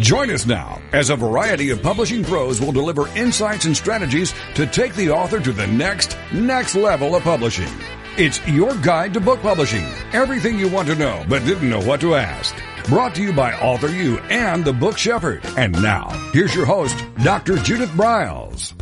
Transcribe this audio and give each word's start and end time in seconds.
Join 0.00 0.28
us 0.30 0.44
now 0.44 0.82
as 0.92 1.10
a 1.10 1.16
variety 1.16 1.70
of 1.70 1.80
publishing 1.80 2.24
pros 2.24 2.60
will 2.60 2.72
deliver 2.72 3.06
insights 3.16 3.64
and 3.64 3.76
strategies 3.76 4.34
to 4.56 4.66
take 4.66 4.92
the 4.94 5.10
author 5.10 5.38
to 5.38 5.52
the 5.52 5.68
next, 5.68 6.16
next 6.32 6.74
level 6.74 7.14
of 7.14 7.22
publishing. 7.22 7.72
It's 8.16 8.44
your 8.48 8.74
guide 8.78 9.14
to 9.14 9.20
book 9.20 9.40
publishing. 9.40 9.84
Everything 10.12 10.58
you 10.58 10.68
want 10.68 10.88
to 10.88 10.96
know 10.96 11.24
but 11.28 11.44
didn't 11.44 11.70
know 11.70 11.80
what 11.80 12.00
to 12.00 12.16
ask. 12.16 12.56
Brought 12.88 13.14
to 13.14 13.22
you 13.22 13.32
by 13.32 13.52
Author 13.54 13.88
U 13.88 14.18
and 14.30 14.64
the 14.64 14.72
Book 14.72 14.98
Shepherd. 14.98 15.44
And 15.56 15.80
now, 15.80 16.08
here's 16.32 16.54
your 16.54 16.66
host, 16.66 17.02
Dr. 17.22 17.56
Judith 17.56 17.90
Briles. 17.90 18.74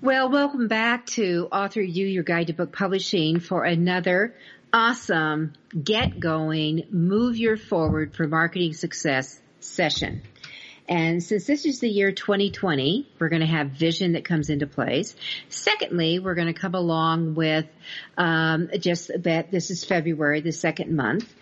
Well, 0.00 0.30
welcome 0.30 0.68
back 0.68 1.04
to 1.06 1.48
Author 1.52 1.82
U, 1.82 2.06
your 2.06 2.22
guide 2.22 2.46
to 2.46 2.54
book 2.54 2.72
publishing 2.72 3.40
for 3.40 3.64
another 3.64 4.34
awesome, 4.72 5.54
get 5.82 6.18
going, 6.18 6.86
move 6.90 7.36
your 7.36 7.56
forward 7.56 8.14
for 8.14 8.26
marketing 8.26 8.72
success 8.72 9.40
session. 9.60 10.22
And 10.88 11.22
since 11.22 11.46
this 11.46 11.64
is 11.64 11.80
the 11.80 11.88
year 11.88 12.12
2020, 12.12 13.08
we're 13.18 13.28
going 13.28 13.40
to 13.40 13.46
have 13.46 13.70
vision 13.70 14.12
that 14.12 14.24
comes 14.24 14.50
into 14.50 14.68
place. 14.68 15.16
Secondly, 15.48 16.20
we're 16.20 16.36
going 16.36 16.52
to 16.52 16.58
come 16.58 16.76
along 16.76 17.34
with 17.34 17.66
um, 18.16 18.68
just 18.78 19.10
that 19.24 19.50
this 19.50 19.70
is 19.70 19.84
February, 19.84 20.42
the 20.42 20.52
second 20.52 20.94
month, 20.94 21.32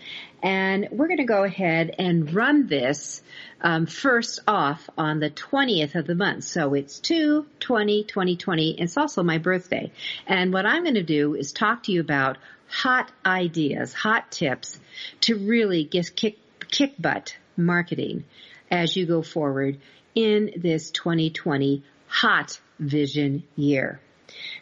and 0.43 0.89
we're 0.91 1.09
going 1.09 1.19
to 1.19 1.25
go 1.25 1.45
ahead 1.45 1.95
and 1.99 2.35
run 2.35 2.67
this 2.67 3.23
um, 3.61 3.87
first 3.87 4.41
off 4.47 4.89
on 4.97 5.21
the 5.21 5.31
20th 5.31 5.95
of 5.95 6.07
the 6.07 6.15
month. 6.15 6.45
So 6.45 6.75
it's 6.75 6.99
2 7.01 7.47
20 7.61 8.05
2020. 8.05 8.81
It's 8.81 8.97
also 8.97 9.23
my 9.23 9.39
birthday. 9.39 9.93
And 10.27 10.53
what 10.53 10.67
I'm 10.67 10.83
going 10.83 10.95
to 10.95 11.03
do 11.03 11.35
is 11.35 11.53
talk 11.53 11.85
to 11.85 11.93
you 11.93 12.01
about 12.01 12.39
hot 12.69 13.11
ideas, 13.25 13.93
hot 13.93 14.31
tips 14.31 14.79
to 15.23 15.37
really 15.37 15.85
get 15.85 16.15
kick, 16.15 16.39
kick 16.71 16.95
butt 16.99 17.37
marketing 17.57 18.25
as 18.71 18.97
you 18.97 19.07
go 19.07 19.23
forward 19.23 19.79
in 20.15 20.53
this 20.57 20.91
2020 20.91 21.83
hot 22.09 22.61
vision 22.79 23.45
year. 23.57 24.01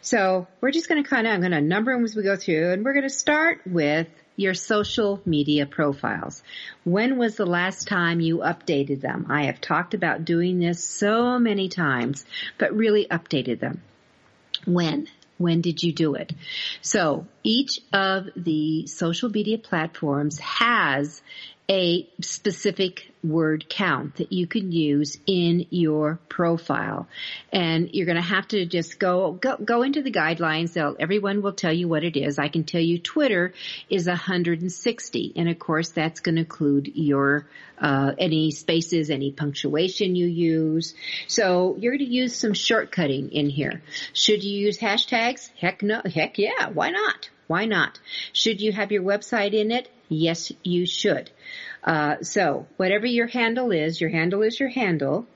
So 0.01 0.47
we're 0.61 0.71
just 0.71 0.89
going 0.89 1.03
to 1.03 1.09
kind 1.09 1.27
of, 1.27 1.33
I'm 1.33 1.41
going 1.41 1.53
to 1.53 1.61
number 1.61 1.93
them 1.93 2.05
as 2.05 2.15
we 2.15 2.23
go 2.23 2.37
through 2.37 2.73
and 2.73 2.85
we're 2.85 2.93
going 2.93 3.05
to 3.05 3.11
start 3.11 3.61
with 3.67 4.09
your 4.37 4.55
social 4.55 5.21
media 5.25 5.67
profiles. 5.67 6.43
When 6.85 7.19
was 7.19 7.37
the 7.37 7.47
last 7.47 7.87
time 7.87 8.21
you 8.21 8.39
updated 8.39 9.01
them? 9.01 9.27
I 9.29 9.45
have 9.45 9.61
talked 9.61 9.95
about 9.95 10.25
doing 10.25 10.59
this 10.59 10.85
so 10.85 11.39
many 11.39 11.69
times, 11.69 12.25
but 12.59 12.75
really 12.75 13.07
updated 13.11 13.61
them. 13.61 13.83
When? 14.65 15.09
When 15.39 15.61
did 15.61 15.83
you 15.83 15.93
do 15.93 16.15
it? 16.15 16.33
So 16.83 17.27
each 17.43 17.81
of 17.93 18.29
the 18.37 18.87
social 18.87 19.29
media 19.29 19.59
platforms 19.59 20.39
has 20.39 21.23
a 21.73 22.07
specific 22.21 23.11
word 23.25 23.67
count 23.67 24.17
that 24.17 24.31
you 24.31 24.47
can 24.47 24.73
use 24.73 25.17
in 25.27 25.65
your 25.71 26.21
profile. 26.29 27.09
And 27.51 27.89
you're 27.95 28.05
going 28.05 28.17
to 28.17 28.21
have 28.21 28.47
to 28.49 28.67
just 28.67 28.99
go, 28.99 29.33
go, 29.33 29.57
go 29.57 29.81
into 29.81 30.03
the 30.03 30.13
guidelines. 30.13 30.75
They'll, 30.75 30.97
everyone 31.01 31.41
will 31.41 31.55
tell 31.55 31.73
you 31.73 31.89
what 31.89 32.05
it 32.05 32.19
is. 32.19 32.39
I 32.39 32.49
can 32.49 32.65
tell 32.65 32.83
you 32.83 32.99
Twitter 32.99 33.55
is 33.89 34.07
160. 34.07 35.33
And 35.35 35.49
of 35.49 35.59
course 35.59 35.89
that's 35.93 36.21
going 36.21 36.35
to 36.35 36.43
include 36.43 36.89
your, 36.95 37.47
uh, 37.79 38.13
any 38.19 38.51
spaces, 38.51 39.09
any 39.09 39.33
punctuation 39.33 40.15
you 40.15 40.27
use. 40.27 40.95
So 41.27 41.77
you're 41.79 41.97
going 41.97 42.07
to 42.07 42.15
use 42.15 42.37
some 42.37 42.53
shortcutting 42.53 43.31
in 43.33 43.49
here. 43.49 43.81
Should 44.13 44.45
you 44.45 44.59
use 44.59 44.77
hashtags? 44.77 45.51
Heck 45.59 45.83
no, 45.83 46.03
heck 46.05 46.37
yeah, 46.37 46.69
why 46.69 46.91
not? 46.91 47.31
Why 47.47 47.65
not? 47.65 47.99
Should 48.33 48.61
you 48.61 48.73
have 48.73 48.93
your 48.93 49.03
website 49.03 49.55
in 49.55 49.71
it? 49.71 49.91
Yes, 50.13 50.53
you 50.63 50.87
should. 50.87 51.31
Uh, 51.83 52.23
so 52.23 52.67
whatever 52.77 53.07
your 53.07 53.27
handle 53.27 53.73
is, 53.73 54.01
your 54.01 54.11
handle 54.11 54.43
is 54.43 54.61
your 54.61 54.69
handle, 54.69 55.27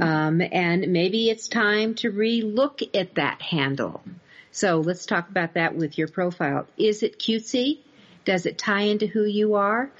um, 0.00 0.40
and 0.40 0.88
maybe 0.88 1.30
it's 1.30 1.48
time 1.48 1.94
to 1.96 2.10
re-look 2.10 2.80
at 2.94 3.14
that 3.16 3.42
handle. 3.42 4.02
So 4.50 4.80
let's 4.80 5.06
talk 5.06 5.28
about 5.28 5.54
that 5.54 5.76
with 5.76 5.98
your 5.98 6.08
profile. 6.08 6.66
Is 6.76 7.02
it 7.02 7.18
cutesy? 7.18 7.78
Does 8.24 8.46
it 8.46 8.56
tie 8.56 8.82
into 8.82 9.06
who 9.06 9.24
you 9.24 9.54
are? 9.54 9.90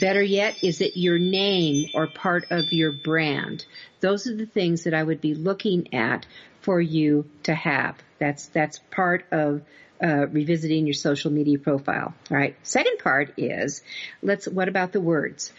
Better 0.00 0.22
yet, 0.22 0.62
is 0.62 0.80
it 0.80 0.96
your 0.96 1.18
name 1.18 1.88
or 1.94 2.08
part 2.08 2.44
of 2.50 2.72
your 2.72 2.92
brand? 2.92 3.64
Those 4.00 4.26
are 4.26 4.34
the 4.34 4.46
things 4.46 4.84
that 4.84 4.94
I 4.94 5.02
would 5.02 5.20
be 5.20 5.34
looking 5.34 5.94
at 5.94 6.26
for 6.60 6.80
you 6.80 7.24
to 7.44 7.54
have. 7.54 7.96
That's, 8.18 8.46
that's 8.48 8.80
part 8.90 9.24
of 9.30 9.62
uh, 10.02 10.26
revisiting 10.28 10.86
your 10.86 10.94
social 10.94 11.30
media 11.30 11.58
profile. 11.58 12.14
All 12.30 12.36
right. 12.36 12.56
Second 12.62 12.98
part 12.98 13.34
is 13.36 13.82
let's. 14.22 14.46
What 14.46 14.68
about 14.68 14.92
the 14.92 15.00
words? 15.00 15.52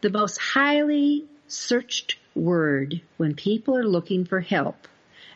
The 0.00 0.10
most 0.10 0.38
highly 0.38 1.26
searched 1.46 2.16
word 2.34 3.00
when 3.16 3.34
people 3.34 3.76
are 3.76 3.84
looking 3.84 4.24
for 4.24 4.40
help, 4.40 4.88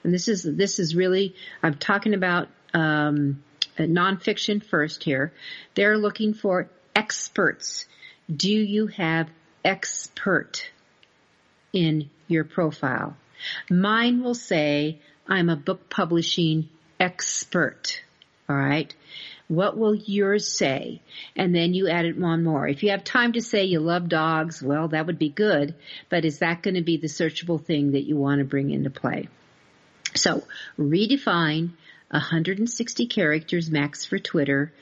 and 0.04 0.12
this 0.12 0.28
is 0.28 0.42
this 0.42 0.78
is 0.78 0.94
really 0.94 1.34
I'm 1.62 1.74
talking 1.74 2.14
about 2.14 2.48
um, 2.74 3.42
nonfiction 3.78 4.64
first 4.64 5.04
here. 5.04 5.32
They're 5.74 5.98
looking 5.98 6.34
for 6.34 6.68
experts. 6.94 7.86
Do 8.34 8.52
you 8.52 8.86
have 8.88 9.28
expert 9.64 10.70
in 11.72 12.10
your 12.28 12.44
profile? 12.44 13.16
Mine 13.70 14.22
will 14.22 14.34
say 14.34 15.00
I'm 15.26 15.48
a 15.48 15.56
book 15.56 15.90
publishing 15.90 16.68
expert. 17.00 18.02
All 18.52 18.58
right. 18.58 18.94
What 19.48 19.78
will 19.78 19.94
yours 19.94 20.46
say? 20.46 21.00
And 21.36 21.54
then 21.54 21.72
you 21.72 21.88
add 21.88 22.04
it 22.04 22.18
one 22.18 22.44
more. 22.44 22.68
If 22.68 22.82
you 22.82 22.90
have 22.90 23.02
time 23.02 23.32
to 23.32 23.40
say 23.40 23.64
you 23.64 23.80
love 23.80 24.08
dogs, 24.08 24.62
well, 24.62 24.88
that 24.88 25.06
would 25.06 25.18
be 25.18 25.30
good. 25.30 25.74
But 26.10 26.24
is 26.24 26.40
that 26.40 26.62
going 26.62 26.74
to 26.74 26.82
be 26.82 26.98
the 26.98 27.06
searchable 27.06 27.62
thing 27.62 27.92
that 27.92 28.04
you 28.04 28.16
want 28.16 28.40
to 28.40 28.44
bring 28.44 28.70
into 28.70 28.90
play? 28.90 29.28
So 30.14 30.44
redefine 30.78 31.70
160 32.10 33.06
characters 33.06 33.70
max 33.70 34.04
for 34.04 34.18
Twitter, 34.18 34.72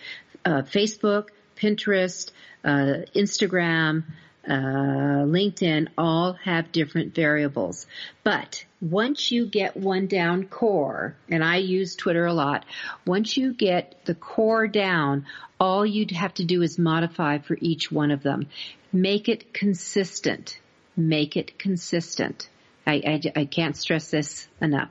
uh, 0.44 0.62
Facebook, 0.62 1.28
Pinterest, 1.56 2.32
uh, 2.64 3.06
Instagram, 3.14 4.04
uh, 4.50 5.24
LinkedIn 5.24 5.88
all 5.96 6.32
have 6.32 6.72
different 6.72 7.14
variables. 7.14 7.86
But 8.24 8.64
once 8.80 9.30
you 9.30 9.46
get 9.46 9.76
one 9.76 10.08
down 10.08 10.48
core, 10.48 11.16
and 11.28 11.44
I 11.44 11.58
use 11.58 11.94
Twitter 11.94 12.26
a 12.26 12.34
lot, 12.34 12.64
once 13.06 13.36
you 13.36 13.54
get 13.54 14.04
the 14.06 14.14
core 14.16 14.66
down, 14.66 15.26
all 15.60 15.86
you'd 15.86 16.10
have 16.10 16.34
to 16.34 16.44
do 16.44 16.62
is 16.62 16.78
modify 16.78 17.38
for 17.38 17.56
each 17.60 17.92
one 17.92 18.10
of 18.10 18.24
them. 18.24 18.48
Make 18.92 19.28
it 19.28 19.54
consistent. 19.54 20.58
Make 20.96 21.36
it 21.36 21.56
consistent. 21.58 22.48
I, 22.86 22.94
I, 23.06 23.40
I 23.42 23.44
can't 23.44 23.76
stress 23.76 24.10
this 24.10 24.48
enough. 24.60 24.90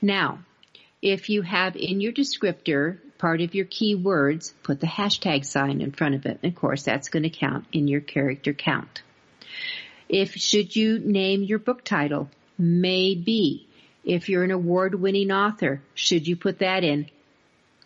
Now, 0.00 0.44
if 1.00 1.28
you 1.28 1.42
have 1.42 1.74
in 1.74 2.00
your 2.00 2.12
descriptor 2.12 2.98
part 3.22 3.40
of 3.40 3.54
your 3.54 3.64
keywords, 3.64 4.52
put 4.64 4.80
the 4.80 4.86
hashtag 4.88 5.46
sign 5.46 5.80
in 5.80 5.92
front 5.92 6.16
of 6.16 6.26
it. 6.26 6.40
And 6.42 6.52
of 6.52 6.58
course, 6.58 6.82
that's 6.82 7.08
going 7.08 7.22
to 7.22 7.30
count 7.30 7.66
in 7.72 7.86
your 7.86 8.00
character 8.00 8.52
count. 8.52 9.02
If 10.08 10.34
should 10.34 10.74
you 10.74 10.98
name 10.98 11.44
your 11.44 11.60
book 11.60 11.84
title, 11.84 12.28
maybe. 12.58 13.68
If 14.04 14.28
you're 14.28 14.42
an 14.42 14.50
award 14.50 14.96
winning 14.96 15.30
author, 15.30 15.80
should 15.94 16.26
you 16.26 16.34
put 16.34 16.58
that 16.58 16.82
in? 16.82 17.06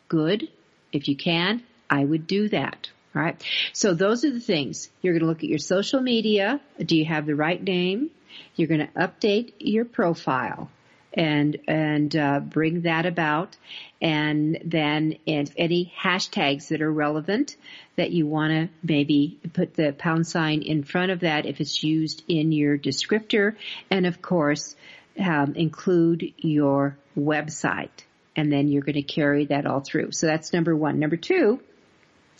Good. 0.09 0.49
If 0.91 1.07
you 1.07 1.17
can, 1.17 1.63
I 1.91 2.03
would 2.03 2.27
do 2.27 2.49
that. 2.49 2.89
All 3.15 3.21
right. 3.21 3.39
So 3.75 3.93
those 3.93 4.25
are 4.25 4.31
the 4.31 4.41
things. 4.41 4.89
You're 5.03 5.13
going 5.13 5.21
to 5.21 5.27
look 5.27 5.45
at 5.45 5.51
your 5.51 5.59
social 5.59 6.01
media. 6.01 6.63
Do 6.83 6.97
you 6.97 7.05
have 7.05 7.27
the 7.27 7.37
right 7.37 7.63
name? 7.63 8.11
You're 8.55 8.69
going 8.69 8.87
to 8.87 8.93
update 8.95 9.53
your 9.59 9.85
profile 9.85 10.71
and 11.17 11.57
and 11.67 12.15
uh, 12.15 12.41
bring 12.41 12.83
that 12.83 13.07
about. 13.07 13.57
And 14.01 14.59
then 14.65 15.19
if 15.25 15.53
any 15.57 15.93
hashtags 15.99 16.69
that 16.69 16.83
are 16.83 16.93
relevant 16.93 17.57
that 17.97 18.11
you 18.11 18.27
want 18.27 18.53
to 18.53 18.69
maybe 18.83 19.39
put 19.55 19.75
the 19.75 19.93
pound 19.93 20.27
sign 20.27 20.63
in 20.63 20.85
front 20.85 21.11
of 21.11 21.21
that 21.21 21.47
if 21.47 21.61
it's 21.61 21.83
used 21.83 22.23
in 22.29 22.53
your 22.53 22.77
descriptor, 22.77 23.57
and 23.91 24.07
of 24.07 24.21
course 24.21 24.77
um, 25.19 25.55
include 25.55 26.33
your 26.37 26.97
website. 27.17 28.05
And 28.39 28.53
then 28.53 28.69
you're 28.69 28.83
going 28.83 28.97
to 28.97 29.03
carry 29.03 29.47
that 29.47 29.65
all 29.65 29.81
through. 29.81 30.13
So 30.13 30.27
that's 30.27 30.53
number 30.53 30.77
one. 30.77 30.99
Number 30.99 31.17
two 31.17 31.61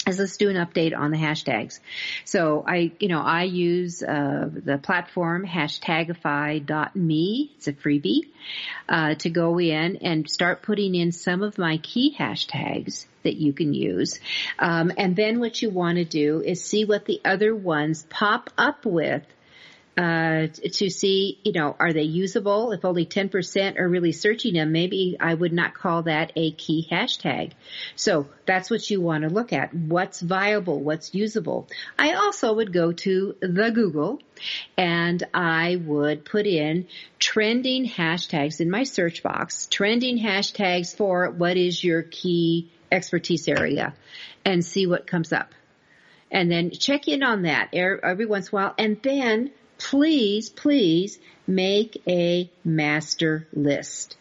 is 0.07 0.19
let's 0.19 0.37
do 0.37 0.51
an 0.51 0.57
update 0.57 0.97
on 0.97 1.11
the 1.11 1.17
hashtags. 1.17 1.81
So 2.25 2.65
I, 2.67 2.93
you 3.01 3.09
know, 3.09 3.21
I 3.21 3.45
use 3.45 4.03
uh, 4.03 4.49
the 4.53 4.79
platform 4.79 5.47
hashtagify.me. 5.47 7.53
It's 7.57 7.69
a 7.69 7.73
freebie 7.73 8.21
uh, 8.89 9.15
to 9.17 9.31
go 9.31 9.59
in 9.59 9.97
and 9.97 10.31
start 10.31 10.63
putting 10.63 10.95
in 10.95 11.13
some 11.13 11.43
of 11.43 11.59
my 11.59 11.79
key 11.79 12.15
hashtags 12.17 13.07
that 13.25 13.37
you 13.37 13.53
can 13.53 13.75
use. 13.75 14.21
Um, 14.59 14.93
and 14.97 15.17
then 15.17 15.41
what 15.41 15.61
you 15.61 15.71
want 15.71 15.99
to 15.99 16.05
do 16.05 16.41
is 16.41 16.63
see 16.63 16.85
what 16.85 17.07
the 17.07 17.21
other 17.25 17.55
ones 17.55 18.07
pop 18.09 18.51
up 18.57 18.87
with 18.87 19.25
uh, 19.97 20.49
to 20.49 20.91
see, 20.91 21.41
you 21.43 21.53
know, 21.53 21.75
are 21.81 21.95
they 21.95 22.03
usable? 22.03 22.73
If 22.73 22.85
only 22.85 23.07
10% 23.07 23.79
are 23.79 23.89
really 23.89 24.13
searching 24.13 24.53
them, 24.53 24.71
maybe 24.71 25.17
I 25.19 25.33
would 25.33 25.55
not 25.55 25.73
call 25.73 26.03
that 26.03 26.33
a 26.37 26.51
key 26.51 26.87
hashtag. 26.91 27.53
So 27.95 28.29
that's 28.45 28.71
what 28.71 28.91
you 28.91 29.01
want 29.01 29.23
to 29.23 29.31
look 29.31 29.55
at. 29.55 29.73
What's 29.73 30.21
viable? 30.21 30.81
What's 30.81 31.15
usable? 31.15 31.69
I 31.99 32.13
also 32.13 32.53
would 32.53 32.75
go 32.75 32.93
to 32.93 33.37
the 33.41 33.71
Google 33.71 34.21
and 34.77 35.23
I 35.33 35.77
would 35.77 36.27
put 36.27 36.47
in 36.47 36.89
trending 37.19 37.89
hashtags 37.89 38.61
in 38.61 38.71
my 38.71 38.85
search 38.85 39.23
box, 39.23 39.67
trending 39.71 40.19
hashtags 40.19 40.95
for 40.95 41.31
what 41.31 41.57
is 41.57 41.83
your 41.83 42.03
key 42.03 42.71
expertise 42.93 43.49
area 43.49 43.95
and 44.45 44.63
see 44.63 44.87
what 44.87 45.07
comes 45.07 45.33
up. 45.33 45.55
And 46.31 46.51
then 46.51 46.71
check 46.71 47.09
in 47.09 47.23
on 47.23 47.43
that 47.43 47.71
every 47.73 48.27
once 48.27 48.49
in 48.49 48.59
a 48.59 48.61
while 48.61 48.75
and 48.77 49.01
then 49.03 49.53
please, 49.79 50.49
please 50.49 51.19
make 51.47 52.03
a 52.07 52.51
master 52.65 53.47
list. 53.53 54.17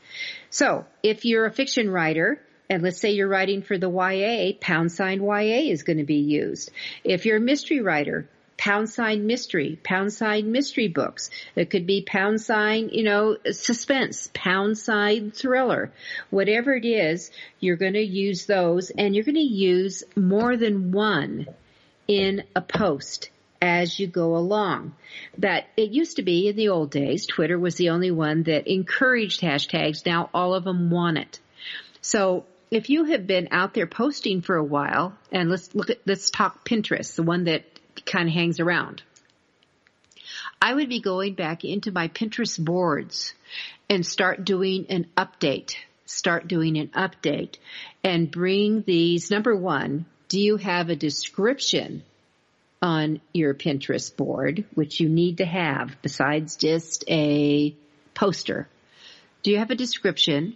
So 0.49 0.85
if 1.03 1.25
you're 1.25 1.45
a 1.45 1.51
fiction 1.51 1.89
writer, 1.89 2.41
and 2.69 2.81
let's 2.81 2.99
say 2.99 3.11
you're 3.11 3.27
writing 3.27 3.61
for 3.61 3.77
the 3.77 3.89
YA, 3.89 4.57
pound 4.59 4.91
sign 4.91 5.21
YA 5.21 5.71
is 5.71 5.83
going 5.83 5.97
to 5.97 6.03
be 6.03 6.15
used. 6.15 6.71
If 7.03 7.25
you're 7.25 7.37
a 7.37 7.41
mystery 7.41 7.81
writer, 7.81 8.27
pound 8.57 8.89
sign 8.89 9.27
mystery, 9.27 9.79
pound 9.83 10.13
sign 10.13 10.51
mystery 10.51 10.87
books. 10.87 11.29
It 11.55 11.69
could 11.69 11.85
be 11.85 12.01
pound 12.01 12.41
sign, 12.41 12.89
you 12.89 13.03
know, 13.03 13.37
suspense, 13.51 14.29
pound 14.33 14.77
sign 14.77 15.31
thriller. 15.31 15.91
Whatever 16.29 16.73
it 16.75 16.85
is, 16.85 17.31
you're 17.59 17.75
going 17.75 17.93
to 17.93 18.01
use 18.01 18.45
those 18.45 18.89
and 18.91 19.13
you're 19.13 19.25
going 19.25 19.35
to 19.35 19.41
use 19.41 20.03
more 20.15 20.57
than 20.57 20.91
one 20.91 21.47
in 22.07 22.43
a 22.55 22.61
post 22.61 23.29
as 23.65 23.99
you 23.99 24.07
go 24.07 24.37
along. 24.37 24.93
That 25.39 25.67
it 25.75 25.91
used 25.91 26.17
to 26.17 26.23
be 26.23 26.47
in 26.47 26.55
the 26.55 26.69
old 26.69 26.91
days, 26.91 27.25
Twitter 27.25 27.59
was 27.59 27.75
the 27.75 27.89
only 27.89 28.11
one 28.11 28.43
that 28.43 28.71
encouraged 28.71 29.41
hashtags. 29.41 30.05
Now 30.05 30.29
all 30.33 30.53
of 30.53 30.63
them 30.63 30.89
want 30.89 31.17
it. 31.17 31.39
So 32.01 32.45
if 32.71 32.89
you 32.89 33.05
have 33.05 33.27
been 33.27 33.49
out 33.51 33.73
there 33.73 33.87
posting 33.87 34.41
for 34.41 34.55
a 34.55 34.63
while, 34.63 35.17
and 35.31 35.49
let's 35.49 35.73
look 35.73 35.89
at, 35.89 35.99
let's 36.05 36.29
talk 36.29 36.63
Pinterest, 36.67 37.15
the 37.15 37.23
one 37.23 37.45
that 37.45 37.63
kind 38.05 38.27
of 38.27 38.33
hangs 38.33 38.59
around. 38.59 39.01
I 40.61 40.73
would 40.73 40.89
be 40.89 41.01
going 41.01 41.33
back 41.33 41.63
into 41.63 41.91
my 41.91 42.07
Pinterest 42.07 42.63
boards 42.63 43.33
and 43.89 44.05
start 44.05 44.45
doing 44.45 44.85
an 44.89 45.07
update. 45.17 45.75
Start 46.05 46.47
doing 46.47 46.77
an 46.77 46.89
update 46.89 47.57
and 48.03 48.29
bring 48.29 48.83
these, 48.83 49.31
number 49.31 49.55
one, 49.55 50.05
do 50.27 50.39
you 50.39 50.57
have 50.57 50.89
a 50.89 50.95
description 50.95 52.03
on 52.85 53.19
your 53.33 53.55
Pinterest 53.55 54.15
board, 54.15 54.63
which 54.75 54.99
you 54.99 55.09
need 55.09 55.39
to 55.39 55.45
have 55.45 55.97
besides 56.03 56.55
just 56.55 57.03
a 57.09 57.75
poster. 58.13 58.67
Do 59.41 59.49
you 59.49 59.57
have 59.57 59.71
a 59.71 59.75
description 59.75 60.55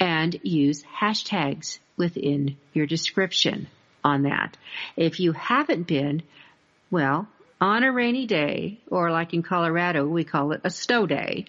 and 0.00 0.40
use 0.42 0.82
hashtags 0.98 1.78
within 1.98 2.56
your 2.72 2.86
description 2.86 3.68
on 4.02 4.22
that? 4.22 4.56
If 4.96 5.20
you 5.20 5.32
haven't 5.32 5.86
been, 5.86 6.22
well, 6.90 7.28
on 7.60 7.84
a 7.84 7.92
rainy 7.92 8.26
day, 8.26 8.78
or 8.90 9.10
like 9.10 9.34
in 9.34 9.42
Colorado, 9.42 10.06
we 10.06 10.24
call 10.24 10.52
it 10.52 10.62
a 10.64 10.70
snow 10.70 11.04
day, 11.06 11.44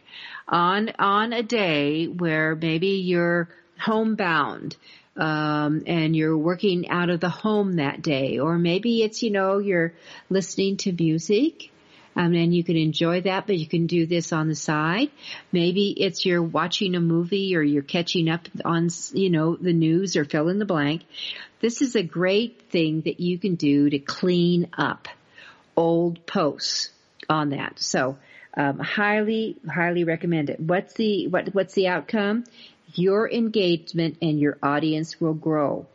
on, 0.49 0.91
on 0.99 1.31
a 1.31 1.43
day 1.43 2.07
where 2.07 2.55
maybe 2.55 2.87
you're 3.05 3.47
homebound, 3.79 4.75
um, 5.17 5.83
and 5.87 6.15
you're 6.15 6.37
working 6.37 6.89
out 6.89 7.09
of 7.09 7.19
the 7.19 7.29
home 7.29 7.77
that 7.77 8.01
day, 8.01 8.39
or 8.39 8.57
maybe 8.57 9.03
it's 9.03 9.23
you 9.23 9.31
know 9.31 9.57
you're 9.59 9.93
listening 10.29 10.77
to 10.77 10.91
music. 10.91 11.71
Um, 12.15 12.33
and 12.33 12.51
you 12.51 12.63
can 12.63 12.77
enjoy 12.77 13.21
that, 13.21 13.45
but 13.45 13.59
you 13.59 13.67
can 13.67 13.85
do 13.85 14.07
this 14.07 14.33
on 14.33 14.47
the 14.47 14.55
side. 14.55 15.11
Maybe 15.51 15.91
it's 15.95 16.25
you're 16.25 16.41
watching 16.41 16.95
a 16.95 16.99
movie 16.99 17.55
or 17.55 17.61
you're 17.61 17.83
catching 17.83 18.27
up 18.27 18.47
on, 18.65 18.89
you 19.13 19.29
know, 19.29 19.55
the 19.55 19.71
news 19.71 20.17
or 20.17 20.25
fill 20.25 20.49
in 20.49 20.57
the 20.57 20.65
blank. 20.65 21.03
This 21.59 21.83
is 21.83 21.95
a 21.95 22.01
great 22.01 22.71
thing 22.71 23.01
that 23.01 23.19
you 23.19 23.37
can 23.37 23.53
do 23.53 23.91
to 23.91 23.99
clean 23.99 24.69
up 24.75 25.07
old 25.75 26.25
posts 26.25 26.89
on 27.29 27.49
that. 27.51 27.79
So, 27.79 28.17
um, 28.55 28.79
highly, 28.79 29.57
highly 29.69 30.03
recommend 30.03 30.49
it. 30.49 30.59
What's 30.59 30.95
the, 30.95 31.27
what, 31.27 31.53
what's 31.53 31.75
the 31.75 31.87
outcome? 31.89 32.45
Your 32.97 33.29
engagement 33.29 34.17
and 34.21 34.39
your 34.39 34.57
audience 34.61 35.19
will 35.19 35.33
grow. 35.33 35.85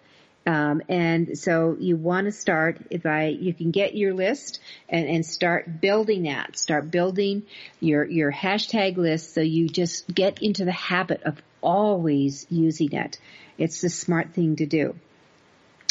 Um, 0.44 0.82
and 0.88 1.38
so 1.38 1.76
you 1.78 1.96
want 1.96 2.26
to 2.26 2.32
start 2.32 2.80
by 3.02 3.26
you 3.26 3.54
can 3.54 3.70
get 3.70 3.94
your 3.94 4.12
list 4.12 4.60
and, 4.88 5.06
and 5.06 5.24
start 5.24 5.80
building 5.80 6.24
that. 6.24 6.58
Start 6.58 6.90
building 6.90 7.44
your 7.78 8.04
your 8.04 8.32
hashtag 8.32 8.96
list 8.96 9.34
so 9.34 9.40
you 9.40 9.68
just 9.68 10.12
get 10.12 10.42
into 10.42 10.64
the 10.64 10.72
habit 10.72 11.22
of 11.22 11.40
always 11.60 12.44
using 12.50 12.92
it. 12.92 13.18
It's 13.56 13.80
the 13.82 13.88
smart 13.88 14.34
thing 14.34 14.56
to 14.56 14.66
do. 14.66 14.96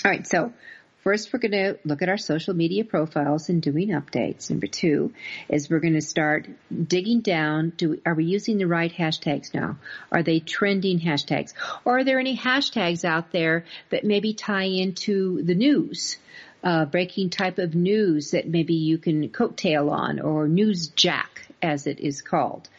All 0.04 0.12
right, 0.12 0.28
so 0.28 0.52
First, 1.04 1.34
we're 1.34 1.40
going 1.40 1.52
to 1.52 1.80
look 1.84 2.04
at 2.04 2.10
our 2.10 2.18
social 2.20 2.54
media 2.54 2.86
profiles 2.86 3.50
and 3.50 3.60
doing 3.60 3.90
updates. 3.90 4.52
Number 4.52 4.68
two 4.68 5.14
is 5.50 5.68
we're 5.68 5.80
going 5.80 5.96
to 5.96 6.02
start 6.02 6.48
digging 6.88 7.22
down. 7.22 7.74
Do, 7.76 8.00
are 8.06 8.14
we 8.14 8.26
using 8.26 8.60
the 8.60 8.68
right 8.68 8.92
hashtags 8.92 9.52
now? 9.52 9.78
Are 10.12 10.22
they 10.22 10.40
trending 10.40 11.00
hashtags? 11.00 11.54
Or 11.86 12.00
are 12.00 12.04
there 12.04 12.20
any 12.20 12.38
hashtags 12.38 13.04
out 13.04 13.32
there 13.32 13.66
that 13.90 14.04
maybe 14.04 14.34
tie 14.34 14.66
into 14.66 15.42
the 15.42 15.56
news? 15.56 16.18
Uh, 16.64 16.86
breaking 16.86 17.32
type 17.32 17.58
of 17.58 17.74
news 17.74 18.32
that 18.32 18.48
maybe 18.48 18.76
you 18.76 19.00
can 19.00 19.30
coattail 19.30 19.90
on 19.92 20.20
or 20.20 20.48
news 20.48 20.90
jack 20.90 21.48
as 21.64 21.88
it 21.88 22.00
is 22.00 22.22
called. 22.22 22.70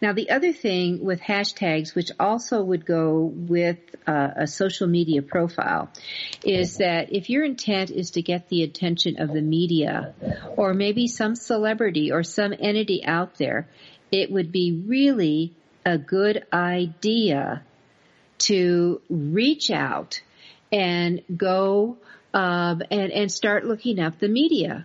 Now, 0.00 0.12
the 0.12 0.30
other 0.30 0.52
thing 0.52 1.02
with 1.02 1.20
hashtags, 1.20 1.94
which 1.94 2.10
also 2.20 2.62
would 2.62 2.84
go 2.84 3.20
with 3.22 3.78
uh, 4.06 4.28
a 4.36 4.46
social 4.46 4.86
media 4.86 5.22
profile, 5.22 5.90
is 6.44 6.76
that 6.78 7.12
if 7.12 7.30
your 7.30 7.44
intent 7.44 7.90
is 7.90 8.10
to 8.12 8.22
get 8.22 8.48
the 8.48 8.62
attention 8.62 9.20
of 9.20 9.32
the 9.32 9.40
media 9.40 10.14
or 10.56 10.74
maybe 10.74 11.06
some 11.06 11.34
celebrity 11.34 12.12
or 12.12 12.22
some 12.22 12.52
entity 12.52 13.04
out 13.04 13.36
there, 13.38 13.68
it 14.12 14.30
would 14.30 14.52
be 14.52 14.82
really 14.86 15.54
a 15.84 15.96
good 15.96 16.44
idea 16.52 17.62
to 18.38 19.00
reach 19.08 19.70
out 19.70 20.20
and 20.70 21.22
go 21.34 21.96
um, 22.34 22.82
and 22.90 23.12
and 23.12 23.32
start 23.32 23.64
looking 23.64 23.98
up 23.98 24.18
the 24.18 24.28
media 24.28 24.84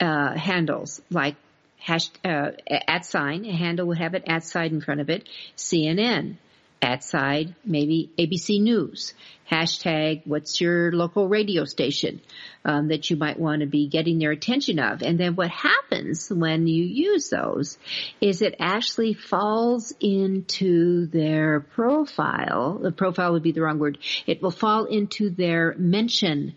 uh, 0.00 0.36
handles 0.36 1.00
like 1.10 1.34
hash, 1.78 2.08
uh, 2.24 2.50
at 2.68 3.04
sign, 3.04 3.44
a 3.44 3.56
handle 3.56 3.86
would 3.86 3.98
have 3.98 4.14
it 4.14 4.24
at 4.26 4.44
sign 4.44 4.74
in 4.74 4.80
front 4.80 5.00
of 5.00 5.10
it, 5.10 5.28
CNN, 5.56 6.36
at 6.80 7.02
side, 7.02 7.54
maybe 7.64 8.10
ABC 8.18 8.60
News, 8.60 9.14
hashtag 9.50 10.22
what's 10.26 10.60
your 10.60 10.92
local 10.92 11.28
radio 11.28 11.64
station 11.64 12.20
um, 12.64 12.88
that 12.88 13.10
you 13.10 13.16
might 13.16 13.38
want 13.38 13.60
to 13.60 13.66
be 13.66 13.88
getting 13.88 14.18
their 14.18 14.30
attention 14.30 14.78
of. 14.78 15.02
And 15.02 15.18
then 15.18 15.34
what 15.34 15.50
happens 15.50 16.30
when 16.30 16.66
you 16.66 16.84
use 16.84 17.30
those 17.30 17.78
is 18.20 18.42
it 18.42 18.56
actually 18.60 19.14
falls 19.14 19.92
into 20.00 21.06
their 21.06 21.60
profile. 21.60 22.78
The 22.78 22.92
profile 22.92 23.32
would 23.32 23.42
be 23.42 23.52
the 23.52 23.62
wrong 23.62 23.78
word. 23.78 23.98
It 24.26 24.42
will 24.42 24.50
fall 24.50 24.84
into 24.84 25.30
their 25.30 25.74
mention 25.78 26.54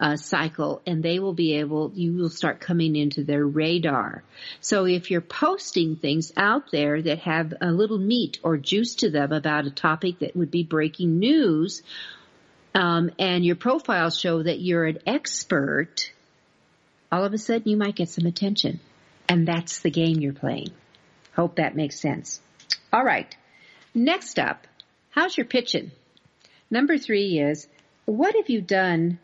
uh, 0.00 0.16
cycle 0.16 0.80
and 0.86 1.02
they 1.02 1.18
will 1.18 1.32
be 1.32 1.54
able, 1.54 1.90
you 1.94 2.12
will 2.12 2.30
start 2.30 2.60
coming 2.60 2.96
into 2.96 3.24
their 3.24 3.44
radar. 3.44 4.22
So 4.60 4.86
if 4.86 5.10
you're 5.10 5.20
posting 5.20 5.96
things 5.96 6.32
out 6.36 6.70
there 6.70 7.02
that 7.02 7.20
have 7.20 7.54
a 7.60 7.72
little 7.72 7.98
meat 7.98 8.38
or 8.42 8.56
juice 8.56 8.94
to 8.96 9.10
them 9.10 9.32
about 9.32 9.66
a 9.66 9.70
topic 9.70 10.20
that 10.20 10.36
would 10.36 10.50
be 10.50 10.62
breaking 10.62 11.18
news, 11.18 11.82
um, 12.74 13.10
and 13.18 13.44
your 13.44 13.56
profiles 13.56 14.18
show 14.18 14.42
that 14.42 14.60
you're 14.60 14.84
an 14.84 14.98
expert, 15.06 16.12
all 17.10 17.24
of 17.24 17.32
a 17.32 17.38
sudden 17.38 17.68
you 17.68 17.76
might 17.76 17.96
get 17.96 18.08
some 18.08 18.26
attention. 18.26 18.80
And 19.28 19.46
that's 19.46 19.80
the 19.80 19.90
game 19.90 20.20
you're 20.20 20.32
playing. 20.32 20.70
Hope 21.34 21.56
that 21.56 21.76
makes 21.76 22.00
sense. 22.00 22.40
All 22.92 23.04
right. 23.04 23.36
Next 23.94 24.38
up, 24.38 24.66
how's 25.10 25.36
your 25.36 25.46
pitching? 25.46 25.90
Number 26.70 26.98
three 26.98 27.38
is, 27.38 27.66
what 28.04 28.34
have 28.36 28.48
you 28.48 28.60
done 28.60 29.18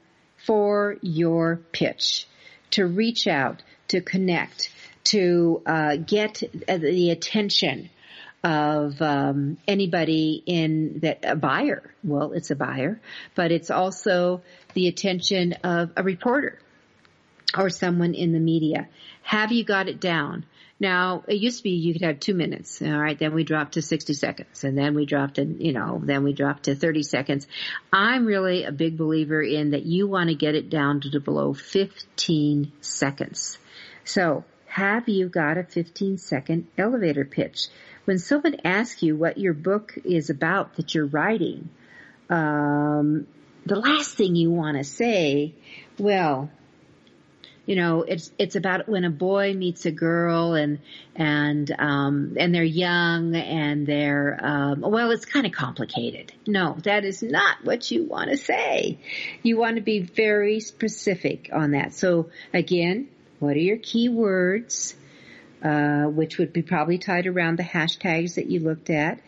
for 0.47 0.97
your 1.03 1.57
pitch, 1.73 2.27
to 2.73 2.87
reach 2.87 3.27
out, 3.27 3.63
to 3.89 4.01
connect, 4.01 4.71
to 5.05 5.63
uh, 5.67 5.97
get 5.97 6.43
the 6.69 7.11
attention 7.11 7.91
of 8.43 9.01
um, 9.01 9.57
anybody 9.67 10.43
in 10.45 11.01
that 11.01 11.21
a 11.23 11.35
buyer. 11.35 11.83
Well, 12.03 12.33
it's 12.33 12.51
a 12.51 12.57
buyer, 12.57 13.01
but 13.35 13.51
it's 13.53 13.71
also 13.71 14.43
the 14.75 14.89
attention 14.89 15.55
of 15.65 15.93
a 15.97 16.03
reporter 16.03 16.59
or 17.57 17.71
someone 17.71 18.15
in 18.15 18.33
the 18.33 18.41
media. 18.41 18.89
Have 19.23 19.51
you 19.51 19.65
got 19.65 19.89
it 19.89 20.01
down? 20.01 20.45
Now, 20.81 21.23
it 21.29 21.37
used 21.37 21.59
to 21.59 21.63
be 21.63 21.71
you 21.71 21.93
could 21.93 22.03
have 22.03 22.21
two 22.21 22.35
minutes, 22.35 22.83
all 22.83 22.99
right, 22.99 23.19
then 23.19 23.33
we 23.33 23.45
dropped 23.45 23.75
to 23.75 23.83
60 23.83 24.13
seconds, 24.13 24.65
and 24.65 24.77
then 24.77 24.95
we 24.95 25.07
dropped 25.07 25.37
to, 25.37 25.45
you 25.45 25.73
know, 25.73 26.01
then 26.03 26.25
we 26.25 26.33
dropped 26.33 26.65
to 26.65 26.75
30 26.75 27.05
seconds. 27.05 27.47
I'm 27.93 28.27
really 28.27 28.65
a 28.65 28.73
big 28.73 28.97
believer 28.97 29.41
in 29.41 29.71
that 29.71 29.87
you 29.87 30.09
want 30.09 30.31
to 30.31 30.35
get 30.35 30.57
it 30.57 30.71
down 30.71 31.01
to 31.03 31.21
below 31.21 31.55
15 31.55 32.73
seconds. 32.81 33.59
So, 34.05 34.45
have 34.67 35.09
you 35.09 35.29
got 35.29 35.57
a 35.57 35.63
15 35.63 36.19
second 36.19 36.67
elevator 36.77 37.25
pitch? 37.25 37.69
When 38.05 38.19
someone 38.19 38.57
asks 38.65 39.03
you 39.03 39.17
what 39.17 39.39
your 39.39 39.55
book 39.55 39.97
is 40.05 40.29
about 40.29 40.75
that 40.75 40.95
you're 40.95 41.07
writing, 41.07 41.71
um, 42.29 43.29
the 43.65 43.77
last 43.77 44.17
thing 44.17 44.35
you 44.35 44.51
want 44.51 44.77
to 44.77 44.85
say, 44.85 45.55
well, 45.99 46.51
you 47.67 47.77
know, 47.77 48.03
it's 48.03 48.31
it's 48.39 48.57
about 48.57 48.89
when 48.89 49.05
a 49.05 49.11
boy 49.11 49.55
meets 49.55 49.87
a 49.87 49.91
girl 49.91 50.55
and 50.55 50.79
and 51.17 51.75
um, 51.79 52.37
and 52.39 52.55
they're 52.55 52.63
young 52.63 53.35
and 53.35 53.87
they're 53.87 54.39
um, 54.43 54.81
well, 54.81 55.11
it's 55.11 55.25
kind 55.25 55.47
of 55.47 55.53
complicated. 55.53 56.33
No, 56.47 56.77
that 56.85 57.05
is 57.05 57.23
not 57.23 57.65
what 57.65 57.91
you 57.91 58.05
want 58.05 58.31
to 58.31 58.37
say. 58.37 58.99
You 59.43 59.57
want 59.57 59.77
to 59.77 59.83
be 59.83 60.01
very 60.01 60.61
specific 60.61 61.51
on 61.53 61.73
that. 61.73 61.95
So 61.95 62.31
again, 62.53 63.09
what 63.39 63.57
are 63.57 63.61
your 63.61 63.79
key 63.79 64.09
words? 64.09 64.95
Uh, 65.63 66.05
which 66.09 66.37
would 66.37 66.53
be 66.53 66.61
probably 66.61 66.99
tied 66.99 67.27
around 67.27 67.57
the 67.57 67.63
hashtags 67.63 68.35
that 68.35 68.51
you 68.51 68.61
looked 68.61 68.91
at. 68.91 69.19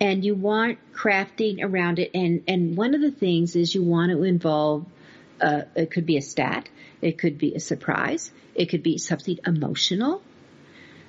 And 0.00 0.24
you 0.24 0.36
want 0.36 0.78
crafting 0.94 1.64
around 1.64 1.98
it. 1.98 2.12
And, 2.14 2.44
and 2.46 2.76
one 2.76 2.94
of 2.94 3.00
the 3.00 3.10
things 3.10 3.56
is 3.56 3.74
you 3.74 3.82
want 3.82 4.12
to 4.12 4.22
involve, 4.22 4.86
uh, 5.40 5.62
it 5.74 5.90
could 5.90 6.06
be 6.06 6.16
a 6.16 6.22
stat. 6.22 6.68
It 7.00 7.18
could 7.18 7.38
be 7.38 7.54
a 7.54 7.60
surprise. 7.60 8.30
It 8.54 8.66
could 8.66 8.82
be 8.82 8.98
something 8.98 9.38
emotional. 9.46 10.22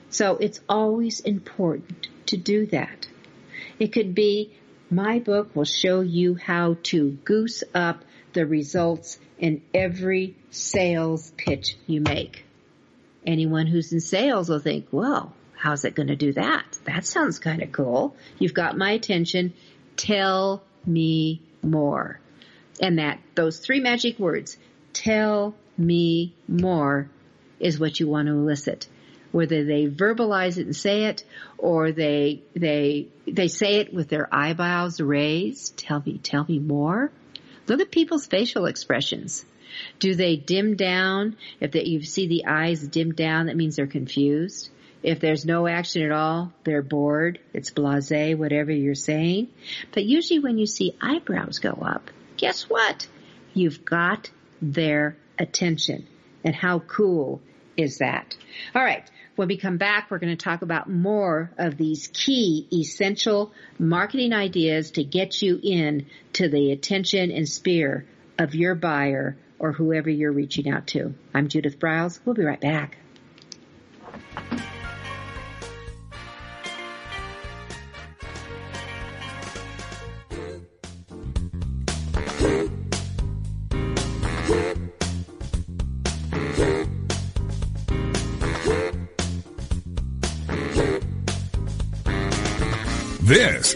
So 0.10 0.38
it's 0.38 0.60
always 0.70 1.20
important 1.20 2.08
to 2.28 2.38
do 2.38 2.66
that. 2.68 3.08
It 3.80 3.94
could 3.94 4.16
be, 4.16 4.54
my 4.90 5.20
book 5.20 5.56
will 5.56 5.66
show 5.66 6.02
you 6.02 6.36
how 6.36 6.78
to 6.84 7.12
goose 7.24 7.64
up 7.74 8.04
the 8.34 8.46
results 8.46 9.20
in 9.38 9.62
every 9.74 10.36
sales 10.50 11.32
pitch 11.36 11.76
you 11.88 12.02
make. 12.02 12.46
Anyone 13.26 13.68
who's 13.68 13.92
in 13.92 14.00
sales 14.00 14.50
will 14.50 14.60
think, 14.60 14.88
well, 14.92 15.34
how's 15.56 15.84
it 15.86 15.96
going 15.96 16.08
to 16.08 16.16
do 16.16 16.34
that? 16.34 16.78
That 16.86 17.06
sounds 17.06 17.40
kind 17.40 17.62
of 17.62 17.72
cool. 17.72 18.16
You've 18.40 18.54
got 18.54 18.78
my 18.78 18.92
attention. 18.92 19.54
Tell 19.98 20.64
me 20.86 21.42
more. 21.62 22.21
And 22.82 22.98
that, 22.98 23.20
those 23.36 23.60
three 23.60 23.80
magic 23.80 24.18
words, 24.18 24.58
tell 24.92 25.56
me 25.78 26.34
more 26.48 27.10
is 27.60 27.80
what 27.80 28.00
you 28.00 28.08
want 28.08 28.28
to 28.28 28.34
elicit. 28.34 28.88
Whether 29.32 29.64
they 29.64 29.88
verbalize 29.88 30.58
it 30.58 30.66
and 30.66 30.76
say 30.76 31.06
it, 31.06 31.24
or 31.58 31.92
they, 31.92 32.42
they, 32.54 33.08
they 33.26 33.48
say 33.48 33.76
it 33.76 33.94
with 33.94 34.10
their 34.10 34.28
eyebrows 34.34 35.00
raised. 35.00 35.78
Tell 35.78 36.02
me, 36.06 36.18
tell 36.18 36.44
me 36.50 36.60
more. 36.60 37.12
Look 37.68 37.80
at 37.80 37.92
people's 37.92 38.26
facial 38.26 38.66
expressions. 38.66 39.46
Do 40.00 40.16
they 40.16 40.36
dim 40.36 40.76
down? 40.76 41.38
If 41.62 41.76
you 41.76 42.02
see 42.02 42.28
the 42.28 42.46
eyes 42.46 42.86
dim 42.86 43.14
down, 43.14 43.46
that 43.46 43.56
means 43.56 43.78
they're 43.78 43.88
confused. 43.88 44.70
If 45.04 45.20
there's 45.20 45.46
no 45.46 45.68
action 45.68 46.04
at 46.04 46.12
all, 46.12 46.52
they're 46.64 46.82
bored. 46.82 47.40
It's 47.54 47.72
blasé, 47.72 48.36
whatever 48.36 48.72
you're 48.72 48.96
saying. 48.96 49.48
But 49.94 50.04
usually 50.04 50.40
when 50.40 50.58
you 50.58 50.66
see 50.66 50.98
eyebrows 51.02 51.60
go 51.60 51.72
up, 51.72 52.12
guess 52.42 52.64
what? 52.64 53.08
You've 53.54 53.86
got 53.86 54.32
their 54.62 55.16
attention. 55.40 56.08
And 56.44 56.56
how 56.56 56.80
cool 56.80 57.40
is 57.78 58.00
that? 58.00 58.36
All 58.76 58.84
right. 58.84 59.10
When 59.36 59.48
we 59.48 59.58
come 59.58 59.78
back, 59.78 60.10
we're 60.10 60.20
going 60.20 60.36
to 60.36 60.44
talk 60.44 60.62
about 60.62 60.90
more 60.90 61.52
of 61.58 61.78
these 61.78 62.08
key 62.08 62.68
essential 62.74 63.54
marketing 63.80 64.34
ideas 64.34 64.92
to 64.92 65.04
get 65.04 65.42
you 65.42 65.60
in 65.64 66.08
to 66.34 66.50
the 66.50 66.72
attention 66.72 67.32
and 67.32 67.48
sphere 67.48 68.06
of 68.38 68.56
your 68.56 68.76
buyer 68.76 69.38
or 69.58 69.72
whoever 69.72 70.10
you're 70.10 70.32
reaching 70.32 70.70
out 70.70 70.88
to. 70.88 71.14
I'm 71.34 71.48
Judith 71.48 71.80
Briles. 71.80 72.20
We'll 72.26 72.36
be 72.36 72.44
right 72.44 72.60
back. 72.60 72.98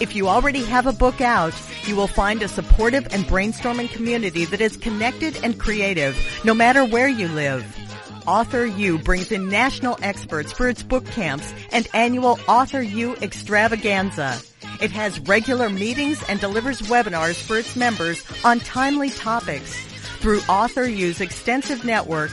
If 0.00 0.16
you 0.16 0.28
already 0.28 0.64
have 0.64 0.88
a 0.88 0.92
book 0.92 1.20
out, 1.20 1.54
you 1.84 1.94
will 1.94 2.08
find 2.08 2.42
a 2.42 2.48
supportive 2.48 3.06
and 3.14 3.24
brainstorming 3.24 3.92
community 3.92 4.44
that 4.46 4.60
is 4.60 4.76
connected 4.76 5.38
and 5.44 5.58
creative, 5.58 6.18
no 6.44 6.52
matter 6.52 6.84
where 6.84 7.08
you 7.08 7.28
live. 7.28 7.64
Author 8.26 8.66
U 8.66 8.98
brings 8.98 9.30
in 9.30 9.48
national 9.48 9.96
experts 10.02 10.50
for 10.50 10.68
its 10.68 10.82
book 10.82 11.06
camps 11.06 11.54
and 11.70 11.86
annual 11.94 12.40
Author 12.48 12.82
U 12.82 13.14
extravaganza. 13.22 14.40
It 14.80 14.90
has 14.90 15.20
regular 15.20 15.70
meetings 15.70 16.22
and 16.28 16.40
delivers 16.40 16.82
webinars 16.82 17.40
for 17.40 17.56
its 17.56 17.76
members 17.76 18.24
on 18.44 18.58
timely 18.60 19.10
topics. 19.10 19.76
Through 20.18 20.40
Author 20.48 20.88
U's 20.88 21.20
extensive 21.20 21.84
network, 21.84 22.32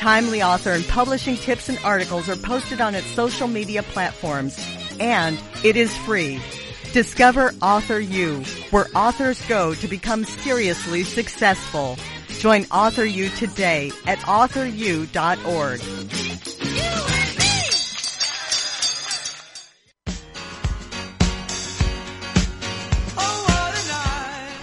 Timely 0.00 0.42
author 0.42 0.70
and 0.70 0.88
publishing 0.88 1.36
tips 1.36 1.68
and 1.68 1.78
articles 1.84 2.26
are 2.30 2.36
posted 2.36 2.80
on 2.80 2.94
its 2.94 3.06
social 3.08 3.46
media 3.46 3.82
platforms, 3.82 4.58
and 4.98 5.38
it 5.62 5.76
is 5.76 5.94
free. 5.94 6.40
Discover 6.94 7.52
Author 7.60 8.00
U, 8.00 8.42
where 8.70 8.86
authors 8.94 9.38
go 9.46 9.74
to 9.74 9.86
become 9.86 10.24
seriously 10.24 11.04
successful. 11.04 11.98
Join 12.28 12.64
Author 12.72 13.04
U 13.04 13.28
today 13.28 13.92
at 14.06 14.20
authoru.org. 14.20 15.80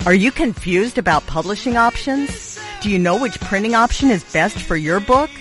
Are 0.07 0.15
you 0.15 0.31
confused 0.31 0.97
about 0.97 1.27
publishing 1.27 1.77
options? 1.77 2.46
Do 2.79 2.91
you 2.91 2.99
know 2.99 3.19
which 3.19 3.39
printing 3.39 3.73
option 3.73 4.11
is 4.11 4.23
best 4.23 4.59
for 4.59 4.75
your 4.75 4.99
book? 4.99 5.31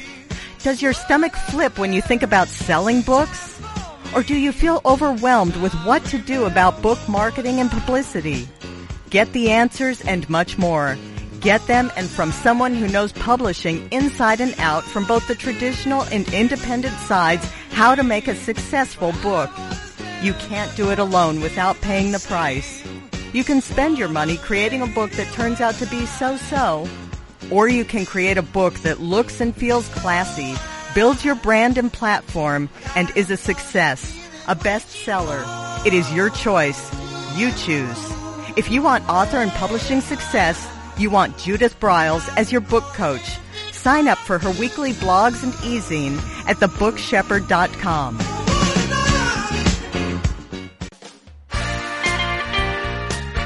Does 0.62 0.80
your 0.80 0.94
stomach 0.94 1.34
flip 1.34 1.78
when 1.78 1.92
you 1.92 2.00
think 2.00 2.22
about 2.22 2.48
selling 2.48 3.02
books? 3.02 3.60
Or 4.14 4.22
do 4.22 4.34
you 4.34 4.52
feel 4.52 4.80
overwhelmed 4.86 5.54
with 5.56 5.74
what 5.84 6.02
to 6.06 6.18
do 6.18 6.46
about 6.46 6.80
book 6.80 6.98
marketing 7.06 7.60
and 7.60 7.70
publicity? 7.70 8.48
Get 9.10 9.30
the 9.34 9.50
answers 9.50 10.00
and 10.00 10.28
much 10.30 10.56
more. 10.56 10.96
Get 11.40 11.66
them 11.66 11.92
and 11.94 12.08
from 12.08 12.32
someone 12.32 12.74
who 12.74 12.88
knows 12.88 13.12
publishing 13.12 13.86
inside 13.92 14.40
and 14.40 14.54
out 14.58 14.84
from 14.84 15.04
both 15.04 15.28
the 15.28 15.34
traditional 15.34 16.02
and 16.04 16.26
independent 16.32 16.96
sides 17.00 17.44
how 17.70 17.94
to 17.94 18.02
make 18.02 18.28
a 18.28 18.34
successful 18.34 19.12
book. 19.22 19.50
You 20.22 20.32
can't 20.34 20.74
do 20.74 20.90
it 20.90 20.98
alone 20.98 21.42
without 21.42 21.78
paying 21.82 22.12
the 22.12 22.18
price. 22.18 22.82
You 23.34 23.44
can 23.44 23.60
spend 23.60 23.98
your 23.98 24.08
money 24.08 24.38
creating 24.38 24.80
a 24.80 24.86
book 24.86 25.10
that 25.12 25.32
turns 25.34 25.60
out 25.60 25.74
to 25.74 25.86
be 25.86 26.06
so-so, 26.06 26.88
or 27.50 27.68
you 27.68 27.84
can 27.84 28.06
create 28.06 28.38
a 28.38 28.42
book 28.42 28.74
that 28.80 29.00
looks 29.00 29.40
and 29.40 29.54
feels 29.54 29.88
classy, 29.88 30.54
builds 30.94 31.24
your 31.24 31.34
brand 31.34 31.78
and 31.78 31.92
platform 31.92 32.68
and 32.94 33.10
is 33.16 33.30
a 33.30 33.36
success, 33.36 34.12
a 34.48 34.56
bestseller. 34.56 35.44
It 35.86 35.94
is 35.94 36.12
your 36.12 36.30
choice. 36.30 36.90
You 37.36 37.52
choose. 37.52 38.12
If 38.56 38.70
you 38.70 38.82
want 38.82 39.08
author 39.08 39.38
and 39.38 39.50
publishing 39.52 40.00
success, 40.00 40.66
you 40.98 41.10
want 41.10 41.36
Judith 41.38 41.78
Briles 41.78 42.28
as 42.36 42.50
your 42.50 42.62
book 42.62 42.84
coach. 42.94 43.38
Sign 43.72 44.08
up 44.08 44.18
for 44.18 44.38
her 44.38 44.50
weekly 44.52 44.92
blogs 44.92 45.42
and 45.42 45.52
e-zine 45.64 46.16
at 46.48 46.56
thebookshepherd.com. 46.56 48.35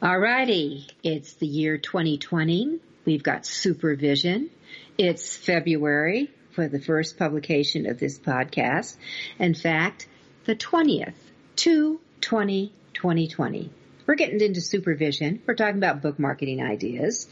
Alrighty, 0.00 0.88
it's 1.02 1.32
the 1.32 1.46
year 1.48 1.76
2020. 1.76 2.78
We've 3.04 3.22
got 3.22 3.44
supervision. 3.44 4.48
It's 4.96 5.36
February 5.36 6.30
for 6.52 6.68
the 6.68 6.78
first 6.78 7.18
publication 7.18 7.84
of 7.84 7.98
this 7.98 8.16
podcast. 8.16 8.96
In 9.40 9.54
fact, 9.54 10.06
the 10.44 10.54
20th 10.54 11.16
to 11.56 11.98
20, 12.20 12.72
2020. 12.94 13.72
We're 14.06 14.14
getting 14.14 14.40
into 14.40 14.60
supervision. 14.60 15.42
We're 15.44 15.56
talking 15.56 15.78
about 15.78 16.00
book 16.00 16.20
marketing 16.20 16.62
ideas. 16.62 17.26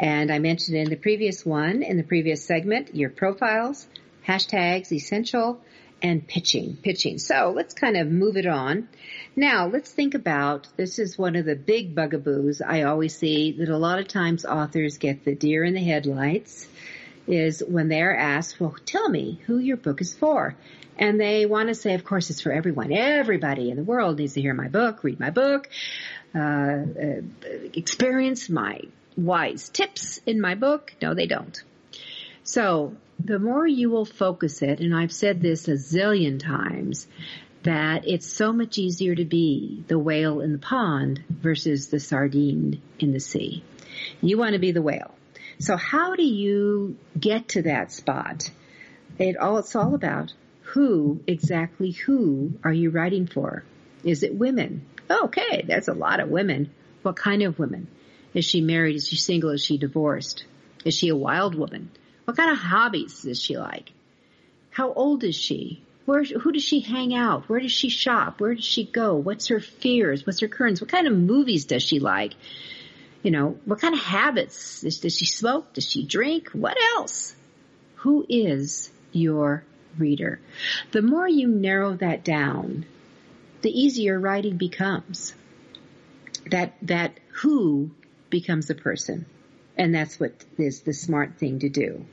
And 0.00 0.32
I 0.32 0.38
mentioned 0.38 0.78
in 0.78 0.88
the 0.88 0.96
previous 0.96 1.44
one, 1.44 1.82
in 1.82 1.98
the 1.98 2.02
previous 2.02 2.42
segment, 2.42 2.94
your 2.94 3.10
profiles, 3.10 3.86
hashtags, 4.26 4.90
essential, 4.90 5.60
and 6.02 6.26
pitching, 6.26 6.76
pitching. 6.82 7.18
So 7.18 7.52
let's 7.54 7.74
kind 7.74 7.96
of 7.96 8.08
move 8.08 8.36
it 8.36 8.46
on. 8.46 8.88
Now 9.38 9.66
let's 9.68 9.92
think 9.92 10.14
about, 10.14 10.66
this 10.78 10.98
is 10.98 11.18
one 11.18 11.36
of 11.36 11.44
the 11.44 11.54
big 11.54 11.94
bugaboos 11.94 12.62
I 12.62 12.84
always 12.84 13.14
see 13.14 13.52
that 13.58 13.68
a 13.68 13.76
lot 13.76 13.98
of 13.98 14.08
times 14.08 14.46
authors 14.46 14.96
get 14.96 15.26
the 15.26 15.34
deer 15.34 15.62
in 15.62 15.74
the 15.74 15.84
headlights 15.84 16.66
is 17.26 17.62
when 17.62 17.88
they're 17.88 18.16
asked, 18.16 18.58
well, 18.58 18.74
tell 18.86 19.10
me 19.10 19.38
who 19.46 19.58
your 19.58 19.76
book 19.76 20.00
is 20.00 20.14
for. 20.14 20.56
And 20.98 21.20
they 21.20 21.44
want 21.44 21.68
to 21.68 21.74
say, 21.74 21.92
of 21.92 22.02
course, 22.02 22.30
it's 22.30 22.40
for 22.40 22.50
everyone. 22.50 22.90
Everybody 22.92 23.70
in 23.70 23.76
the 23.76 23.84
world 23.84 24.18
needs 24.18 24.32
to 24.34 24.40
hear 24.40 24.54
my 24.54 24.68
book, 24.68 25.04
read 25.04 25.20
my 25.20 25.28
book, 25.28 25.68
uh, 26.34 26.38
uh, 26.38 27.20
experience 27.74 28.48
my 28.48 28.80
wise 29.18 29.68
tips 29.68 30.18
in 30.24 30.40
my 30.40 30.54
book. 30.54 30.94
No, 31.02 31.12
they 31.12 31.26
don't. 31.26 31.62
So 32.42 32.96
the 33.22 33.38
more 33.38 33.66
you 33.66 33.90
will 33.90 34.06
focus 34.06 34.62
it, 34.62 34.80
and 34.80 34.96
I've 34.96 35.12
said 35.12 35.42
this 35.42 35.68
a 35.68 35.72
zillion 35.72 36.38
times, 36.38 37.06
that 37.66 38.06
it's 38.06 38.26
so 38.26 38.52
much 38.52 38.78
easier 38.78 39.14
to 39.14 39.24
be 39.24 39.84
the 39.88 39.98
whale 39.98 40.40
in 40.40 40.52
the 40.52 40.58
pond 40.58 41.22
versus 41.28 41.88
the 41.88 42.00
sardine 42.00 42.80
in 42.98 43.12
the 43.12 43.20
sea. 43.20 43.62
You 44.22 44.38
want 44.38 44.52
to 44.52 44.58
be 44.58 44.72
the 44.72 44.82
whale. 44.82 45.14
So 45.58 45.76
how 45.76 46.14
do 46.14 46.22
you 46.22 46.96
get 47.18 47.48
to 47.50 47.62
that 47.62 47.92
spot? 47.92 48.50
It 49.18 49.36
all, 49.36 49.58
it's 49.58 49.74
all 49.74 49.94
about 49.94 50.32
who, 50.62 51.20
exactly 51.26 51.90
who 51.90 52.52
are 52.62 52.72
you 52.72 52.90
writing 52.90 53.26
for? 53.26 53.64
Is 54.04 54.22
it 54.22 54.34
women? 54.34 54.86
Okay, 55.10 55.64
that's 55.66 55.88
a 55.88 55.94
lot 55.94 56.20
of 56.20 56.28
women. 56.28 56.70
What 57.02 57.16
kind 57.16 57.42
of 57.42 57.58
women? 57.58 57.88
Is 58.34 58.44
she 58.44 58.60
married? 58.60 58.96
Is 58.96 59.08
she 59.08 59.16
single? 59.16 59.50
Is 59.50 59.64
she 59.64 59.78
divorced? 59.78 60.44
Is 60.84 60.94
she 60.94 61.08
a 61.08 61.16
wild 61.16 61.54
woman? 61.54 61.90
What 62.26 62.36
kind 62.36 62.50
of 62.50 62.58
hobbies 62.58 63.22
does 63.22 63.40
she 63.40 63.56
like? 63.56 63.92
How 64.70 64.92
old 64.92 65.24
is 65.24 65.34
she? 65.34 65.82
Where, 66.06 66.22
who 66.22 66.52
does 66.52 66.62
she 66.62 66.80
hang 66.80 67.14
out? 67.14 67.48
Where 67.48 67.60
does 67.60 67.72
she 67.72 67.88
shop? 67.88 68.40
Where 68.40 68.54
does 68.54 68.64
she 68.64 68.84
go? 68.84 69.16
What's 69.16 69.48
her 69.48 69.60
fears? 69.60 70.24
What's 70.24 70.40
her 70.40 70.48
currents? 70.48 70.80
What 70.80 70.90
kind 70.90 71.06
of 71.06 71.12
movies 71.12 71.64
does 71.64 71.82
she 71.82 71.98
like? 71.98 72.34
You 73.22 73.32
know, 73.32 73.58
what 73.64 73.80
kind 73.80 73.92
of 73.92 74.00
habits? 74.00 74.82
Does, 74.82 75.00
does 75.00 75.16
she 75.16 75.26
smoke? 75.26 75.74
Does 75.74 75.90
she 75.90 76.06
drink? 76.06 76.50
What 76.50 76.76
else? 76.96 77.34
Who 77.96 78.24
is 78.28 78.90
your 79.10 79.64
reader? 79.98 80.40
The 80.92 81.02
more 81.02 81.28
you 81.28 81.48
narrow 81.48 81.94
that 81.96 82.24
down, 82.24 82.86
the 83.62 83.70
easier 83.70 84.18
writing 84.18 84.56
becomes. 84.56 85.34
That, 86.52 86.76
that 86.82 87.18
who 87.42 87.90
becomes 88.30 88.70
a 88.70 88.76
person. 88.76 89.26
And 89.76 89.92
that's 89.92 90.20
what 90.20 90.44
is 90.56 90.82
the 90.82 90.92
smart 90.92 91.38
thing 91.38 91.58
to 91.60 91.68
do. 91.68 92.06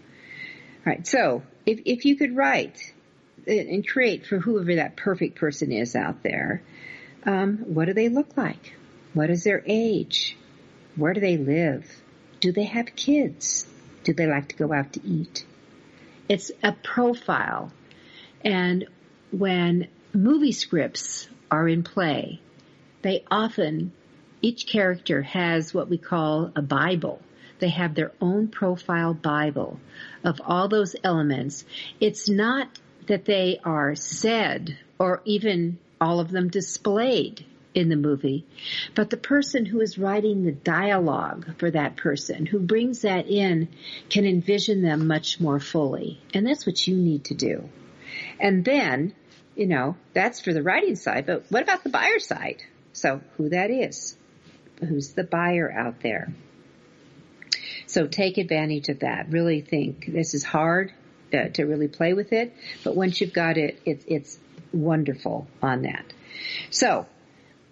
Right. 0.84 1.06
So 1.06 1.44
if, 1.68 1.80
if 1.86 2.06
you 2.06 2.16
could 2.16 2.36
write 2.36 2.92
and 3.48 3.88
create 3.88 4.26
for 4.26 4.40
whoever 4.40 4.76
that 4.76 4.96
perfect 4.96 5.36
person 5.36 5.72
is 5.72 5.96
out 5.96 6.24
there, 6.24 6.62
um, 7.26 7.58
what 7.60 7.86
do 7.86 7.94
they 7.94 8.10
look 8.10 8.36
like? 8.38 8.74
What 9.14 9.30
is 9.30 9.44
their 9.44 9.64
age? 9.66 10.38
Where 10.96 11.14
do 11.14 11.22
they 11.22 11.38
live? 11.38 11.86
Do 12.40 12.52
they 12.52 12.66
have 12.66 12.96
kids? 12.96 13.66
Do 14.04 14.14
they 14.14 14.28
like 14.28 14.50
to 14.50 14.56
go 14.56 14.74
out 14.74 14.94
to 14.94 15.06
eat? 15.06 15.46
It's 16.28 16.52
a 16.62 16.72
profile. 16.72 17.72
And 18.44 18.88
when 19.32 19.88
movie 20.14 20.52
scripts 20.52 21.28
are 21.50 21.68
in 21.68 21.84
play, 21.84 22.42
they 23.02 23.24
often, 23.30 23.94
each 24.42 24.68
character 24.68 25.22
has 25.22 25.74
what 25.74 25.90
we 25.90 25.98
call 25.98 26.52
a 26.56 26.62
Bible 26.62 27.22
they 27.64 27.70
have 27.70 27.96
their 27.96 28.12
own 28.20 28.50
profile 28.50 29.14
Bible 29.14 29.80
of 30.22 30.42
all 30.46 30.68
those 30.68 30.98
elements. 31.02 31.64
It's 32.02 32.28
not 32.28 32.68
that 33.08 33.26
they 33.26 33.60
are 33.64 33.96
said 33.96 34.78
or 35.00 35.22
even 35.26 35.78
all 36.00 36.20
of 36.20 36.32
them 36.32 36.50
displayed 36.50 37.46
in 37.74 37.90
the 37.90 37.96
movie, 37.96 38.46
but 38.96 39.10
the 39.10 39.18
person 39.18 39.66
who 39.66 39.82
is 39.82 39.98
writing 39.98 40.44
the 40.44 40.52
dialogue 40.52 41.56
for 41.58 41.72
that 41.72 41.96
person, 41.98 42.46
who 42.46 42.60
brings 42.60 43.02
that 43.02 43.28
in, 43.28 43.68
can 44.10 44.26
envision 44.26 44.82
them 44.82 45.08
much 45.08 45.40
more 45.40 45.60
fully. 45.60 46.22
And 46.34 46.46
that's 46.46 46.66
what 46.66 46.88
you 46.88 46.96
need 46.96 47.26
to 47.26 47.34
do. 47.34 47.70
And 48.40 48.64
then, 48.64 49.16
you 49.56 49.66
know, 49.66 49.96
that's 50.14 50.40
for 50.40 50.54
the 50.54 50.62
writing 50.62 50.96
side, 50.96 51.26
but 51.26 51.46
what 51.50 51.64
about 51.64 51.84
the 51.84 51.90
buyer 51.90 52.20
side? 52.20 52.62
So 52.94 53.22
who 53.38 53.50
that 53.50 53.72
is? 53.72 54.16
Who's 54.80 55.14
the 55.14 55.24
buyer 55.24 55.72
out 55.72 56.02
there? 56.02 56.32
So 57.88 58.08
take 58.08 58.38
advantage 58.38 58.90
of 58.90 59.00
that. 59.00 59.30
Really 59.30 59.62
think 59.62 60.06
this 60.08 60.34
is 60.34 60.44
hard 60.44 60.94
uh, 61.34 61.50
to 61.50 61.64
really 61.64 61.88
play 61.88 62.14
with 62.14 62.34
it, 62.34 62.54
but 62.84 62.96
once 62.96 63.20
you've 63.22 63.34
got 63.34 63.58
it, 63.58 63.80
it 63.86 64.04
it's 64.08 64.40
wonderful 64.72 65.48
on 65.62 65.84
that. 65.84 66.06
So 66.70 67.06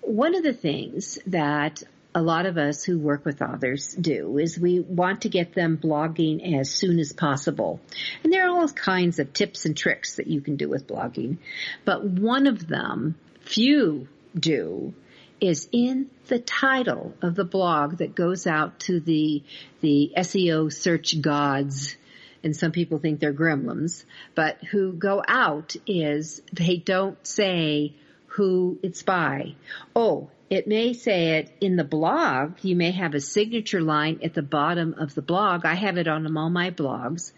one 0.02 0.36
of 0.36 0.44
the 0.44 0.54
things 0.54 1.20
that 1.28 1.84
a 2.14 2.22
lot 2.22 2.46
of 2.46 2.58
us 2.58 2.84
who 2.84 3.00
work 3.00 3.24
with 3.24 3.42
authors 3.42 3.94
do 3.94 4.38
is 4.38 4.60
we 4.60 4.80
want 4.80 5.22
to 5.22 5.30
get 5.30 5.54
them 5.54 5.78
blogging 5.78 6.60
as 6.60 6.70
soon 6.70 7.00
as 7.00 7.14
possible. 7.14 7.80
And 8.24 8.34
there 8.34 8.48
are 8.48 8.50
all 8.50 8.68
kinds 8.68 9.20
of 9.20 9.32
tips 9.32 9.66
and 9.66 9.78
tricks 9.78 10.16
that 10.16 10.28
you 10.28 10.42
can 10.42 10.58
do 10.58 10.68
with 10.68 10.88
blogging. 10.88 11.38
But 11.86 12.04
one 12.04 12.48
of 12.48 12.68
them, 12.68 13.16
few 13.42 14.10
do, 14.38 14.94
is 15.40 15.70
in 15.72 16.10
the 16.28 16.40
title 16.40 17.14
of 17.22 17.36
the 17.36 17.46
blog 17.46 17.98
that 17.98 18.14
goes 18.14 18.46
out 18.46 18.80
to 18.82 19.00
the, 19.00 19.42
the 19.80 20.12
SEO 20.18 20.72
search 20.72 21.20
gods 21.22 21.96
and 22.44 22.56
some 22.56 22.72
people 22.72 22.98
think 22.98 23.20
they're 23.20 23.34
gremlins, 23.34 24.04
but 24.36 24.64
who 24.66 24.94
go 24.94 25.24
out 25.28 25.76
is 25.86 26.42
they 26.52 26.78
don't 26.78 27.26
say 27.26 27.94
who 28.28 28.80
it's 28.82 29.04
by. 29.04 29.56
Oh, 29.96 30.30
it 30.50 30.68
may 30.68 30.94
say 30.94 31.40
it 31.40 31.56
in 31.62 31.76
the 31.76 31.84
blog. 31.84 32.56
You 32.62 32.76
may 32.76 32.92
have 32.92 33.14
a 33.14 33.22
signature 33.22 33.82
line 33.82 34.20
at 34.24 34.34
the 34.34 34.42
bottom 34.42 34.96
of 34.98 35.16
the 35.16 35.22
blog. 35.22 35.66
I 35.66 35.76
have 35.76 35.98
it 35.98 36.08
on 36.08 36.36
all 36.36 36.50
my 36.50 36.72
blogs. 36.72 37.32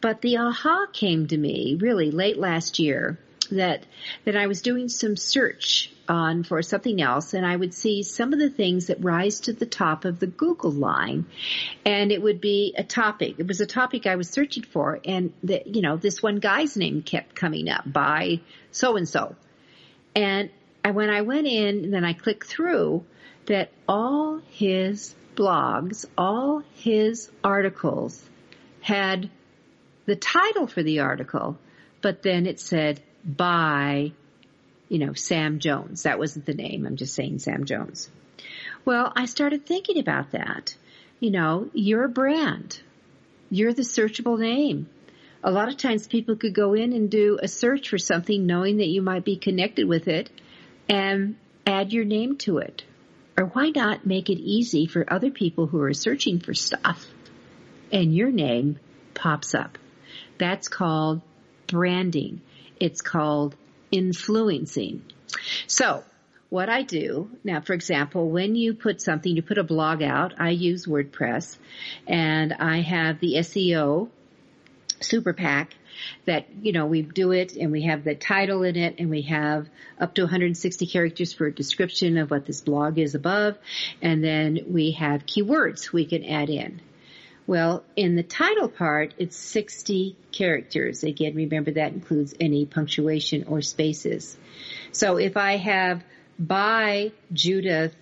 But 0.00 0.20
the 0.20 0.36
aha 0.36 0.86
came 0.92 1.26
to 1.28 1.36
me 1.36 1.76
really 1.80 2.10
late 2.10 2.36
last 2.36 2.78
year 2.78 3.18
that 3.50 3.86
that 4.24 4.36
I 4.36 4.46
was 4.46 4.62
doing 4.62 4.88
some 4.88 5.16
search 5.16 5.92
on 6.08 6.42
for 6.42 6.62
something 6.62 7.00
else 7.00 7.34
and 7.34 7.44
I 7.44 7.56
would 7.56 7.74
see 7.74 8.02
some 8.02 8.32
of 8.32 8.38
the 8.38 8.50
things 8.50 8.86
that 8.86 9.02
rise 9.02 9.40
to 9.40 9.52
the 9.52 9.66
top 9.66 10.04
of 10.04 10.18
the 10.18 10.26
Google 10.26 10.72
line 10.72 11.26
and 11.84 12.12
it 12.12 12.22
would 12.22 12.40
be 12.40 12.74
a 12.76 12.84
topic. 12.84 13.36
It 13.38 13.46
was 13.46 13.60
a 13.60 13.66
topic 13.66 14.06
I 14.06 14.16
was 14.16 14.28
searching 14.28 14.62
for 14.62 15.00
and 15.04 15.32
the, 15.42 15.62
you 15.66 15.82
know, 15.82 15.96
this 15.96 16.22
one 16.22 16.36
guy's 16.36 16.76
name 16.76 17.02
kept 17.02 17.34
coming 17.34 17.68
up 17.68 17.90
by 17.90 18.40
so 18.70 18.96
and 18.96 19.08
so. 19.08 19.36
And 20.14 20.50
when 20.84 21.10
I 21.10 21.22
went 21.22 21.46
in 21.46 21.84
and 21.84 21.94
then 21.94 22.04
I 22.04 22.12
clicked 22.12 22.46
through 22.46 23.04
that 23.46 23.70
all 23.88 24.40
his 24.50 25.14
blogs, 25.34 26.04
all 26.16 26.62
his 26.74 27.30
articles 27.44 28.22
had 28.80 29.30
the 30.06 30.16
title 30.16 30.66
for 30.66 30.82
the 30.82 31.00
article, 31.00 31.58
but 32.00 32.22
then 32.22 32.46
it 32.46 32.60
said 32.60 33.02
by, 33.24 34.12
you 34.88 34.98
know, 34.98 35.12
Sam 35.12 35.58
Jones. 35.58 36.04
That 36.04 36.18
wasn't 36.18 36.46
the 36.46 36.54
name. 36.54 36.86
I'm 36.86 36.96
just 36.96 37.14
saying 37.14 37.40
Sam 37.40 37.64
Jones. 37.64 38.10
Well, 38.84 39.12
I 39.16 39.26
started 39.26 39.66
thinking 39.66 39.98
about 39.98 40.32
that. 40.32 40.76
You 41.20 41.30
know, 41.30 41.70
you're 41.72 42.04
a 42.04 42.08
brand. 42.08 42.80
You're 43.50 43.72
the 43.72 43.82
searchable 43.82 44.38
name. 44.38 44.88
A 45.42 45.50
lot 45.50 45.68
of 45.68 45.76
times 45.76 46.06
people 46.06 46.36
could 46.36 46.54
go 46.54 46.74
in 46.74 46.92
and 46.92 47.10
do 47.10 47.38
a 47.40 47.48
search 47.48 47.88
for 47.88 47.98
something 47.98 48.46
knowing 48.46 48.78
that 48.78 48.88
you 48.88 49.02
might 49.02 49.24
be 49.24 49.36
connected 49.36 49.88
with 49.88 50.08
it 50.08 50.30
and 50.88 51.36
add 51.66 51.92
your 51.92 52.04
name 52.04 52.36
to 52.38 52.58
it. 52.58 52.84
Or 53.38 53.46
why 53.46 53.70
not 53.70 54.06
make 54.06 54.30
it 54.30 54.38
easy 54.38 54.86
for 54.86 55.04
other 55.12 55.30
people 55.30 55.66
who 55.66 55.80
are 55.82 55.92
searching 55.92 56.40
for 56.40 56.54
stuff 56.54 57.06
and 57.92 58.14
your 58.14 58.30
name 58.30 58.78
pops 59.14 59.54
up? 59.54 59.78
That's 60.38 60.68
called 60.68 61.22
branding. 61.66 62.40
It's 62.80 63.00
called 63.00 63.56
influencing. 63.96 65.02
So 65.66 66.04
what 66.48 66.68
I 66.68 66.82
do 66.82 67.30
now, 67.42 67.60
for 67.60 67.72
example, 67.72 68.30
when 68.30 68.54
you 68.54 68.74
put 68.74 69.00
something, 69.00 69.34
you 69.34 69.42
put 69.42 69.58
a 69.58 69.64
blog 69.64 70.02
out, 70.02 70.34
I 70.38 70.50
use 70.50 70.86
WordPress 70.86 71.56
and 72.06 72.52
I 72.52 72.80
have 72.82 73.20
the 73.20 73.34
SEO 73.34 74.08
super 75.00 75.32
pack 75.32 75.74
that, 76.26 76.46
you 76.62 76.72
know, 76.72 76.86
we 76.86 77.02
do 77.02 77.32
it 77.32 77.56
and 77.56 77.72
we 77.72 77.84
have 77.84 78.04
the 78.04 78.14
title 78.14 78.62
in 78.62 78.76
it 78.76 78.96
and 78.98 79.10
we 79.10 79.22
have 79.22 79.68
up 79.98 80.14
to 80.14 80.22
160 80.22 80.86
characters 80.86 81.32
for 81.32 81.46
a 81.46 81.54
description 81.54 82.18
of 82.18 82.30
what 82.30 82.46
this 82.46 82.60
blog 82.60 82.98
is 82.98 83.14
above. 83.14 83.56
And 84.02 84.22
then 84.22 84.60
we 84.68 84.92
have 84.92 85.26
keywords 85.26 85.92
we 85.92 86.04
can 86.04 86.24
add 86.24 86.50
in. 86.50 86.80
Well, 87.46 87.84
in 87.94 88.16
the 88.16 88.24
title 88.24 88.68
part, 88.68 89.14
it's 89.18 89.36
60 89.36 90.16
characters. 90.32 91.04
Again, 91.04 91.36
remember 91.36 91.70
that 91.72 91.92
includes 91.92 92.34
any 92.40 92.66
punctuation 92.66 93.44
or 93.44 93.62
spaces. 93.62 94.36
So 94.90 95.16
if 95.16 95.36
I 95.36 95.56
have 95.56 96.02
by 96.38 97.12
Judith 97.32 97.94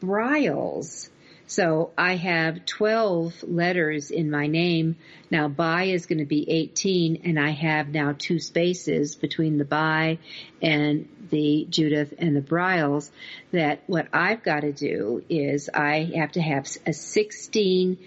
Briles, 0.00 1.08
so 1.46 1.90
I 1.98 2.14
have 2.14 2.64
12 2.64 3.42
letters 3.42 4.10
in 4.12 4.30
my 4.30 4.46
name. 4.46 4.96
Now 5.32 5.48
by 5.48 5.84
is 5.84 6.06
going 6.06 6.18
to 6.18 6.24
be 6.24 6.48
18 6.48 7.22
and 7.24 7.40
I 7.40 7.50
have 7.50 7.88
now 7.88 8.14
two 8.16 8.38
spaces 8.38 9.16
between 9.16 9.58
the 9.58 9.64
by 9.64 10.18
and 10.62 11.08
the 11.30 11.66
Judith 11.68 12.14
and 12.18 12.36
the 12.36 12.40
Briles 12.40 13.10
that 13.50 13.82
what 13.88 14.06
I've 14.12 14.44
got 14.44 14.60
to 14.60 14.72
do 14.72 15.24
is 15.28 15.68
I 15.72 16.12
have 16.14 16.32
to 16.32 16.40
have 16.40 16.68
a 16.86 16.92
16 16.92 17.98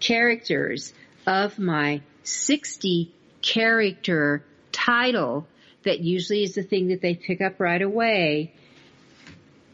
characters 0.00 0.92
of 1.26 1.58
my 1.58 2.00
60 2.22 3.12
character 3.42 4.44
title 4.72 5.46
that 5.84 6.00
usually 6.00 6.42
is 6.42 6.54
the 6.54 6.62
thing 6.62 6.88
that 6.88 7.00
they 7.00 7.14
pick 7.14 7.40
up 7.40 7.60
right 7.60 7.82
away 7.82 8.52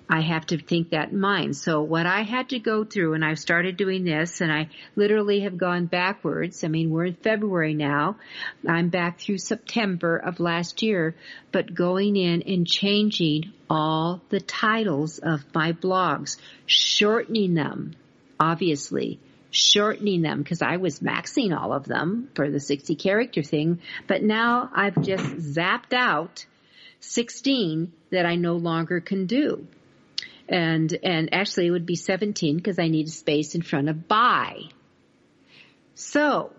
I 0.09 0.21
have 0.21 0.47
to 0.47 0.59
think 0.59 0.91
that 0.91 1.11
in 1.11 1.21
mind. 1.21 1.57
So 1.57 1.81
what 1.81 2.07
I 2.07 2.23
had 2.23 2.51
to 2.51 2.59
go 2.59 2.85
through 2.85 3.15
and 3.15 3.25
I've 3.25 3.39
started 3.39 3.77
doing 3.77 4.05
this 4.05 4.41
and 4.43 4.53
I 4.53 4.69
literally 4.97 5.41
have 5.41 5.57
gone 5.57 5.87
backwards. 5.87 6.63
I 6.63 6.69
mean, 6.69 6.91
we're 6.91 7.07
in 7.07 7.15
February 7.15 7.75
now. 7.75 8.17
I'm 8.69 8.91
back 8.91 9.19
through 9.19 9.39
September 9.39 10.19
of 10.19 10.41
last 10.41 10.83
year, 10.83 11.17
but 11.53 11.75
going 11.75 12.17
in 12.17 12.43
and 12.43 12.67
changing 12.67 13.53
all 13.71 14.21
the 14.29 14.41
titles 14.41 15.19
of 15.19 15.43
my 15.55 15.73
blogs, 15.73 16.37
shortening 16.67 17.55
them, 17.55 17.97
obviously, 18.39 19.19
shortening 19.55 20.23
them 20.23 20.43
because 20.43 20.63
I 20.63 20.77
was 20.77 21.01
maxing 21.01 21.57
all 21.57 21.73
of 21.73 21.85
them 21.85 22.31
for 22.35 22.51
the 22.51 22.61
60 22.61 22.95
character 22.97 23.43
thing, 23.43 23.81
but 24.07 24.23
now 24.23 24.71
I've 24.75 25.01
just 25.03 25.25
zapped 25.55 25.93
out 25.93 26.47
16 27.01 27.93
that 28.11 28.27
I 28.27 28.37
no 28.37 28.55
longer 28.57 29.01
can 29.01 29.27
do 29.27 29.67
and 30.49 30.97
and 31.03 31.33
actually 31.33 31.67
it 31.67 31.71
would 31.71 31.87
be 31.87 31.97
17 31.97 32.57
because 32.57 32.79
I 32.79 32.89
need 32.89 33.07
a 33.07 33.11
space 33.11 33.55
in 33.55 33.63
front 33.63 33.89
of 33.89 34.07
by. 34.07 34.63
So, 35.95 36.53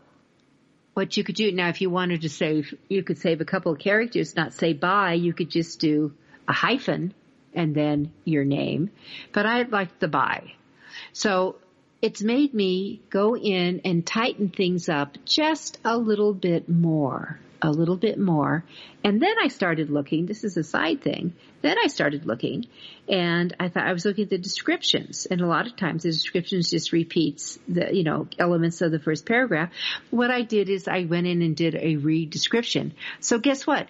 what 0.94 1.18
you 1.18 1.24
could 1.24 1.36
do 1.36 1.52
now, 1.52 1.70
if 1.70 1.82
you 1.82 1.90
wanted 1.90 2.22
to 2.22 2.30
save, 2.30 2.74
you 2.88 3.04
could 3.04 3.18
save 3.18 3.42
a 3.42 3.46
couple 3.46 3.74
of 3.74 3.80
characters, 3.80 4.36
not 4.36 4.54
say 4.54 4.74
by. 4.74 5.14
You 5.14 5.34
could 5.34 5.50
just 5.50 5.80
do 5.80 6.14
a 6.48 6.54
hyphen 6.54 7.14
and 7.54 7.76
then 7.76 8.14
your 8.24 8.46
name. 8.46 8.92
But 9.34 9.46
I 9.46 9.64
like 9.64 10.00
the 10.00 10.08
by. 10.08 10.54
So 11.12 11.58
it's 12.02 12.22
made 12.22 12.54
me 12.54 13.02
go 13.10 13.36
in 13.36 13.82
and 13.86 14.06
tighten 14.06 14.50
things 14.50 14.90
up 14.90 15.18
just 15.26 15.80
a 15.84 15.98
little 15.98 16.34
bit 16.34 16.70
more 16.70 17.40
a 17.62 17.72
little 17.72 17.98
bit 17.98 18.20
more. 18.20 18.64
And 19.04 19.22
then 19.22 19.36
I 19.42 19.48
started 19.48 19.90
looking, 19.90 20.26
this 20.26 20.44
is 20.44 20.58
a 20.58 20.64
side 20.64 21.02
thing. 21.02 21.34
Then 21.62 21.78
I 21.84 21.88
started 21.88 22.26
looking 22.26 22.66
and 23.10 23.56
I 23.60 23.70
thought 23.70 23.88
I 23.88 23.94
was 23.94 24.06
looking 24.06 24.26
at 24.26 24.30
the 24.30 24.38
descriptions 24.38 25.26
and 25.26 25.42
a 25.42 25.48
lot 25.48 25.66
of 25.66 25.76
times 25.76 26.04
the 26.04 26.12
descriptions 26.12 26.70
just 26.70 26.92
repeats 26.92 27.58
the, 27.68 27.94
you 27.94 28.04
know, 28.04 28.28
elements 28.38 28.82
of 28.82 28.92
the 28.92 29.00
first 29.00 29.26
paragraph. 29.26 29.72
What 30.12 30.32
I 30.32 30.44
did 30.44 30.70
is 30.70 30.88
I 30.88 31.06
went 31.06 31.28
in 31.28 31.42
and 31.42 31.56
did 31.56 31.76
a 31.76 31.96
re-description. 31.96 32.94
So 33.20 33.40
guess 33.40 33.66
what? 33.66 33.88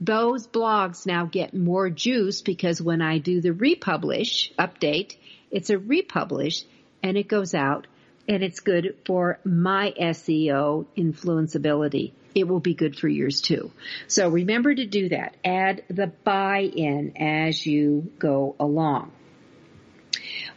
Those 0.00 0.46
blogs 0.46 1.06
now 1.06 1.26
get 1.26 1.54
more 1.54 1.88
juice 1.88 2.42
because 2.42 2.80
when 2.82 3.02
I 3.02 3.18
do 3.18 3.40
the 3.40 3.52
republish 3.52 4.52
update, 4.58 5.16
it's 5.50 5.70
a 5.70 5.78
republish 5.78 6.64
and 7.02 7.16
it 7.16 7.28
goes 7.28 7.54
out 7.54 7.86
and 8.28 8.42
it's 8.42 8.60
good 8.60 8.96
for 9.04 9.38
my 9.44 9.92
SEO 9.98 10.86
influenceability 10.96 12.12
it 12.34 12.48
will 12.48 12.60
be 12.60 12.74
good 12.74 12.98
for 12.98 13.08
yours 13.08 13.40
too. 13.40 13.70
So 14.06 14.28
remember 14.28 14.74
to 14.74 14.86
do 14.86 15.10
that. 15.10 15.36
Add 15.44 15.84
the 15.88 16.06
buy-in 16.06 17.16
as 17.16 17.66
you 17.66 18.10
go 18.18 18.56
along. 18.58 19.12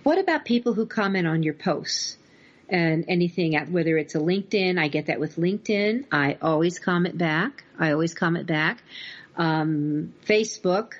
What 0.03 0.19
about 0.19 0.45
people 0.45 0.73
who 0.73 0.85
comment 0.85 1.27
on 1.27 1.43
your 1.43 1.53
posts? 1.53 2.17
and 2.67 3.05
anything 3.07 3.53
whether 3.69 3.95
it's 3.95 4.15
a 4.15 4.17
LinkedIn, 4.17 4.79
I 4.79 4.87
get 4.87 5.05
that 5.05 5.19
with 5.19 5.35
LinkedIn. 5.35 6.05
I 6.11 6.39
always 6.41 6.79
comment 6.79 7.15
back. 7.15 7.63
I 7.77 7.91
always 7.91 8.15
comment 8.15 8.47
back. 8.47 8.81
Um, 9.37 10.15
Facebook, 10.25 10.93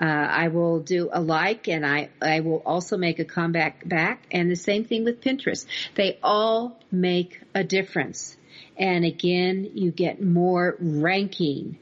uh, 0.00 0.04
I 0.04 0.48
will 0.48 0.80
do 0.80 1.10
a 1.12 1.20
like 1.20 1.68
and 1.68 1.84
I, 1.84 2.10
I 2.22 2.40
will 2.40 2.62
also 2.64 2.96
make 2.96 3.18
a 3.18 3.24
comeback 3.24 3.88
back 3.88 4.26
and 4.30 4.50
the 4.50 4.56
same 4.56 4.84
thing 4.84 5.04
with 5.04 5.20
Pinterest. 5.20 5.66
They 5.94 6.18
all 6.22 6.78
make 6.92 7.40
a 7.54 7.64
difference. 7.64 8.36
And 8.76 9.04
again, 9.04 9.72
you 9.74 9.90
get 9.90 10.22
more 10.22 10.76
ranking 10.78 11.78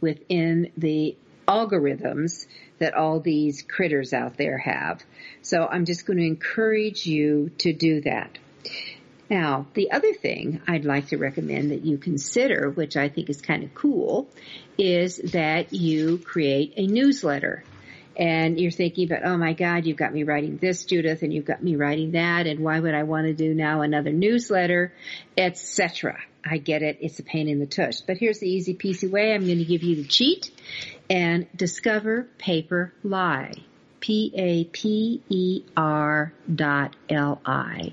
within 0.00 0.72
the 0.76 1.16
algorithms 1.46 2.46
that 2.78 2.94
all 2.94 3.20
these 3.20 3.62
critters 3.62 4.12
out 4.12 4.36
there 4.36 4.58
have. 4.58 5.02
So 5.42 5.66
I'm 5.66 5.84
just 5.84 6.06
going 6.06 6.18
to 6.18 6.26
encourage 6.26 7.06
you 7.06 7.50
to 7.58 7.72
do 7.72 8.00
that. 8.02 8.38
Now, 9.30 9.68
the 9.74 9.92
other 9.92 10.12
thing 10.12 10.60
I'd 10.66 10.84
like 10.84 11.08
to 11.08 11.16
recommend 11.16 11.70
that 11.70 11.84
you 11.84 11.96
consider, 11.98 12.68
which 12.68 12.96
I 12.96 13.08
think 13.08 13.30
is 13.30 13.40
kind 13.40 13.62
of 13.62 13.72
cool, 13.74 14.28
is 14.76 15.18
that 15.18 15.72
you 15.72 16.18
create 16.18 16.74
a 16.76 16.88
newsletter 16.88 17.62
and 18.16 18.58
you're 18.60 18.72
thinking 18.72 19.10
about, 19.10 19.24
oh 19.24 19.38
my 19.38 19.52
God, 19.52 19.86
you've 19.86 19.96
got 19.96 20.12
me 20.12 20.24
writing 20.24 20.56
this, 20.58 20.84
Judith, 20.84 21.22
and 21.22 21.32
you've 21.32 21.44
got 21.44 21.62
me 21.62 21.76
writing 21.76 22.10
that, 22.12 22.48
and 22.48 22.58
why 22.60 22.80
would 22.80 22.94
I 22.94 23.04
want 23.04 23.28
to 23.28 23.32
do 23.32 23.54
now 23.54 23.82
another 23.82 24.10
newsletter, 24.12 24.92
etc. 25.38 26.18
I 26.44 26.58
get 26.58 26.82
it. 26.82 26.98
It's 27.00 27.20
a 27.20 27.22
pain 27.22 27.48
in 27.48 27.60
the 27.60 27.66
tush. 27.66 28.00
But 28.00 28.18
here's 28.18 28.40
the 28.40 28.50
easy 28.50 28.74
peasy 28.74 29.08
way. 29.08 29.32
I'm 29.32 29.46
going 29.46 29.58
to 29.58 29.64
give 29.64 29.84
you 29.84 29.96
the 29.96 30.08
cheat 30.08 30.50
and 31.08 31.46
discover 31.54 32.28
paper 32.36 32.92
lie. 33.04 33.54
P-A-P-E-R 34.00 34.32
dot 36.52 36.96
L-I. 37.08 37.92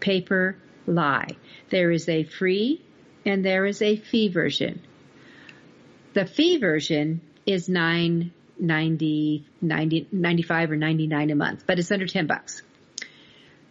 Paper 0.00 0.56
lie. 0.90 1.36
There 1.70 1.90
is 1.90 2.08
a 2.08 2.24
free 2.24 2.82
and 3.24 3.44
there 3.44 3.66
is 3.66 3.82
a 3.82 3.96
fee 3.96 4.28
version. 4.28 4.80
The 6.14 6.26
fee 6.26 6.58
version 6.58 7.20
is 7.46 7.68
nine 7.68 8.32
90, 8.60 9.46
90, 9.62 10.08
95 10.12 10.70
or 10.72 10.76
99 10.76 11.30
a 11.30 11.34
month, 11.34 11.64
but 11.66 11.78
it's 11.78 11.90
under 11.90 12.06
10 12.06 12.26
bucks. 12.26 12.62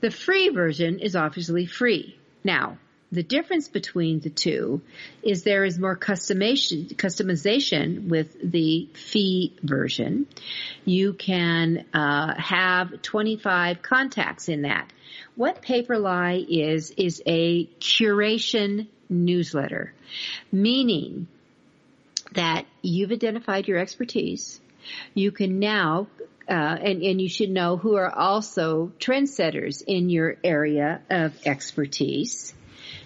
The 0.01 0.11
free 0.11 0.49
version 0.49 0.99
is 0.99 1.15
obviously 1.15 1.65
free. 1.65 2.17
Now, 2.43 2.77
the 3.11 3.23
difference 3.23 3.67
between 3.67 4.19
the 4.19 4.29
two 4.29 4.81
is 5.23 5.43
there 5.43 5.65
is 5.65 5.79
more 5.79 5.97
customization, 5.97 6.95
customization 6.95 8.07
with 8.07 8.35
the 8.43 8.87
fee 8.93 9.55
version. 9.63 10.27
You 10.85 11.13
can 11.13 11.85
uh, 11.93 12.35
have 12.39 13.01
25 13.01 13.81
contacts 13.81 14.47
in 14.47 14.63
that. 14.63 14.91
What 15.35 15.61
Paper.li 15.61 16.41
is 16.41 16.91
is 16.91 17.21
a 17.25 17.65
curation 17.79 18.87
newsletter, 19.09 19.93
meaning 20.51 21.27
that 22.33 22.65
you've 22.83 23.11
identified 23.11 23.67
your 23.67 23.79
expertise 23.79 24.61
you 25.13 25.31
can 25.31 25.59
now 25.59 26.07
uh, 26.47 26.51
and, 26.51 27.03
and 27.03 27.21
you 27.21 27.29
should 27.29 27.49
know 27.49 27.77
who 27.77 27.95
are 27.95 28.09
also 28.09 28.91
trendsetters 28.99 29.83
in 29.85 30.09
your 30.09 30.37
area 30.43 31.01
of 31.09 31.33
expertise. 31.45 32.53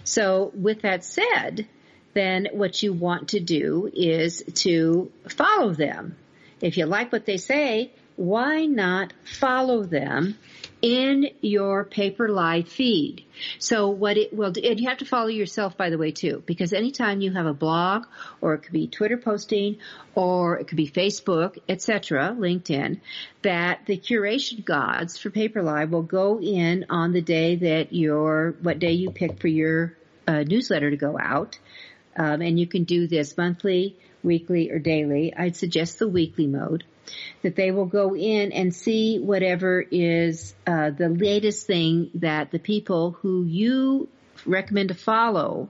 So 0.04 0.52
with 0.54 0.82
that 0.82 1.04
said, 1.04 1.66
then 2.12 2.48
what 2.52 2.82
you 2.82 2.92
want 2.92 3.30
to 3.30 3.40
do 3.40 3.90
is 3.92 4.42
to 4.54 5.10
follow 5.28 5.72
them. 5.72 6.16
If 6.60 6.76
you 6.76 6.86
like 6.86 7.12
what 7.12 7.26
they 7.26 7.36
say, 7.36 7.92
why 8.16 8.66
not 8.66 9.12
follow 9.24 9.82
them 9.82 10.38
in 10.80 11.30
your 11.40 11.84
Paper.li 11.84 12.62
feed? 12.62 13.24
So 13.58 13.88
what 13.88 14.16
it 14.16 14.32
will 14.32 14.52
do, 14.52 14.60
and 14.62 14.78
you 14.78 14.88
have 14.88 14.98
to 14.98 15.04
follow 15.04 15.28
yourself 15.28 15.76
by 15.76 15.90
the 15.90 15.98
way 15.98 16.12
too, 16.12 16.42
because 16.46 16.72
anytime 16.72 17.20
you 17.20 17.32
have 17.32 17.46
a 17.46 17.54
blog 17.54 18.06
or 18.40 18.54
it 18.54 18.62
could 18.62 18.72
be 18.72 18.86
Twitter 18.86 19.16
posting 19.16 19.78
or 20.14 20.58
it 20.58 20.68
could 20.68 20.76
be 20.76 20.88
Facebook, 20.88 21.58
etc., 21.68 22.36
LinkedIn, 22.38 23.00
that 23.42 23.86
the 23.86 23.98
curation 23.98 24.64
gods 24.64 25.18
for 25.18 25.30
Paper.li 25.30 25.86
will 25.86 26.02
go 26.02 26.40
in 26.40 26.86
on 26.90 27.12
the 27.12 27.22
day 27.22 27.56
that 27.56 27.92
your, 27.92 28.54
what 28.62 28.78
day 28.78 28.92
you 28.92 29.10
pick 29.10 29.40
for 29.40 29.48
your 29.48 29.96
uh, 30.28 30.42
newsletter 30.42 30.90
to 30.90 30.96
go 30.96 31.18
out. 31.18 31.58
Um, 32.16 32.42
and 32.42 32.60
you 32.60 32.68
can 32.68 32.84
do 32.84 33.08
this 33.08 33.36
monthly, 33.36 33.96
weekly, 34.22 34.70
or 34.70 34.78
daily. 34.78 35.34
I'd 35.36 35.56
suggest 35.56 35.98
the 35.98 36.08
weekly 36.08 36.46
mode 36.46 36.84
that 37.42 37.56
they 37.56 37.70
will 37.70 37.86
go 37.86 38.14
in 38.14 38.52
and 38.52 38.74
see 38.74 39.18
whatever 39.18 39.84
is 39.90 40.54
uh, 40.66 40.90
the 40.90 41.08
latest 41.08 41.66
thing 41.66 42.10
that 42.14 42.50
the 42.50 42.58
people 42.58 43.12
who 43.12 43.44
you 43.44 44.08
recommend 44.46 44.88
to 44.88 44.94
follow 44.94 45.68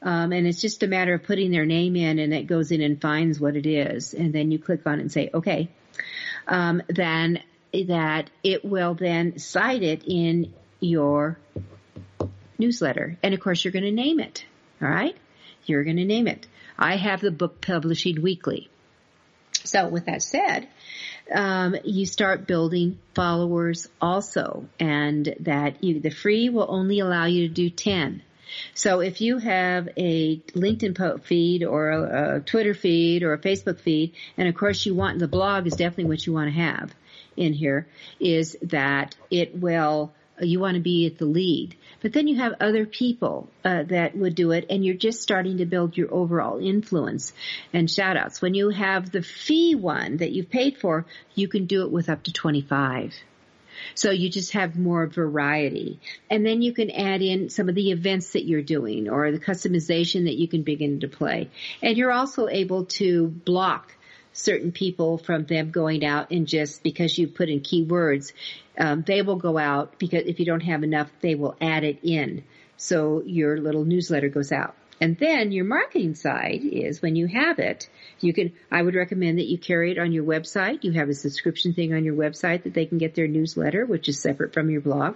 um, 0.00 0.32
and 0.32 0.46
it's 0.46 0.60
just 0.60 0.82
a 0.84 0.86
matter 0.86 1.14
of 1.14 1.24
putting 1.24 1.50
their 1.50 1.66
name 1.66 1.96
in 1.96 2.18
and 2.18 2.32
it 2.32 2.46
goes 2.46 2.70
in 2.70 2.80
and 2.80 3.00
finds 3.00 3.40
what 3.40 3.56
it 3.56 3.66
is. 3.66 4.14
And 4.14 4.32
then 4.32 4.52
you 4.52 4.58
click 4.60 4.86
on 4.86 4.98
it 4.98 5.02
and 5.02 5.12
say 5.12 5.30
okay 5.34 5.70
um, 6.46 6.82
then 6.88 7.42
that 7.86 8.30
it 8.44 8.64
will 8.64 8.94
then 8.94 9.38
cite 9.38 9.82
it 9.82 10.04
in 10.06 10.54
your 10.80 11.38
newsletter. 12.58 13.18
And 13.22 13.34
of 13.34 13.40
course 13.40 13.64
you're 13.64 13.72
going 13.72 13.84
to 13.84 13.90
name 13.90 14.20
it 14.20 14.44
all 14.80 14.88
right? 14.88 15.16
You're 15.66 15.84
going 15.84 15.96
to 15.96 16.04
name 16.04 16.26
it. 16.28 16.46
I 16.78 16.96
have 16.96 17.20
the 17.20 17.30
book 17.30 17.60
publishing 17.60 18.22
weekly 18.22 18.70
so 19.68 19.88
with 19.88 20.06
that 20.06 20.22
said, 20.22 20.68
um, 21.32 21.76
you 21.84 22.06
start 22.06 22.46
building 22.46 22.98
followers 23.14 23.88
also, 24.00 24.66
and 24.80 25.34
that 25.40 25.84
you, 25.84 26.00
the 26.00 26.10
free 26.10 26.48
will 26.48 26.66
only 26.68 27.00
allow 27.00 27.26
you 27.26 27.48
to 27.48 27.54
do 27.54 27.68
10. 27.68 28.22
So 28.74 29.00
if 29.00 29.20
you 29.20 29.38
have 29.38 29.90
a 29.96 30.38
LinkedIn 30.38 31.22
feed 31.22 31.64
or 31.64 31.90
a, 31.90 32.36
a, 32.36 32.40
Twitter 32.40 32.72
feed 32.72 33.22
or 33.22 33.34
a 33.34 33.38
Facebook 33.38 33.78
feed, 33.78 34.14
and 34.38 34.48
of 34.48 34.54
course 34.54 34.86
you 34.86 34.94
want, 34.94 35.18
the 35.18 35.28
blog 35.28 35.66
is 35.66 35.74
definitely 35.74 36.06
what 36.06 36.26
you 36.26 36.32
want 36.32 36.48
to 36.48 36.60
have 36.60 36.94
in 37.36 37.52
here, 37.52 37.86
is 38.18 38.56
that 38.62 39.14
it 39.30 39.54
will, 39.54 40.12
you 40.40 40.60
want 40.60 40.76
to 40.76 40.80
be 40.80 41.06
at 41.06 41.18
the 41.18 41.26
lead. 41.26 41.76
But 42.00 42.12
then 42.12 42.28
you 42.28 42.36
have 42.36 42.54
other 42.60 42.86
people 42.86 43.48
uh, 43.64 43.82
that 43.84 44.16
would 44.16 44.34
do 44.34 44.52
it, 44.52 44.66
and 44.70 44.84
you're 44.84 44.94
just 44.94 45.20
starting 45.20 45.58
to 45.58 45.66
build 45.66 45.96
your 45.96 46.12
overall 46.12 46.58
influence 46.58 47.32
and 47.72 47.90
shout 47.90 48.16
outs. 48.16 48.40
When 48.40 48.54
you 48.54 48.70
have 48.70 49.10
the 49.10 49.22
fee 49.22 49.74
one 49.74 50.18
that 50.18 50.30
you've 50.30 50.50
paid 50.50 50.78
for, 50.78 51.06
you 51.34 51.48
can 51.48 51.66
do 51.66 51.82
it 51.82 51.90
with 51.90 52.08
up 52.08 52.22
to 52.24 52.32
25. 52.32 53.14
So 53.94 54.10
you 54.10 54.28
just 54.28 54.52
have 54.52 54.78
more 54.78 55.06
variety. 55.06 56.00
And 56.30 56.44
then 56.44 56.62
you 56.62 56.72
can 56.72 56.90
add 56.90 57.22
in 57.22 57.48
some 57.48 57.68
of 57.68 57.74
the 57.74 57.90
events 57.90 58.32
that 58.32 58.44
you're 58.44 58.62
doing 58.62 59.08
or 59.08 59.30
the 59.30 59.38
customization 59.38 60.24
that 60.24 60.36
you 60.36 60.48
can 60.48 60.62
begin 60.62 61.00
to 61.00 61.08
play. 61.08 61.50
And 61.82 61.96
you're 61.96 62.12
also 62.12 62.48
able 62.48 62.86
to 62.86 63.28
block 63.28 63.94
certain 64.38 64.70
people 64.70 65.18
from 65.18 65.44
them 65.44 65.70
going 65.70 66.04
out 66.04 66.30
and 66.30 66.46
just 66.46 66.82
because 66.84 67.18
you 67.18 67.26
put 67.26 67.48
in 67.48 67.60
keywords, 67.60 68.32
um, 68.78 69.02
they 69.02 69.20
will 69.22 69.36
go 69.36 69.58
out 69.58 69.98
because 69.98 70.22
if 70.26 70.38
you 70.38 70.46
don't 70.46 70.60
have 70.60 70.84
enough, 70.84 71.10
they 71.20 71.34
will 71.34 71.56
add 71.60 71.82
it 71.82 71.98
in. 72.02 72.44
So 72.76 73.22
your 73.26 73.58
little 73.58 73.84
newsletter 73.84 74.28
goes 74.28 74.52
out. 74.52 74.76
And 75.00 75.16
then 75.18 75.52
your 75.52 75.64
marketing 75.64 76.14
side 76.14 76.60
is 76.64 77.00
when 77.00 77.14
you 77.14 77.26
have 77.26 77.58
it, 77.58 77.88
you 78.20 78.32
can, 78.32 78.52
I 78.70 78.82
would 78.82 78.94
recommend 78.94 79.38
that 79.38 79.46
you 79.46 79.56
carry 79.56 79.92
it 79.92 79.98
on 79.98 80.12
your 80.12 80.24
website. 80.24 80.82
You 80.82 80.92
have 80.92 81.08
a 81.08 81.14
subscription 81.14 81.72
thing 81.72 81.94
on 81.94 82.04
your 82.04 82.14
website 82.14 82.64
that 82.64 82.74
they 82.74 82.86
can 82.86 82.98
get 82.98 83.14
their 83.14 83.28
newsletter, 83.28 83.86
which 83.86 84.08
is 84.08 84.20
separate 84.20 84.52
from 84.52 84.70
your 84.70 84.80
blog. 84.80 85.14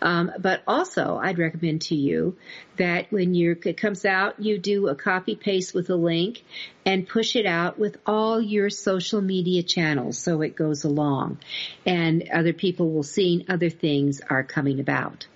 Um, 0.00 0.30
but 0.38 0.62
also, 0.66 1.18
I'd 1.20 1.38
recommend 1.38 1.82
to 1.82 1.96
you 1.96 2.36
that 2.76 3.10
when 3.10 3.34
your, 3.34 3.56
it 3.64 3.76
comes 3.76 4.04
out, 4.04 4.40
you 4.40 4.58
do 4.58 4.88
a 4.88 4.94
copy 4.94 5.34
paste 5.34 5.74
with 5.74 5.90
a 5.90 5.96
link 5.96 6.44
and 6.86 7.08
push 7.08 7.34
it 7.34 7.46
out 7.46 7.78
with 7.78 7.96
all 8.06 8.40
your 8.40 8.70
social 8.70 9.20
media 9.20 9.62
channels 9.62 10.18
so 10.18 10.42
it 10.42 10.54
goes 10.54 10.84
along 10.84 11.38
and 11.84 12.28
other 12.32 12.52
people 12.52 12.90
will 12.92 13.02
see 13.02 13.44
other 13.48 13.70
things 13.70 14.20
are 14.30 14.44
coming 14.44 14.78
about. 14.78 15.26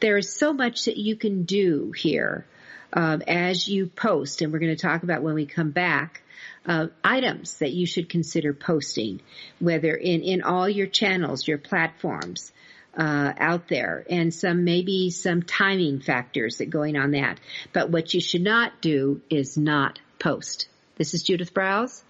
There 0.00 0.18
is 0.18 0.34
so 0.34 0.52
much 0.52 0.86
that 0.86 0.96
you 0.96 1.14
can 1.14 1.44
do 1.44 1.92
here 1.96 2.44
um, 2.92 3.22
as 3.26 3.68
you 3.68 3.86
post, 3.86 4.42
and 4.42 4.52
we're 4.52 4.58
going 4.58 4.74
to 4.74 4.80
talk 4.82 5.02
about 5.02 5.22
when 5.22 5.34
we 5.34 5.46
come 5.46 5.70
back. 5.70 6.22
Uh, 6.66 6.88
items 7.02 7.58
that 7.58 7.72
you 7.72 7.86
should 7.86 8.10
consider 8.10 8.52
posting, 8.52 9.20
whether 9.60 9.94
in, 9.94 10.20
in 10.20 10.42
all 10.42 10.68
your 10.68 10.86
channels, 10.86 11.48
your 11.48 11.56
platforms, 11.56 12.52
uh, 12.96 13.32
out 13.38 13.68
there 13.68 14.04
and 14.10 14.34
some 14.34 14.64
maybe 14.64 15.10
some 15.10 15.42
timing 15.42 16.00
factors 16.00 16.58
that 16.58 16.70
going 16.70 16.96
on 16.96 17.12
that. 17.12 17.38
But 17.72 17.90
what 17.90 18.12
you 18.14 18.20
should 18.20 18.42
not 18.42 18.80
do 18.80 19.20
is 19.30 19.56
not 19.56 19.98
post. 20.18 20.68
This 20.96 21.14
is 21.14 21.22
Judith 21.22 21.54
Briles. 21.54 22.02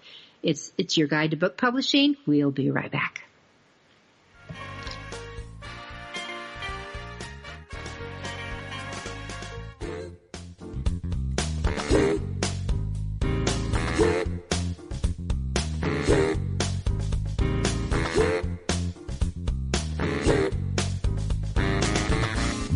It's, 0.43 0.73
it's 0.77 0.97
your 0.97 1.07
guide 1.07 1.31
to 1.31 1.37
book 1.37 1.55
publishing. 1.57 2.17
We'll 2.25 2.51
be 2.51 2.71
right 2.71 2.91
back. 2.91 3.23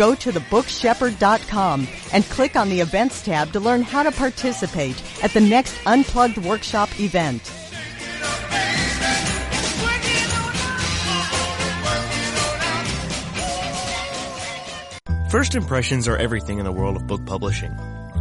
go 0.00 0.14
to 0.14 0.32
thebookshepherd.com 0.32 1.86
and 2.14 2.24
click 2.24 2.56
on 2.56 2.70
the 2.70 2.80
events 2.80 3.20
tab 3.20 3.52
to 3.52 3.60
learn 3.60 3.82
how 3.82 4.02
to 4.02 4.10
participate 4.10 4.96
at 5.22 5.30
the 5.32 5.40
next 5.42 5.76
Unplugged 5.84 6.38
Workshop 6.38 6.88
event. 6.98 7.42
First 15.30 15.54
impressions 15.54 16.08
are 16.08 16.16
everything 16.16 16.58
in 16.58 16.64
the 16.64 16.72
world 16.72 16.96
of 16.96 17.06
book 17.06 17.26
publishing. 17.26 17.72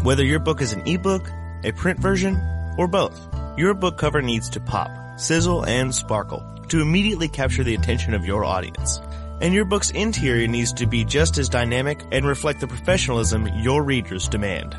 Whether 0.03 0.25
your 0.25 0.39
book 0.39 0.61
is 0.61 0.73
an 0.73 0.85
ebook, 0.85 1.29
a 1.63 1.71
print 1.71 2.01
version, 2.01 2.35
or 2.77 2.89
both, 2.89 3.17
your 3.57 3.73
book 3.73 3.97
cover 3.97 4.21
needs 4.21 4.49
to 4.49 4.59
pop, 4.59 5.17
sizzle, 5.17 5.65
and 5.65 5.95
sparkle 5.95 6.43
to 6.67 6.81
immediately 6.81 7.29
capture 7.29 7.63
the 7.63 7.73
attention 7.73 8.13
of 8.13 8.25
your 8.25 8.43
audience 8.43 8.99
and 9.41 9.53
your 9.53 9.65
book's 9.65 9.91
interior 9.91 10.47
needs 10.47 10.73
to 10.73 10.85
be 10.85 11.05
just 11.05 11.37
as 11.37 11.49
dynamic 11.49 12.01
and 12.11 12.25
reflect 12.25 12.59
the 12.59 12.67
professionalism 12.67 13.47
your 13.57 13.83
readers 13.83 14.27
demand. 14.27 14.75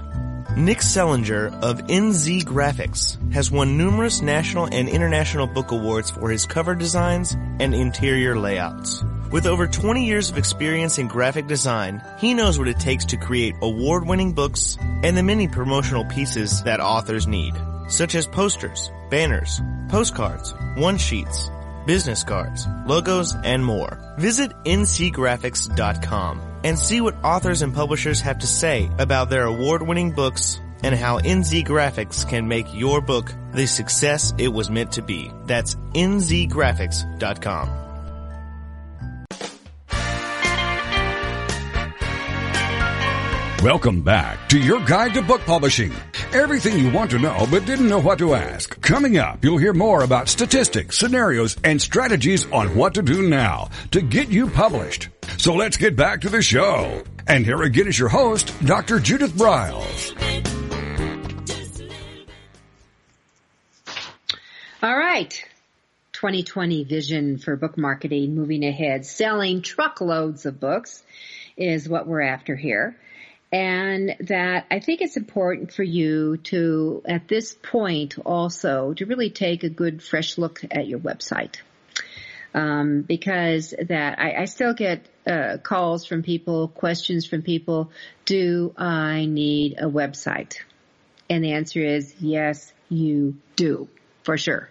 Nick 0.56 0.78
Zelinger 0.78 1.52
of 1.62 1.80
NZ 1.86 2.42
Graphics 2.42 3.16
has 3.32 3.52
won 3.52 3.78
numerous 3.78 4.20
national 4.20 4.66
and 4.66 4.88
international 4.88 5.46
book 5.46 5.70
awards 5.70 6.10
for 6.10 6.28
his 6.28 6.44
cover 6.44 6.74
designs 6.74 7.34
and 7.60 7.72
interior 7.74 8.36
layouts. 8.36 9.04
With 9.30 9.46
over 9.46 9.68
20 9.68 10.04
years 10.04 10.28
of 10.28 10.36
experience 10.38 10.98
in 10.98 11.06
graphic 11.06 11.46
design, 11.46 12.02
he 12.18 12.34
knows 12.34 12.58
what 12.58 12.66
it 12.66 12.80
takes 12.80 13.04
to 13.06 13.16
create 13.16 13.54
award-winning 13.62 14.32
books 14.32 14.76
and 14.80 15.16
the 15.16 15.22
many 15.22 15.46
promotional 15.46 16.04
pieces 16.04 16.64
that 16.64 16.80
authors 16.80 17.28
need. 17.28 17.54
such 17.90 18.14
as 18.14 18.26
posters, 18.26 18.90
banners, 19.10 19.60
postcards, 19.88 20.54
one-sheets, 20.76 21.50
business 21.86 22.24
cards, 22.24 22.66
logos, 22.86 23.34
and 23.44 23.64
more. 23.64 23.98
Visit 24.18 24.52
nzgraphics.com 24.64 26.40
and 26.64 26.78
see 26.78 27.00
what 27.00 27.24
authors 27.24 27.62
and 27.62 27.74
publishers 27.74 28.20
have 28.20 28.38
to 28.38 28.46
say 28.46 28.90
about 28.98 29.30
their 29.30 29.44
award-winning 29.44 30.12
books 30.12 30.60
and 30.82 30.94
how 30.94 31.18
NZ 31.18 31.64
Graphics 31.64 32.28
can 32.28 32.48
make 32.48 32.72
your 32.74 33.00
book 33.00 33.34
the 33.52 33.66
success 33.66 34.32
it 34.38 34.48
was 34.48 34.70
meant 34.70 34.92
to 34.92 35.02
be. 35.02 35.30
That's 35.44 35.74
nzgraphics.com. 35.94 37.80
Welcome 43.62 44.00
back 44.00 44.48
to 44.48 44.58
your 44.58 44.80
guide 44.80 45.12
to 45.14 45.22
book 45.22 45.42
publishing. 45.42 45.92
Everything 46.32 46.78
you 46.78 46.92
want 46.92 47.10
to 47.10 47.18
know 47.18 47.44
but 47.50 47.66
didn't 47.66 47.88
know 47.88 48.00
what 48.00 48.18
to 48.20 48.34
ask. 48.34 48.80
Coming 48.80 49.18
up, 49.18 49.42
you'll 49.42 49.58
hear 49.58 49.72
more 49.72 50.04
about 50.04 50.28
statistics, 50.28 50.96
scenarios, 50.96 51.56
and 51.64 51.82
strategies 51.82 52.48
on 52.52 52.76
what 52.76 52.94
to 52.94 53.02
do 53.02 53.28
now 53.28 53.68
to 53.90 54.00
get 54.00 54.28
you 54.28 54.46
published. 54.46 55.08
So 55.38 55.54
let's 55.54 55.76
get 55.76 55.96
back 55.96 56.20
to 56.20 56.28
the 56.28 56.40
show. 56.40 57.02
And 57.26 57.44
here 57.44 57.60
again 57.62 57.88
is 57.88 57.98
your 57.98 58.10
host, 58.10 58.54
Dr. 58.64 59.00
Judith 59.00 59.32
Briles. 59.32 60.14
All 64.84 64.96
right. 64.96 65.44
2020 66.12 66.84
vision 66.84 67.38
for 67.38 67.56
book 67.56 67.76
marketing 67.76 68.36
moving 68.36 68.64
ahead. 68.64 69.04
Selling 69.04 69.62
truckloads 69.62 70.46
of 70.46 70.60
books 70.60 71.02
is 71.56 71.88
what 71.88 72.06
we're 72.06 72.20
after 72.20 72.54
here 72.54 72.96
and 73.52 74.14
that 74.20 74.66
I 74.70 74.78
think 74.78 75.00
it's 75.00 75.16
important 75.16 75.72
for 75.72 75.82
you 75.82 76.36
to, 76.44 77.02
at 77.04 77.26
this 77.26 77.54
point 77.54 78.16
also, 78.24 78.94
to 78.94 79.06
really 79.06 79.30
take 79.30 79.64
a 79.64 79.68
good 79.68 80.02
fresh 80.02 80.38
look 80.38 80.60
at 80.70 80.86
your 80.86 81.00
website. 81.00 81.56
Um, 82.52 83.02
because 83.02 83.74
that 83.88 84.18
I, 84.18 84.42
I 84.42 84.44
still 84.46 84.74
get 84.74 85.06
uh, 85.24 85.58
calls 85.62 86.04
from 86.04 86.22
people, 86.22 86.66
questions 86.66 87.24
from 87.24 87.42
people. 87.42 87.92
Do 88.24 88.74
I 88.76 89.26
need 89.26 89.76
a 89.78 89.88
website? 89.88 90.56
And 91.28 91.44
the 91.44 91.52
answer 91.52 91.80
is 91.80 92.12
yes, 92.18 92.72
you 92.88 93.36
do, 93.54 93.88
for 94.24 94.36
sure. 94.36 94.68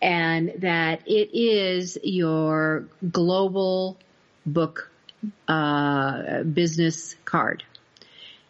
And 0.00 0.54
that 0.58 1.02
it 1.06 1.34
is 1.34 1.98
your 2.02 2.88
global 3.10 3.98
book 4.46 4.90
uh, 5.46 6.42
business 6.42 7.16
card 7.26 7.64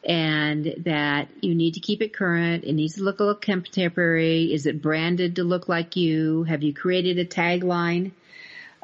and 0.05 0.75
that 0.85 1.29
you 1.41 1.55
need 1.55 1.75
to 1.75 1.81
keep 1.81 2.03
it 2.03 2.13
current. 2.13 2.65
It 2.65 2.75
needs 2.75 2.97
to 2.97 3.03
look 3.03 3.21
a 3.21 3.25
little 3.25 3.41
contemporary. 3.41 4.53
Is 4.53 4.67
it 4.67 4.83
branded 4.83 5.37
to 5.37 5.45
look 5.45 5.69
like 5.69 5.97
you? 5.97 6.43
Have 6.45 6.63
you 6.63 6.75
created 6.75 7.19
a 7.19 7.25
tagline? 7.25 8.13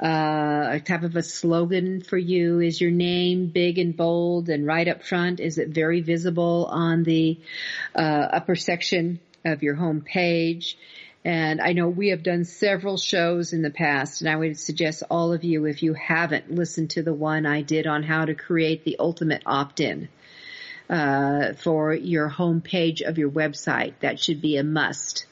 Uh, 0.02 0.68
a 0.70 0.80
type 0.80 1.02
of 1.02 1.14
a 1.14 1.22
slogan 1.22 2.00
for 2.00 2.16
you? 2.16 2.60
Is 2.60 2.80
your 2.80 2.90
name 2.90 3.48
big 3.48 3.78
and 3.78 3.94
bold 3.94 4.48
and 4.48 4.66
right 4.66 4.88
up 4.88 5.02
front? 5.02 5.40
Is 5.40 5.58
it 5.58 5.68
very 5.68 6.00
visible 6.00 6.66
on 6.70 7.02
the 7.02 7.38
uh, 7.94 7.98
upper 8.32 8.56
section 8.56 9.20
of 9.44 9.62
your 9.62 9.74
home 9.74 10.00
page? 10.00 10.78
And 11.22 11.60
I 11.60 11.74
know 11.74 11.86
we 11.88 12.08
have 12.08 12.22
done 12.22 12.46
several 12.46 12.96
shows 12.96 13.52
in 13.52 13.60
the 13.60 13.70
past, 13.70 14.22
and 14.22 14.30
I 14.30 14.36
would 14.36 14.58
suggest 14.58 15.02
all 15.10 15.34
of 15.34 15.44
you, 15.44 15.66
if 15.66 15.82
you 15.82 15.92
haven't 15.92 16.50
listened 16.50 16.88
to 16.90 17.02
the 17.02 17.12
one 17.12 17.44
I 17.44 17.60
did 17.60 17.86
on 17.86 18.02
how 18.02 18.24
to 18.24 18.34
create 18.34 18.84
the 18.84 18.96
ultimate 18.98 19.42
opt-in 19.44 20.08
uh, 20.90 21.52
for 21.54 21.94
your 21.94 22.28
home 22.28 22.60
page 22.60 23.00
of 23.00 23.16
your 23.16 23.30
website. 23.30 23.94
That 24.00 24.18
should 24.18 24.42
be 24.42 24.56
a 24.56 24.64
must. 24.64 25.24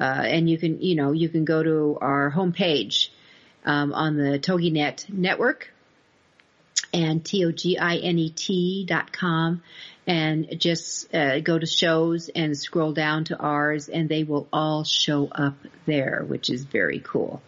Uh, 0.00 0.04
and 0.24 0.48
you 0.48 0.56
can, 0.56 0.80
you 0.80 0.94
know, 0.94 1.12
you 1.12 1.28
can 1.28 1.44
go 1.44 1.62
to 1.62 1.98
our 2.00 2.30
homepage 2.30 3.08
um, 3.64 3.92
on 3.92 4.16
the 4.16 4.38
TogiNet 4.38 5.12
network 5.12 5.70
and 6.94 7.24
T-O-G-I-N-E-T 7.24 8.84
dot 8.86 9.12
com 9.12 9.62
and 10.06 10.58
just 10.58 11.14
uh, 11.14 11.40
go 11.40 11.58
to 11.58 11.66
shows 11.66 12.28
and 12.28 12.56
scroll 12.56 12.92
down 12.92 13.24
to 13.24 13.38
ours 13.38 13.88
and 13.88 14.08
they 14.08 14.24
will 14.24 14.48
all 14.52 14.84
show 14.84 15.28
up 15.28 15.56
there, 15.86 16.24
which 16.26 16.48
is 16.48 16.64
very 16.64 17.00
cool. 17.00 17.42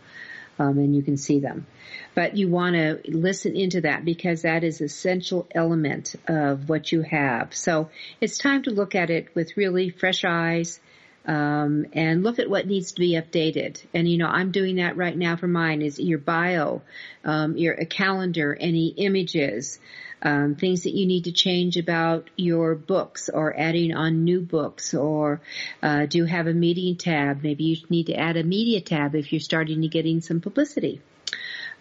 Um, 0.59 0.79
and 0.79 0.95
you 0.95 1.03
can 1.03 1.17
see 1.17 1.41
them. 1.41 1.67
But 2.15 2.37
you 2.37 2.49
want 2.49 2.77
to 2.77 3.01
listen 3.09 3.57
into 3.57 3.81
that 3.83 4.05
because 4.05 4.43
that 4.43 4.63
is 4.63 4.81
essential 4.81 5.49
element 5.53 6.15
of 6.29 6.69
what 6.69 6.93
you 6.93 7.03
have. 7.03 7.55
So 7.55 7.91
it's 8.21 8.39
time 8.39 8.63
to 8.65 8.71
look 8.71 8.95
at 8.95 9.11
it 9.11 9.35
with 9.35 9.57
really 9.57 9.91
fresh 9.91 10.25
eyes. 10.25 10.81
Um, 11.27 11.87
and 11.95 12.23
look 12.23 12.39
at 12.39 12.51
what 12.51 12.67
needs 12.67 12.93
to 12.93 13.01
be 13.01 13.13
updated. 13.13 13.83
And 13.95 14.07
you 14.07 14.19
know, 14.19 14.27
I'm 14.27 14.51
doing 14.51 14.77
that 14.77 14.99
right 14.99 15.17
now 15.17 15.37
for 15.37 15.49
mine. 15.49 15.81
Is 15.81 15.99
your 15.99 16.19
bio, 16.19 16.83
um, 17.25 17.57
your 17.57 17.77
calendar, 17.87 18.55
any 18.55 18.89
images, 18.89 19.79
um, 20.25 20.55
things 20.57 20.83
that 20.85 20.95
you 20.95 21.07
need 21.07 21.25
to 21.25 21.33
change 21.33 21.77
about 21.77 22.31
your 22.37 22.75
books, 22.75 23.29
or 23.29 23.55
adding 23.57 23.95
on 23.95 24.25
new 24.25 24.41
books, 24.41 24.95
or 24.95 25.41
uh, 25.83 26.07
do 26.07 26.19
you 26.19 26.25
have 26.25 26.47
a 26.47 26.55
meeting 26.55 26.97
tab? 26.97 27.43
Maybe 27.43 27.65
you 27.65 27.77
need 27.91 28.07
to 28.07 28.15
add 28.15 28.37
a 28.37 28.43
media 28.43 28.81
tab 28.81 29.15
if 29.15 29.33
you're 29.33 29.41
starting 29.41 29.83
to 29.83 29.89
getting 29.89 30.21
some 30.21 30.41
publicity. 30.41 31.01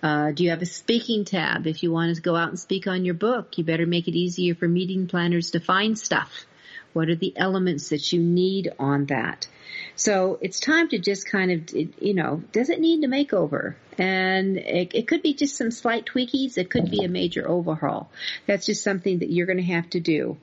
Uh, 0.03 0.31
do 0.31 0.43
you 0.43 0.49
have 0.49 0.61
a 0.61 0.65
speaking 0.65 1.23
tab? 1.23 1.65
If 1.65 1.81
you 1.81 1.91
want 1.91 2.13
to 2.13 2.21
go 2.21 2.35
out 2.35 2.49
and 2.49 2.59
speak 2.59 2.87
on 2.87 3.05
your 3.05 3.13
book, 3.13 3.57
you 3.57 3.63
better 3.63 3.85
make 3.85 4.09
it 4.09 4.15
easier 4.15 4.53
for 4.53 4.67
meeting 4.67 5.07
planners 5.07 5.51
to 5.51 5.61
find 5.61 5.97
stuff. 5.97 6.45
What 6.91 7.09
are 7.09 7.15
the 7.15 7.33
elements 7.37 7.89
that 7.89 8.11
you 8.11 8.19
need 8.19 8.73
on 8.77 9.05
that? 9.05 9.47
So 9.95 10.39
it's 10.41 10.59
time 10.59 10.89
to 10.89 10.97
just 10.97 11.29
kind 11.29 11.51
of, 11.51 11.69
you 12.01 12.13
know, 12.13 12.43
does 12.51 12.69
it 12.69 12.79
need 12.79 13.03
a 13.03 13.07
makeover? 13.07 13.75
And 13.97 14.57
it, 14.57 14.95
it 14.95 15.07
could 15.07 15.21
be 15.21 15.33
just 15.33 15.55
some 15.55 15.69
slight 15.71 16.05
tweakies. 16.05 16.57
It 16.57 16.69
could 16.69 16.89
be 16.89 17.03
a 17.03 17.07
major 17.07 17.47
overhaul. 17.47 18.09
That's 18.47 18.65
just 18.65 18.83
something 18.83 19.19
that 19.19 19.31
you're 19.31 19.45
going 19.45 19.57
to 19.57 19.63
have 19.63 19.89
to 19.91 19.99
do 19.99 20.37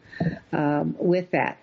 um, 0.52 0.94
with 0.98 1.32
that. 1.32 1.58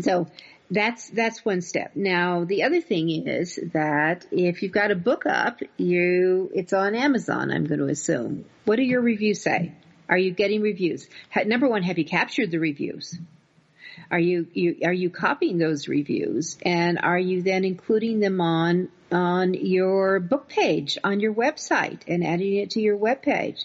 So 0.00 0.26
that's 0.70 1.08
that's 1.10 1.44
one 1.44 1.60
step. 1.60 1.92
Now 1.94 2.44
the 2.44 2.64
other 2.64 2.80
thing 2.80 3.08
is 3.08 3.58
that 3.72 4.26
if 4.30 4.62
you've 4.62 4.72
got 4.72 4.90
a 4.90 4.96
book 4.96 5.24
up, 5.26 5.60
you 5.76 6.50
it's 6.54 6.72
on 6.72 6.94
Amazon. 6.94 7.50
I'm 7.50 7.66
going 7.66 7.80
to 7.80 7.86
assume. 7.86 8.44
What 8.64 8.76
do 8.76 8.82
your 8.82 9.00
reviews 9.00 9.42
say? 9.42 9.72
Are 10.08 10.18
you 10.18 10.32
getting 10.32 10.60
reviews? 10.60 11.08
Number 11.46 11.68
one, 11.68 11.82
have 11.82 11.98
you 11.98 12.04
captured 12.04 12.50
the 12.50 12.58
reviews? 12.58 13.18
Are 14.10 14.18
you, 14.18 14.46
you 14.52 14.76
are 14.84 14.92
you 14.92 15.10
copying 15.10 15.58
those 15.58 15.88
reviews 15.88 16.56
and 16.62 16.98
are 16.98 17.18
you 17.18 17.42
then 17.42 17.64
including 17.64 18.20
them 18.20 18.40
on 18.40 18.88
on 19.12 19.54
your 19.54 20.18
book 20.20 20.48
page 20.48 20.98
on 21.04 21.20
your 21.20 21.32
website 21.32 22.00
and 22.08 22.24
adding 22.24 22.54
it 22.56 22.70
to 22.70 22.80
your 22.80 22.96
web 22.96 23.22
page? 23.22 23.64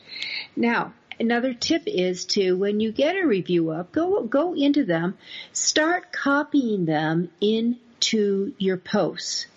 Now, 0.55 0.93
another 1.19 1.53
tip 1.53 1.83
is 1.85 2.25
to 2.25 2.53
when 2.53 2.79
you 2.79 2.91
get 2.91 3.15
a 3.15 3.25
review 3.25 3.71
up, 3.71 3.91
go 3.91 4.23
go 4.23 4.53
into 4.53 4.85
them, 4.85 5.17
start 5.51 6.11
copying 6.11 6.85
them 6.85 7.29
into 7.41 8.53
your 8.57 8.77
posts 8.77 9.47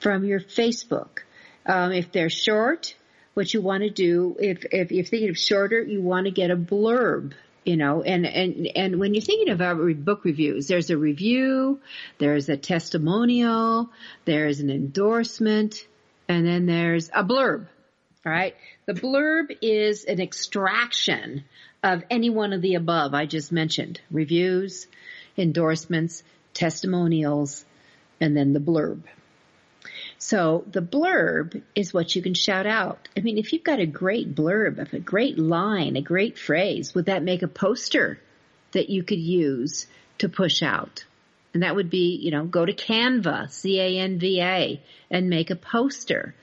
from 0.00 0.24
your 0.24 0.40
Facebook. 0.40 1.20
Um, 1.66 1.92
if 1.92 2.12
they're 2.12 2.30
short, 2.30 2.94
what 3.34 3.52
you 3.52 3.60
want 3.60 3.82
to 3.82 3.90
do, 3.90 4.36
if 4.38 4.64
if 4.70 4.92
you're 4.92 5.04
thinking 5.04 5.30
of 5.30 5.38
shorter, 5.38 5.82
you 5.82 6.00
want 6.00 6.26
to 6.26 6.30
get 6.30 6.50
a 6.50 6.56
blurb 6.56 7.32
you 7.64 7.76
know, 7.76 8.02
and, 8.02 8.26
and, 8.26 8.68
and 8.76 8.98
when 8.98 9.14
you're 9.14 9.22
thinking 9.22 9.52
about 9.52 9.78
book 10.04 10.24
reviews, 10.24 10.66
there's 10.66 10.90
a 10.90 10.98
review, 10.98 11.80
there's 12.18 12.48
a 12.48 12.56
testimonial, 12.56 13.90
there's 14.24 14.60
an 14.60 14.70
endorsement, 14.70 15.86
and 16.28 16.46
then 16.46 16.66
there's 16.66 17.08
a 17.08 17.24
blurb. 17.24 17.66
Right. 18.24 18.54
The 18.86 18.94
blurb 18.94 19.56
is 19.60 20.04
an 20.04 20.20
extraction 20.20 21.44
of 21.82 22.02
any 22.10 22.30
one 22.30 22.54
of 22.54 22.62
the 22.62 22.74
above 22.74 23.12
I 23.12 23.26
just 23.26 23.52
mentioned. 23.52 24.00
Reviews, 24.10 24.86
endorsements, 25.36 26.22
testimonials, 26.54 27.64
and 28.20 28.34
then 28.34 28.54
the 28.54 28.60
blurb. 28.60 29.02
So 30.24 30.64
the 30.66 30.80
blurb 30.80 31.60
is 31.74 31.92
what 31.92 32.16
you 32.16 32.22
can 32.22 32.32
shout 32.32 32.66
out. 32.66 33.10
I 33.14 33.20
mean, 33.20 33.36
if 33.36 33.52
you've 33.52 33.62
got 33.62 33.78
a 33.78 33.84
great 33.84 34.34
blurb, 34.34 34.90
a 34.94 34.98
great 34.98 35.38
line, 35.38 35.96
a 35.96 36.00
great 36.00 36.38
phrase, 36.38 36.94
would 36.94 37.04
that 37.04 37.22
make 37.22 37.42
a 37.42 37.46
poster 37.46 38.18
that 38.72 38.88
you 38.88 39.02
could 39.02 39.18
use 39.18 39.86
to 40.20 40.30
push 40.30 40.62
out? 40.62 41.04
And 41.52 41.62
that 41.62 41.76
would 41.76 41.90
be, 41.90 42.16
you 42.16 42.30
know, 42.30 42.46
go 42.46 42.64
to 42.64 42.72
Canva, 42.72 43.50
C-A-N-V-A, 43.50 44.80
and 45.10 45.28
make 45.28 45.50
a 45.50 45.56
poster. 45.56 46.34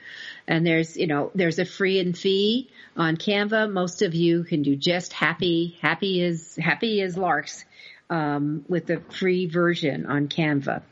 And 0.47 0.63
there's, 0.63 0.95
you 0.95 1.07
know, 1.07 1.31
there's 1.33 1.57
a 1.57 1.65
free 1.65 1.99
and 1.99 2.15
fee 2.15 2.69
on 2.95 3.17
Canva. 3.17 3.71
Most 3.71 4.03
of 4.03 4.13
you 4.13 4.43
can 4.43 4.61
do 4.61 4.75
just 4.75 5.11
happy, 5.11 5.79
happy 5.81 6.21
is, 6.21 6.55
happy 6.55 7.01
as 7.01 7.17
larks, 7.17 7.65
um, 8.11 8.63
with 8.69 8.85
the 8.85 9.01
free 9.09 9.47
version 9.47 10.05
on 10.05 10.27
Canva. 10.27 10.83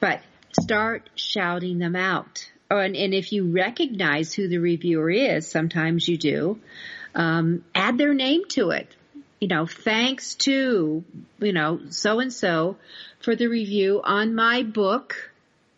But 0.00 0.20
start 0.60 1.10
shouting 1.14 1.78
them 1.78 1.96
out. 1.96 2.50
Oh, 2.70 2.78
and, 2.78 2.96
and 2.96 3.12
if 3.14 3.32
you 3.32 3.52
recognize 3.52 4.32
who 4.32 4.48
the 4.48 4.58
reviewer 4.58 5.10
is, 5.10 5.46
sometimes 5.46 6.08
you 6.08 6.16
do, 6.16 6.58
um, 7.14 7.64
add 7.74 7.98
their 7.98 8.14
name 8.14 8.44
to 8.50 8.70
it. 8.70 8.88
you 9.44 9.48
know, 9.48 9.66
thanks 9.66 10.36
to, 10.36 11.04
you 11.38 11.52
know, 11.52 11.78
so 11.90 12.20
and 12.20 12.32
so 12.32 12.78
for 13.20 13.36
the 13.36 13.46
review 13.46 14.00
on 14.02 14.34
my 14.34 14.62
book. 14.62 15.32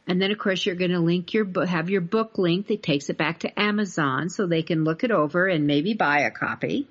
And 0.07 0.23
then 0.23 0.31
of 0.31 0.39
course 0.39 0.65
you're 0.65 0.77
going 0.77 0.93
to 0.93 1.01
link 1.01 1.35
your 1.35 1.45
book, 1.45 1.67
have 1.67 1.91
your 1.91 2.01
book 2.01 2.39
linked 2.39 2.69
that 2.69 2.81
takes 2.81 3.11
it 3.11 3.19
back 3.19 3.41
to 3.41 3.61
Amazon 3.61 4.29
so 4.31 4.47
they 4.47 4.63
can 4.63 4.85
look 4.85 5.03
it 5.03 5.11
over 5.11 5.49
and 5.49 5.67
maybe 5.67 5.95
buy 5.95 6.21
a 6.21 6.31
copy 6.31 6.87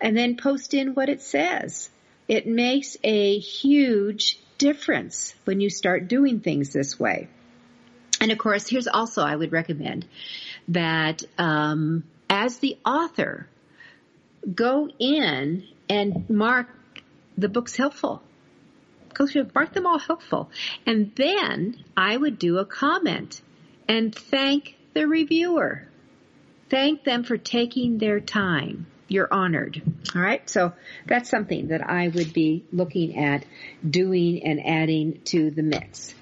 and 0.00 0.16
then 0.16 0.36
post 0.36 0.74
in 0.74 0.94
what 0.94 1.08
it 1.08 1.22
says. 1.22 1.90
It 2.28 2.46
makes 2.46 2.96
a 3.02 3.38
huge 3.40 4.38
difference 4.58 5.34
when 5.44 5.60
you 5.60 5.70
start 5.70 6.08
doing 6.08 6.40
things 6.40 6.72
this 6.72 6.98
way. 6.98 7.28
And 8.20 8.32
of 8.32 8.38
course, 8.38 8.68
here's 8.68 8.88
also 8.88 9.22
I 9.22 9.36
would 9.36 9.52
recommend 9.52 10.06
that 10.68 11.22
um, 11.38 12.04
as 12.30 12.58
the 12.58 12.78
author, 12.84 13.48
go 14.54 14.88
in 14.98 15.64
and 15.88 16.28
mark 16.30 16.68
the 17.36 17.48
books 17.48 17.76
helpful. 17.76 18.22
Go 19.12 19.26
through, 19.26 19.50
mark 19.54 19.72
them 19.72 19.86
all 19.86 19.98
helpful, 19.98 20.50
and 20.84 21.12
then 21.16 21.82
I 21.96 22.16
would 22.16 22.38
do 22.38 22.58
a 22.58 22.66
comment 22.66 23.40
and 23.88 24.14
thank 24.14 24.76
the 24.92 25.06
reviewer. 25.06 25.88
Thank 26.68 27.04
them 27.04 27.24
for 27.24 27.38
taking 27.38 27.98
their 27.98 28.20
time 28.20 28.86
you're 29.08 29.32
honored. 29.32 29.82
All 30.14 30.22
right. 30.22 30.48
So 30.48 30.72
that's 31.06 31.30
something 31.30 31.68
that 31.68 31.88
I 31.88 32.08
would 32.08 32.32
be 32.32 32.64
looking 32.72 33.18
at 33.18 33.44
doing 33.88 34.42
and 34.44 34.64
adding 34.64 35.20
to 35.26 35.50
the 35.50 35.62
mix. 35.62 36.14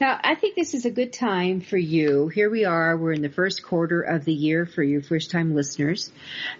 Now, 0.00 0.18
I 0.22 0.34
think 0.34 0.56
this 0.56 0.74
is 0.74 0.84
a 0.84 0.90
good 0.90 1.12
time 1.12 1.60
for 1.60 1.78
you. 1.78 2.28
Here 2.28 2.50
we 2.50 2.64
are. 2.64 2.96
We're 2.96 3.12
in 3.12 3.22
the 3.22 3.28
first 3.28 3.62
quarter 3.62 4.02
of 4.02 4.24
the 4.24 4.32
year 4.32 4.66
for 4.66 4.82
you 4.82 5.00
first 5.00 5.30
time 5.30 5.54
listeners 5.54 6.10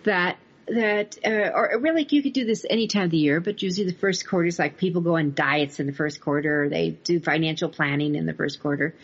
that 0.04 0.38
that, 0.66 1.18
uh, 1.24 1.50
or 1.54 1.78
really 1.78 2.06
you 2.08 2.22
could 2.22 2.32
do 2.32 2.44
this 2.44 2.64
any 2.68 2.86
time 2.86 3.04
of 3.04 3.10
the 3.10 3.18
year, 3.18 3.40
but 3.40 3.62
usually 3.62 3.86
the 3.86 3.96
first 3.96 4.26
quarter 4.26 4.46
is 4.46 4.58
like 4.58 4.78
people 4.78 5.02
go 5.02 5.18
on 5.18 5.34
diets 5.34 5.78
in 5.78 5.86
the 5.86 5.92
first 5.92 6.20
quarter, 6.20 6.64
or 6.64 6.68
they 6.68 6.90
do 6.90 7.20
financial 7.20 7.68
planning 7.68 8.14
in 8.14 8.24
the 8.24 8.32
first 8.32 8.60
quarter. 8.60 8.94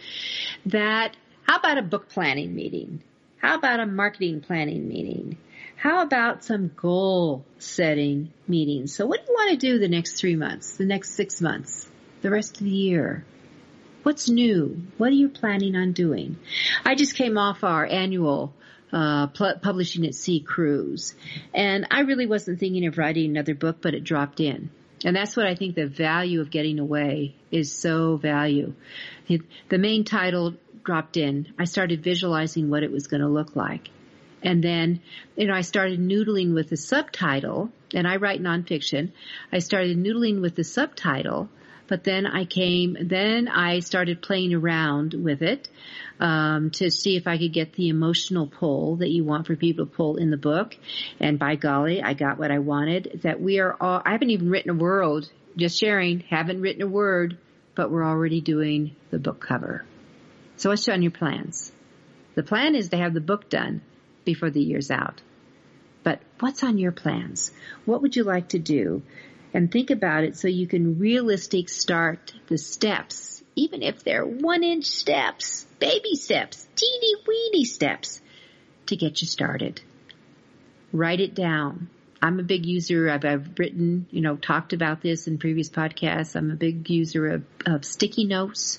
That, 0.66 1.16
how 1.42 1.58
about 1.58 1.76
a 1.76 1.82
book 1.82 2.08
planning 2.08 2.54
meeting? 2.54 3.02
How 3.38 3.56
about 3.56 3.80
a 3.80 3.86
marketing 3.86 4.40
planning 4.40 4.88
meeting? 4.88 5.36
How 5.80 6.02
about 6.02 6.44
some 6.44 6.70
goal 6.76 7.46
setting 7.56 8.34
meetings? 8.46 8.94
So 8.94 9.06
what 9.06 9.24
do 9.24 9.32
you 9.32 9.34
want 9.34 9.52
to 9.52 9.56
do 9.56 9.78
the 9.78 9.88
next 9.88 10.20
three 10.20 10.36
months, 10.36 10.76
the 10.76 10.84
next 10.84 11.12
six 11.12 11.40
months, 11.40 11.88
the 12.20 12.28
rest 12.28 12.58
of 12.58 12.64
the 12.64 12.70
year? 12.70 13.24
What's 14.02 14.28
new? 14.28 14.82
What 14.98 15.08
are 15.08 15.14
you 15.14 15.30
planning 15.30 15.76
on 15.76 15.92
doing? 15.92 16.38
I 16.84 16.96
just 16.96 17.14
came 17.14 17.38
off 17.38 17.64
our 17.64 17.86
annual 17.86 18.52
uh, 18.92 19.28
publishing 19.28 20.04
at 20.04 20.14
sea 20.14 20.40
cruise, 20.40 21.14
and 21.54 21.86
I 21.90 22.00
really 22.00 22.26
wasn't 22.26 22.60
thinking 22.60 22.84
of 22.84 22.98
writing 22.98 23.30
another 23.30 23.54
book, 23.54 23.78
but 23.80 23.94
it 23.94 24.04
dropped 24.04 24.40
in. 24.40 24.68
And 25.02 25.16
that's 25.16 25.34
what 25.34 25.46
I 25.46 25.54
think 25.54 25.76
the 25.76 25.86
value 25.86 26.42
of 26.42 26.50
getting 26.50 26.78
away 26.78 27.36
is 27.50 27.72
so 27.74 28.18
value. 28.18 28.74
The 29.28 29.78
main 29.78 30.04
title 30.04 30.56
dropped 30.84 31.16
in. 31.16 31.54
I 31.58 31.64
started 31.64 32.04
visualizing 32.04 32.68
what 32.68 32.82
it 32.82 32.92
was 32.92 33.06
going 33.06 33.22
to 33.22 33.28
look 33.28 33.56
like. 33.56 33.88
And 34.42 34.62
then, 34.62 35.00
you 35.36 35.46
know, 35.46 35.54
I 35.54 35.60
started 35.60 36.00
noodling 36.00 36.54
with 36.54 36.70
the 36.70 36.76
subtitle, 36.76 37.70
and 37.94 38.06
I 38.06 38.16
write 38.16 38.42
nonfiction. 38.42 39.12
I 39.52 39.58
started 39.58 39.98
noodling 39.98 40.40
with 40.40 40.54
the 40.54 40.64
subtitle, 40.64 41.48
but 41.88 42.04
then 42.04 42.24
I 42.24 42.44
came, 42.44 42.96
then 43.00 43.48
I 43.48 43.80
started 43.80 44.22
playing 44.22 44.54
around 44.54 45.12
with 45.12 45.42
it 45.42 45.68
um, 46.20 46.70
to 46.72 46.90
see 46.90 47.16
if 47.16 47.26
I 47.26 47.36
could 47.36 47.52
get 47.52 47.72
the 47.72 47.88
emotional 47.88 48.46
pull 48.46 48.96
that 48.96 49.10
you 49.10 49.24
want 49.24 49.46
for 49.46 49.56
people 49.56 49.86
to 49.86 49.92
pull 49.92 50.16
in 50.16 50.30
the 50.30 50.36
book. 50.36 50.76
And 51.18 51.38
by 51.38 51.56
golly, 51.56 52.00
I 52.00 52.14
got 52.14 52.38
what 52.38 52.52
I 52.52 52.60
wanted. 52.60 53.20
That 53.24 53.40
we 53.40 53.58
are 53.58 53.76
all, 53.80 54.00
I 54.04 54.12
haven't 54.12 54.30
even 54.30 54.50
written 54.50 54.70
a 54.70 54.74
word, 54.74 55.28
just 55.56 55.78
sharing, 55.78 56.20
haven't 56.20 56.60
written 56.60 56.82
a 56.82 56.86
word, 56.86 57.38
but 57.74 57.90
we're 57.90 58.06
already 58.06 58.40
doing 58.40 58.94
the 59.10 59.18
book 59.18 59.40
cover. 59.40 59.84
So 60.56 60.70
what's 60.70 60.88
on 60.88 61.02
your 61.02 61.10
plans? 61.10 61.72
The 62.36 62.44
plan 62.44 62.76
is 62.76 62.90
to 62.90 62.96
have 62.98 63.14
the 63.14 63.20
book 63.20 63.50
done 63.50 63.82
before 64.24 64.50
the 64.50 64.62
year's 64.62 64.90
out. 64.90 65.20
But 66.02 66.20
what's 66.38 66.62
on 66.62 66.78
your 66.78 66.92
plans? 66.92 67.52
What 67.84 68.02
would 68.02 68.16
you 68.16 68.24
like 68.24 68.48
to 68.50 68.58
do? 68.58 69.02
And 69.52 69.70
think 69.70 69.90
about 69.90 70.24
it 70.24 70.36
so 70.36 70.48
you 70.48 70.66
can 70.66 70.98
realistic 70.98 71.68
start 71.68 72.32
the 72.48 72.58
steps, 72.58 73.42
even 73.56 73.82
if 73.82 74.04
they're 74.04 74.24
one 74.24 74.62
inch 74.62 74.84
steps, 74.84 75.66
baby 75.78 76.14
steps, 76.14 76.68
teeny 76.76 77.14
weeny 77.26 77.64
steps 77.64 78.20
to 78.86 78.96
get 78.96 79.20
you 79.20 79.26
started. 79.26 79.80
Write 80.92 81.20
it 81.20 81.34
down. 81.34 81.88
I'm 82.22 82.38
a 82.38 82.42
big 82.42 82.66
user. 82.66 83.08
I've, 83.10 83.24
I've 83.24 83.58
written, 83.58 84.06
you 84.10 84.20
know, 84.20 84.36
talked 84.36 84.72
about 84.72 85.00
this 85.00 85.26
in 85.26 85.38
previous 85.38 85.70
podcasts. 85.70 86.36
I'm 86.36 86.50
a 86.50 86.54
big 86.54 86.88
user 86.90 87.26
of, 87.28 87.44
of 87.64 87.84
sticky 87.84 88.24
notes 88.24 88.78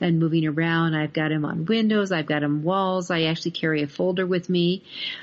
and 0.00 0.18
moving 0.18 0.46
around. 0.46 0.94
I've 0.94 1.12
got 1.12 1.28
them 1.28 1.44
on 1.44 1.66
windows. 1.66 2.10
I've 2.10 2.26
got 2.26 2.40
them 2.40 2.64
walls. 2.64 3.10
I 3.10 3.24
actually 3.24 3.52
carry 3.52 3.82
a 3.82 3.86
folder 3.86 4.26
with 4.26 4.48
me 4.48 4.82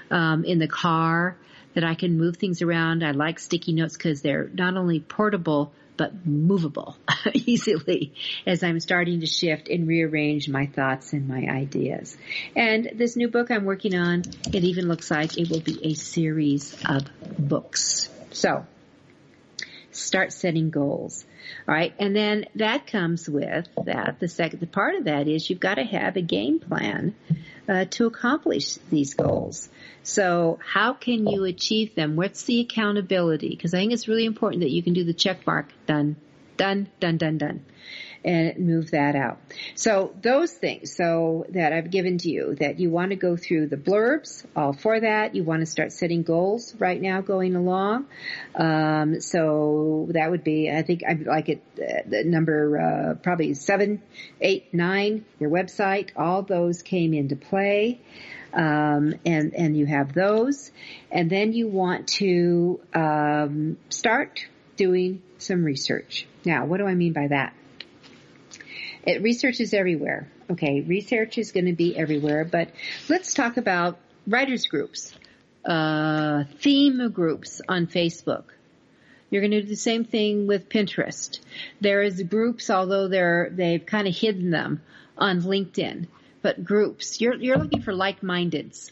um, 0.09 0.45
in 0.45 0.59
the 0.59 0.67
car 0.67 1.35
that 1.73 1.83
I 1.83 1.95
can 1.95 2.17
move 2.17 2.37
things 2.37 2.61
around. 2.61 3.03
I 3.03 3.11
like 3.11 3.37
sticky 3.37 3.73
notes 3.73 3.97
because 3.97 4.21
they're 4.21 4.49
not 4.53 4.77
only 4.77 4.99
portable 5.01 5.73
but 5.97 6.25
movable 6.25 6.95
easily 7.33 8.13
as 8.45 8.63
I'm 8.63 8.79
starting 8.79 9.19
to 9.21 9.25
shift 9.25 9.67
and 9.67 9.87
rearrange 9.87 10.47
my 10.47 10.67
thoughts 10.67 11.13
and 11.13 11.27
my 11.27 11.47
ideas. 11.47 12.15
And 12.55 12.91
this 12.95 13.15
new 13.15 13.27
book 13.27 13.51
I'm 13.51 13.65
working 13.65 13.95
on, 13.95 14.23
it 14.53 14.63
even 14.63 14.87
looks 14.87 15.11
like 15.11 15.37
it 15.37 15.49
will 15.49 15.61
be 15.61 15.79
a 15.83 15.93
series 15.95 16.75
of 16.87 17.07
books. 17.37 18.09
So, 18.31 18.65
start 19.91 20.31
setting 20.31 20.69
goals. 20.69 21.25
All 21.67 21.73
right. 21.73 21.93
And 21.99 22.15
then 22.15 22.45
that 22.55 22.87
comes 22.87 23.29
with 23.29 23.67
that. 23.85 24.17
The 24.19 24.27
second, 24.27 24.59
the 24.59 24.67
part 24.67 24.95
of 24.95 25.05
that 25.05 25.27
is 25.27 25.49
you've 25.49 25.59
got 25.59 25.75
to 25.75 25.83
have 25.83 26.15
a 26.15 26.21
game 26.21 26.59
plan 26.59 27.15
uh, 27.67 27.85
to 27.91 28.05
accomplish 28.05 28.75
these 28.89 29.13
goals. 29.13 29.69
So 30.07 30.57
how 30.65 30.93
can 30.93 31.27
you 31.27 31.43
achieve 31.43 31.93
them? 31.93 32.15
What's 32.15 32.43
the 32.43 32.61
accountability? 32.61 33.49
Because 33.49 33.73
I 33.73 33.79
think 33.79 33.91
it's 33.91 34.07
really 34.07 34.23
important 34.23 34.61
that 34.61 34.71
you 34.71 34.81
can 34.81 34.93
do 34.93 35.03
the 35.03 35.13
check 35.13 35.45
mark 35.45 35.67
done, 35.85 36.15
done, 36.55 36.87
done, 37.01 37.17
done, 37.17 37.37
done 37.37 37.65
and 38.23 38.57
move 38.57 38.91
that 38.91 39.15
out. 39.15 39.39
So 39.75 40.13
those 40.21 40.51
things, 40.51 40.95
so 40.95 41.45
that 41.49 41.73
I've 41.73 41.91
given 41.91 42.17
to 42.19 42.29
you, 42.29 42.55
that 42.55 42.79
you 42.79 42.89
want 42.89 43.11
to 43.11 43.15
go 43.15 43.37
through 43.37 43.67
the 43.67 43.77
blurbs, 43.77 44.45
all 44.55 44.73
for 44.73 44.99
that. 44.99 45.35
You 45.35 45.43
want 45.43 45.61
to 45.61 45.65
start 45.65 45.91
setting 45.91 46.23
goals 46.23 46.75
right 46.79 47.01
now 47.01 47.21
going 47.21 47.55
along. 47.55 48.07
Um, 48.55 49.21
so 49.21 50.07
that 50.11 50.29
would 50.29 50.43
be, 50.43 50.71
I 50.71 50.81
think 50.81 51.03
I'd 51.07 51.25
like 51.25 51.49
it, 51.49 51.63
uh, 51.77 52.01
the 52.05 52.23
number, 52.23 52.79
uh, 52.79 53.13
probably 53.15 53.53
seven, 53.53 54.01
eight, 54.41 54.73
nine, 54.73 55.25
your 55.39 55.49
website, 55.49 56.09
all 56.15 56.41
those 56.41 56.81
came 56.81 57.13
into 57.13 57.35
play. 57.35 58.01
Um, 58.53 59.13
and 59.25 59.53
and 59.53 59.77
you 59.77 59.85
have 59.85 60.13
those, 60.13 60.71
and 61.11 61.29
then 61.29 61.51
you 61.51 61.67
want 61.67 62.07
to 62.19 62.79
um, 62.93 63.77
start 63.89 64.47
doing 64.77 65.21
some 65.37 65.63
research. 65.63 66.25
Now, 66.45 66.65
what 66.65 66.77
do 66.77 66.87
I 66.87 66.95
mean 66.95 67.13
by 67.13 67.27
that? 67.27 67.53
It, 69.07 69.23
research 69.23 69.61
is 69.61 69.73
everywhere. 69.73 70.27
Okay, 70.51 70.81
research 70.81 71.37
is 71.37 71.53
going 71.53 71.67
to 71.67 71.73
be 71.73 71.97
everywhere, 71.97 72.43
but 72.43 72.69
let's 73.07 73.33
talk 73.33 73.55
about 73.55 73.97
writers 74.27 74.65
groups, 74.65 75.13
uh, 75.63 76.43
theme 76.59 77.09
groups 77.11 77.61
on 77.69 77.87
Facebook. 77.87 78.43
You're 79.29 79.41
going 79.41 79.51
to 79.51 79.61
do 79.61 79.67
the 79.67 79.75
same 79.77 80.03
thing 80.03 80.45
with 80.45 80.67
Pinterest. 80.67 81.39
There 81.79 82.01
is 82.01 82.21
groups, 82.23 82.69
although 82.69 83.07
they're, 83.07 83.49
they've 83.49 83.85
kind 83.85 84.09
of 84.09 84.15
hidden 84.15 84.51
them 84.51 84.81
on 85.17 85.41
LinkedIn, 85.41 86.07
but 86.41 86.65
groups. 86.65 87.21
You're, 87.21 87.35
you're 87.35 87.57
looking 87.57 87.81
for 87.81 87.93
like-mindeds 87.93 88.91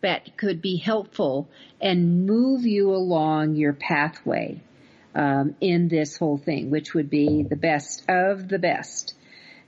that 0.00 0.36
could 0.36 0.60
be 0.60 0.76
helpful 0.76 1.48
and 1.80 2.26
move 2.26 2.66
you 2.66 2.90
along 2.90 3.54
your 3.54 3.72
pathway 3.72 4.60
um, 5.14 5.54
in 5.60 5.86
this 5.86 6.16
whole 6.16 6.36
thing, 6.36 6.70
which 6.70 6.94
would 6.94 7.10
be 7.10 7.44
the 7.44 7.56
best 7.56 8.04
of 8.08 8.48
the 8.48 8.58
best. 8.58 9.14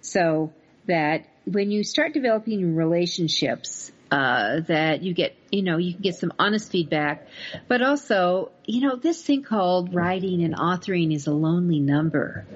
So 0.01 0.53
that 0.87 1.27
when 1.45 1.71
you 1.71 1.85
start 1.85 2.13
developing 2.13 2.75
relationships, 2.75 3.93
uh, 4.11 4.61
that 4.61 5.03
you 5.03 5.13
get, 5.13 5.37
you 5.51 5.63
know, 5.63 5.77
you 5.77 5.93
can 5.93 6.01
get 6.01 6.15
some 6.15 6.33
honest 6.39 6.71
feedback, 6.71 7.27
but 7.69 7.83
also, 7.83 8.51
you 8.65 8.81
know, 8.81 8.97
this 8.97 9.23
thing 9.23 9.43
called 9.43 9.95
writing 9.95 10.43
and 10.43 10.57
authoring 10.57 11.15
is 11.15 11.27
a 11.27 11.33
lonely 11.33 11.79
number. 11.79 12.47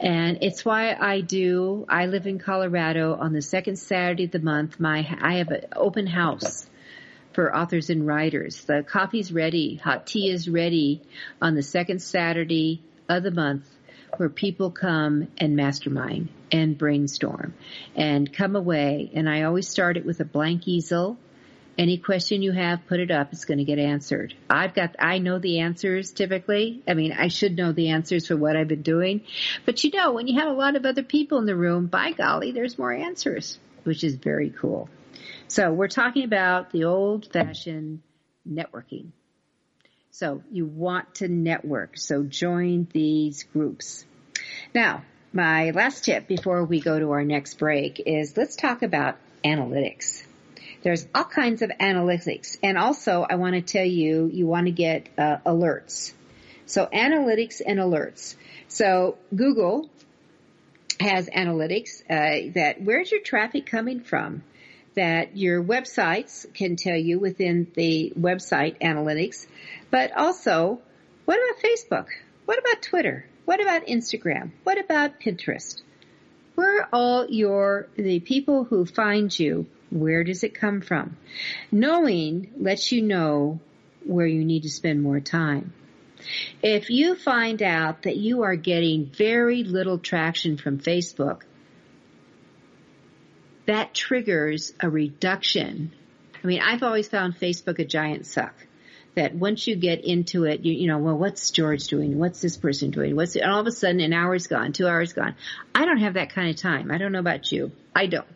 And 0.00 0.38
it's 0.40 0.64
why 0.64 0.94
I 0.94 1.20
do, 1.20 1.84
I 1.88 2.06
live 2.06 2.26
in 2.26 2.38
Colorado 2.38 3.14
on 3.14 3.32
the 3.32 3.42
second 3.42 3.76
Saturday 3.76 4.24
of 4.24 4.30
the 4.30 4.38
month, 4.38 4.80
my, 4.80 5.06
I 5.20 5.36
have 5.36 5.48
an 5.48 5.66
open 5.74 6.06
house 6.06 6.68
for 7.34 7.54
authors 7.54 7.90
and 7.90 8.06
writers. 8.06 8.64
The 8.64 8.82
coffee's 8.82 9.30
ready, 9.30 9.76
hot 9.76 10.06
tea 10.06 10.30
is 10.30 10.48
ready 10.48 11.02
on 11.42 11.54
the 11.54 11.62
second 11.62 12.00
Saturday 12.00 12.82
of 13.08 13.22
the 13.22 13.30
month 13.30 13.68
where 14.16 14.30
people 14.30 14.70
come 14.70 15.28
and 15.36 15.56
mastermind 15.56 16.30
and 16.52 16.78
brainstorm 16.78 17.54
and 17.94 18.32
come 18.32 18.56
away. 18.56 19.10
And 19.14 19.28
I 19.28 19.42
always 19.42 19.68
start 19.68 19.96
it 19.96 20.06
with 20.06 20.20
a 20.20 20.24
blank 20.24 20.68
easel 20.68 21.18
Any 21.78 21.98
question 21.98 22.40
you 22.40 22.52
have, 22.52 22.86
put 22.86 23.00
it 23.00 23.10
up. 23.10 23.32
It's 23.32 23.44
going 23.44 23.58
to 23.58 23.64
get 23.64 23.78
answered. 23.78 24.32
I've 24.48 24.72
got, 24.72 24.96
I 24.98 25.18
know 25.18 25.38
the 25.38 25.60
answers 25.60 26.10
typically. 26.10 26.82
I 26.88 26.94
mean, 26.94 27.12
I 27.12 27.28
should 27.28 27.54
know 27.54 27.72
the 27.72 27.90
answers 27.90 28.26
for 28.26 28.36
what 28.36 28.56
I've 28.56 28.68
been 28.68 28.82
doing. 28.82 29.22
But 29.66 29.84
you 29.84 29.90
know, 29.90 30.12
when 30.12 30.26
you 30.26 30.40
have 30.40 30.48
a 30.48 30.54
lot 30.54 30.76
of 30.76 30.86
other 30.86 31.02
people 31.02 31.38
in 31.38 31.44
the 31.44 31.54
room, 31.56 31.86
by 31.86 32.12
golly, 32.12 32.52
there's 32.52 32.78
more 32.78 32.92
answers, 32.92 33.58
which 33.84 34.04
is 34.04 34.14
very 34.14 34.48
cool. 34.50 34.88
So 35.48 35.70
we're 35.70 35.88
talking 35.88 36.24
about 36.24 36.70
the 36.70 36.84
old 36.84 37.30
fashioned 37.30 38.00
networking. 38.48 39.10
So 40.10 40.42
you 40.50 40.64
want 40.64 41.16
to 41.16 41.28
network. 41.28 41.98
So 41.98 42.22
join 42.22 42.88
these 42.90 43.42
groups. 43.42 44.06
Now, 44.74 45.04
my 45.36 45.70
last 45.70 46.04
tip 46.04 46.26
before 46.26 46.64
we 46.64 46.80
go 46.80 46.98
to 46.98 47.10
our 47.12 47.22
next 47.22 47.58
break 47.58 48.02
is 48.04 48.36
let's 48.36 48.56
talk 48.56 48.82
about 48.82 49.16
analytics. 49.44 50.24
There's 50.82 51.06
all 51.14 51.24
kinds 51.24 51.62
of 51.62 51.70
analytics. 51.78 52.58
And 52.62 52.78
also, 52.78 53.26
I 53.28 53.34
want 53.34 53.54
to 53.54 53.60
tell 53.60 53.84
you, 53.84 54.30
you 54.32 54.46
want 54.46 54.66
to 54.66 54.72
get 54.72 55.08
uh, 55.18 55.36
alerts. 55.44 56.14
So 56.64 56.86
analytics 56.86 57.60
and 57.64 57.78
alerts. 57.78 58.34
So 58.68 59.18
Google 59.34 59.90
has 60.98 61.28
analytics 61.28 62.02
uh, 62.08 62.52
that 62.54 62.80
where's 62.80 63.12
your 63.12 63.20
traffic 63.20 63.66
coming 63.66 64.00
from? 64.00 64.42
That 64.94 65.36
your 65.36 65.62
websites 65.62 66.52
can 66.54 66.76
tell 66.76 66.96
you 66.96 67.18
within 67.18 67.70
the 67.74 68.14
website 68.18 68.80
analytics, 68.80 69.46
but 69.90 70.16
also, 70.16 70.80
what 71.26 71.38
about 71.38 71.62
Facebook? 71.62 72.06
What 72.46 72.58
about 72.58 72.80
Twitter? 72.80 73.26
What 73.46 73.62
about 73.62 73.86
Instagram? 73.86 74.50
What 74.64 74.76
about 74.78 75.20
Pinterest? 75.20 75.80
Where 76.56 76.88
all 76.92 77.30
your, 77.30 77.86
the 77.96 78.18
people 78.18 78.64
who 78.64 78.84
find 78.84 79.36
you, 79.38 79.66
where 79.88 80.24
does 80.24 80.42
it 80.42 80.52
come 80.52 80.80
from? 80.80 81.16
Knowing 81.70 82.52
lets 82.58 82.90
you 82.90 83.02
know 83.02 83.60
where 84.04 84.26
you 84.26 84.44
need 84.44 84.64
to 84.64 84.68
spend 84.68 85.00
more 85.00 85.20
time. 85.20 85.72
If 86.60 86.90
you 86.90 87.14
find 87.14 87.62
out 87.62 88.02
that 88.02 88.16
you 88.16 88.42
are 88.42 88.56
getting 88.56 89.06
very 89.06 89.62
little 89.62 89.98
traction 89.98 90.56
from 90.56 90.80
Facebook, 90.80 91.42
that 93.66 93.94
triggers 93.94 94.74
a 94.80 94.90
reduction. 94.90 95.92
I 96.42 96.46
mean, 96.48 96.60
I've 96.60 96.82
always 96.82 97.06
found 97.06 97.38
Facebook 97.38 97.78
a 97.78 97.84
giant 97.84 98.26
suck 98.26 98.65
that 99.16 99.34
once 99.34 99.66
you 99.66 99.76
get 99.76 100.04
into 100.04 100.44
it, 100.44 100.60
you, 100.60 100.74
you 100.74 100.86
know, 100.86 100.98
well, 100.98 101.16
what's 101.16 101.50
George 101.50 101.86
doing? 101.88 102.18
What's 102.18 102.42
this 102.42 102.58
person 102.58 102.90
doing? 102.90 103.16
What's, 103.16 103.34
and 103.34 103.50
all 103.50 103.60
of 103.60 103.66
a 103.66 103.72
sudden 103.72 104.00
an 104.00 104.12
hour's 104.12 104.46
gone, 104.46 104.72
two 104.72 104.86
hours 104.86 105.14
gone. 105.14 105.34
I 105.74 105.86
don't 105.86 105.98
have 105.98 106.14
that 106.14 106.30
kind 106.30 106.50
of 106.50 106.56
time. 106.56 106.90
I 106.90 106.98
don't 106.98 107.12
know 107.12 107.18
about 107.18 107.50
you. 107.50 107.72
I 107.94 108.06
don't. 108.06 108.26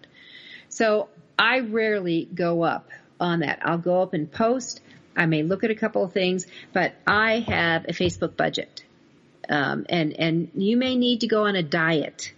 So 0.70 1.10
I 1.38 1.60
rarely 1.60 2.24
go 2.24 2.62
up 2.62 2.88
on 3.20 3.40
that. 3.40 3.60
I'll 3.62 3.78
go 3.78 4.00
up 4.00 4.14
and 4.14 4.32
post. 4.32 4.80
I 5.14 5.26
may 5.26 5.42
look 5.42 5.64
at 5.64 5.70
a 5.70 5.74
couple 5.74 6.02
of 6.02 6.14
things, 6.14 6.46
but 6.72 6.94
I 7.06 7.40
have 7.40 7.84
a 7.84 7.92
Facebook 7.92 8.36
budget. 8.36 8.82
Um, 9.50 9.84
and, 9.90 10.14
and 10.14 10.50
you 10.54 10.78
may 10.78 10.96
need 10.96 11.20
to 11.20 11.26
go 11.26 11.44
on 11.44 11.56
a 11.56 11.62
diet 11.62 12.32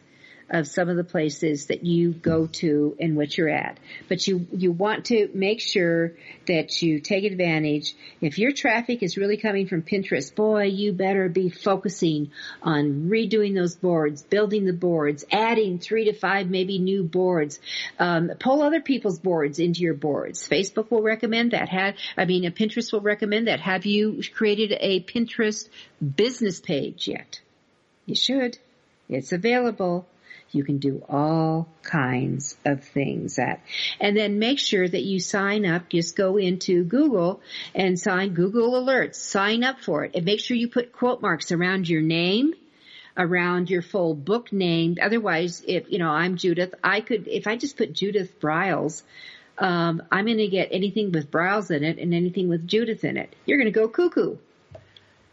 of 0.52 0.68
some 0.68 0.90
of 0.90 0.96
the 0.96 1.04
places 1.04 1.66
that 1.66 1.84
you 1.84 2.12
go 2.12 2.46
to 2.46 2.94
and 3.00 3.16
what 3.16 3.36
you're 3.36 3.48
at. 3.48 3.78
But 4.08 4.26
you, 4.26 4.46
you 4.52 4.70
want 4.70 5.06
to 5.06 5.30
make 5.32 5.60
sure 5.60 6.12
that 6.46 6.82
you 6.82 7.00
take 7.00 7.24
advantage. 7.24 7.96
If 8.20 8.38
your 8.38 8.52
traffic 8.52 9.02
is 9.02 9.16
really 9.16 9.38
coming 9.38 9.66
from 9.66 9.82
Pinterest, 9.82 10.32
boy, 10.34 10.64
you 10.64 10.92
better 10.92 11.30
be 11.30 11.48
focusing 11.48 12.30
on 12.62 13.08
redoing 13.08 13.54
those 13.54 13.74
boards, 13.74 14.22
building 14.22 14.66
the 14.66 14.72
boards, 14.74 15.24
adding 15.32 15.78
three 15.78 16.04
to 16.04 16.12
five 16.12 16.50
maybe 16.50 16.78
new 16.78 17.02
boards. 17.02 17.58
Um, 17.98 18.30
pull 18.38 18.62
other 18.62 18.82
people's 18.82 19.18
boards 19.18 19.58
into 19.58 19.80
your 19.80 19.94
boards. 19.94 20.46
Facebook 20.46 20.90
will 20.90 21.02
recommend 21.02 21.52
that. 21.52 21.70
Have, 21.70 21.94
I 22.16 22.26
mean, 22.26 22.44
Pinterest 22.52 22.92
will 22.92 23.00
recommend 23.00 23.48
that. 23.48 23.60
Have 23.60 23.86
you 23.86 24.22
created 24.34 24.76
a 24.78 25.02
Pinterest 25.02 25.68
business 25.98 26.60
page 26.60 27.08
yet? 27.08 27.40
You 28.04 28.14
should. 28.14 28.58
It's 29.08 29.32
available. 29.32 30.06
You 30.54 30.64
can 30.64 30.78
do 30.78 31.04
all 31.08 31.68
kinds 31.82 32.56
of 32.64 32.84
things 32.84 33.38
at. 33.38 33.60
and 34.00 34.16
then 34.16 34.38
make 34.38 34.58
sure 34.58 34.86
that 34.86 35.02
you 35.02 35.20
sign 35.20 35.64
up. 35.64 35.88
Just 35.88 36.16
go 36.16 36.36
into 36.36 36.84
Google 36.84 37.40
and 37.74 37.98
sign 37.98 38.34
Google 38.34 38.72
alerts. 38.72 39.16
Sign 39.16 39.64
up 39.64 39.80
for 39.80 40.04
it 40.04 40.12
and 40.14 40.24
make 40.24 40.40
sure 40.40 40.56
you 40.56 40.68
put 40.68 40.92
quote 40.92 41.22
marks 41.22 41.52
around 41.52 41.88
your 41.88 42.02
name 42.02 42.54
around 43.16 43.68
your 43.68 43.82
full 43.82 44.14
book 44.14 44.52
name. 44.52 44.96
Otherwise, 45.00 45.62
if, 45.66 45.90
you 45.90 45.98
know, 45.98 46.08
I'm 46.08 46.36
Judith, 46.36 46.74
I 46.82 47.00
could, 47.00 47.28
if 47.28 47.46
I 47.46 47.56
just 47.56 47.76
put 47.76 47.92
Judith 47.92 48.40
Briles, 48.40 49.02
um, 49.58 50.02
I'm 50.10 50.26
going 50.26 50.38
to 50.38 50.48
get 50.48 50.68
anything 50.72 51.12
with 51.12 51.30
Briles 51.30 51.70
in 51.70 51.84
it 51.84 51.98
and 51.98 52.14
anything 52.14 52.48
with 52.48 52.66
Judith 52.66 53.04
in 53.04 53.16
it. 53.16 53.34
You're 53.44 53.58
going 53.58 53.72
to 53.72 53.78
go 53.78 53.88
cuckoo. 53.88 54.36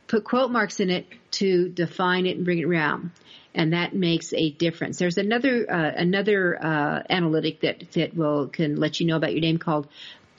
Put 0.08 0.24
quote 0.24 0.52
marks 0.52 0.80
in 0.80 0.90
it 0.90 1.06
to 1.32 1.70
define 1.70 2.26
it 2.26 2.36
and 2.36 2.46
bring 2.46 2.60
it 2.60 2.66
around 2.66 3.12
and 3.56 3.74
that 3.74 3.94
makes 3.94 4.34
a 4.34 4.52
difference. 4.52 5.00
There's 5.00 5.18
another 5.18 5.66
uh, 5.70 5.92
another 5.96 6.64
uh, 6.64 7.04
analytic 7.10 7.62
that 7.62 7.92
that 7.94 8.16
will 8.16 8.48
can 8.48 8.76
let 8.76 9.00
you 9.00 9.08
know 9.08 9.16
about 9.16 9.34
your 9.34 9.42
name 9.42 9.58
called 9.58 9.88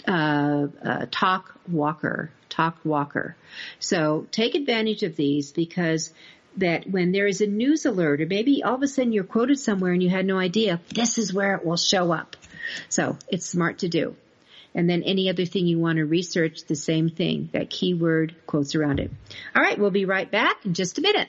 uh, 0.06 0.66
uh, 0.84 1.06
Talk 1.10 1.54
Walker. 1.68 2.30
Talkwalker. 2.50 3.34
So 3.78 4.26
take 4.30 4.54
advantage 4.54 5.02
of 5.02 5.16
these 5.16 5.52
because 5.52 6.12
that 6.56 6.88
when 6.90 7.12
there 7.12 7.26
is 7.26 7.40
a 7.40 7.46
news 7.46 7.86
alert 7.86 8.20
or 8.20 8.26
maybe 8.26 8.62
all 8.62 8.74
of 8.74 8.82
a 8.82 8.88
sudden 8.88 9.12
you're 9.12 9.24
quoted 9.24 9.58
somewhere 9.58 9.92
and 9.92 10.02
you 10.02 10.10
had 10.10 10.26
no 10.26 10.38
idea, 10.38 10.80
this 10.92 11.16
is 11.16 11.32
where 11.32 11.54
it 11.54 11.64
will 11.64 11.76
show 11.76 12.12
up. 12.12 12.36
So 12.88 13.16
it's 13.28 13.46
smart 13.46 13.78
to 13.78 13.88
do. 13.88 14.16
And 14.74 14.88
then 14.88 15.02
any 15.02 15.30
other 15.30 15.46
thing 15.46 15.66
you 15.66 15.78
want 15.78 15.96
to 15.96 16.04
research, 16.04 16.64
the 16.64 16.76
same 16.76 17.08
thing, 17.08 17.50
that 17.52 17.70
keyword 17.70 18.34
quotes 18.46 18.74
around 18.74 19.00
it. 19.00 19.10
All 19.54 19.62
right, 19.62 19.78
we'll 19.78 19.90
be 19.90 20.04
right 20.04 20.30
back 20.30 20.64
in 20.64 20.74
just 20.74 20.98
a 20.98 21.00
minute. 21.00 21.28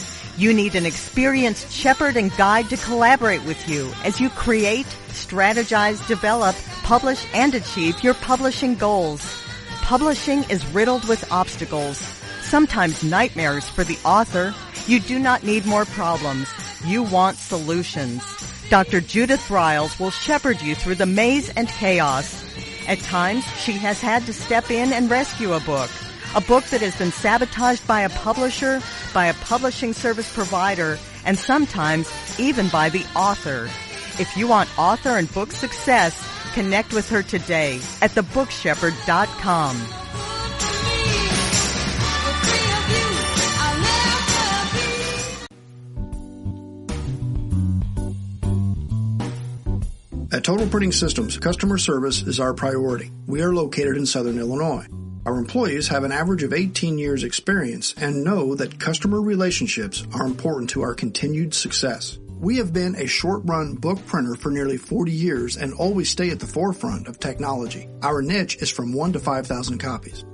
You 0.41 0.55
need 0.55 0.73
an 0.73 0.87
experienced 0.87 1.71
shepherd 1.71 2.17
and 2.17 2.35
guide 2.35 2.67
to 2.71 2.77
collaborate 2.77 3.45
with 3.45 3.69
you 3.69 3.93
as 4.03 4.19
you 4.19 4.31
create, 4.31 4.87
strategize, 5.09 6.07
develop, 6.07 6.55
publish, 6.81 7.23
and 7.35 7.53
achieve 7.53 8.03
your 8.03 8.15
publishing 8.15 8.73
goals. 8.73 9.21
Publishing 9.83 10.43
is 10.49 10.65
riddled 10.73 11.07
with 11.07 11.31
obstacles, 11.31 11.99
sometimes 12.41 13.03
nightmares 13.03 13.69
for 13.69 13.83
the 13.83 13.99
author. 14.03 14.55
You 14.87 14.99
do 14.99 15.19
not 15.19 15.43
need 15.43 15.67
more 15.67 15.85
problems. 15.85 16.49
You 16.87 17.03
want 17.03 17.37
solutions. 17.37 18.23
Dr. 18.71 18.99
Judith 18.99 19.41
Briles 19.41 19.99
will 19.99 20.09
shepherd 20.09 20.59
you 20.59 20.73
through 20.73 20.95
the 20.95 21.05
maze 21.05 21.49
and 21.49 21.67
chaos. 21.67 22.43
At 22.87 22.97
times, 23.01 23.45
she 23.59 23.73
has 23.73 24.01
had 24.01 24.25
to 24.25 24.33
step 24.33 24.71
in 24.71 24.91
and 24.91 25.07
rescue 25.07 25.53
a 25.53 25.59
book. 25.59 25.91
A 26.33 26.39
book 26.41 26.63
that 26.65 26.79
has 26.81 26.97
been 26.97 27.11
sabotaged 27.11 27.85
by 27.85 28.01
a 28.01 28.09
publisher, 28.09 28.81
by 29.13 29.25
a 29.25 29.33
publishing 29.33 29.91
service 29.91 30.33
provider, 30.33 30.97
and 31.25 31.37
sometimes 31.37 32.09
even 32.39 32.69
by 32.69 32.87
the 32.89 33.05
author. 33.15 33.65
If 34.17 34.37
you 34.37 34.47
want 34.47 34.69
author 34.79 35.17
and 35.17 35.31
book 35.33 35.51
success, 35.51 36.15
connect 36.53 36.93
with 36.93 37.09
her 37.09 37.21
today 37.21 37.81
at 38.01 38.11
thebookshepherd.com. 38.11 40.01
At 50.33 50.45
Total 50.45 50.65
Printing 50.65 50.93
Systems, 50.93 51.37
customer 51.37 51.77
service 51.77 52.21
is 52.21 52.39
our 52.39 52.53
priority. 52.53 53.11
We 53.27 53.41
are 53.41 53.53
located 53.53 53.97
in 53.97 54.05
Southern 54.05 54.39
Illinois. 54.39 54.87
Our 55.23 55.37
employees 55.37 55.87
have 55.89 56.03
an 56.03 56.11
average 56.11 56.41
of 56.41 56.51
18 56.51 56.97
years 56.97 57.23
experience 57.23 57.93
and 57.95 58.23
know 58.23 58.55
that 58.55 58.79
customer 58.79 59.21
relationships 59.21 60.03
are 60.13 60.25
important 60.25 60.71
to 60.71 60.81
our 60.81 60.95
continued 60.95 61.53
success. 61.53 62.17
We 62.39 62.57
have 62.57 62.73
been 62.73 62.95
a 62.95 63.05
short 63.05 63.41
run 63.45 63.75
book 63.75 64.03
printer 64.07 64.33
for 64.33 64.49
nearly 64.49 64.77
40 64.77 65.11
years 65.11 65.57
and 65.57 65.75
always 65.75 66.09
stay 66.09 66.31
at 66.31 66.39
the 66.39 66.47
forefront 66.47 67.07
of 67.07 67.19
technology. 67.19 67.87
Our 68.01 68.23
niche 68.23 68.57
is 68.63 68.71
from 68.71 68.93
1 68.93 69.13
to 69.13 69.19
5,000 69.19 69.77
copies. 69.77 70.25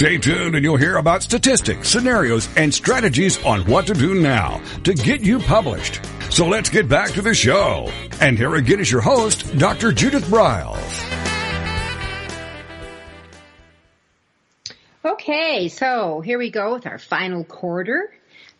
Stay 0.00 0.16
tuned 0.16 0.54
and 0.54 0.64
you'll 0.64 0.78
hear 0.78 0.96
about 0.96 1.22
statistics, 1.22 1.90
scenarios, 1.90 2.48
and 2.56 2.72
strategies 2.72 3.36
on 3.44 3.60
what 3.66 3.86
to 3.86 3.92
do 3.92 4.14
now 4.14 4.58
to 4.82 4.94
get 4.94 5.20
you 5.20 5.38
published. 5.38 6.00
So 6.30 6.48
let's 6.48 6.70
get 6.70 6.88
back 6.88 7.10
to 7.10 7.20
the 7.20 7.34
show. 7.34 7.92
And 8.18 8.38
here 8.38 8.54
again 8.54 8.80
is 8.80 8.90
your 8.90 9.02
host, 9.02 9.58
Dr. 9.58 9.92
Judith 9.92 10.24
Briles. 10.24 10.80
Okay, 15.04 15.68
so 15.68 16.22
here 16.22 16.38
we 16.38 16.50
go 16.50 16.72
with 16.72 16.86
our 16.86 16.98
final 16.98 17.44
quarter, 17.44 18.10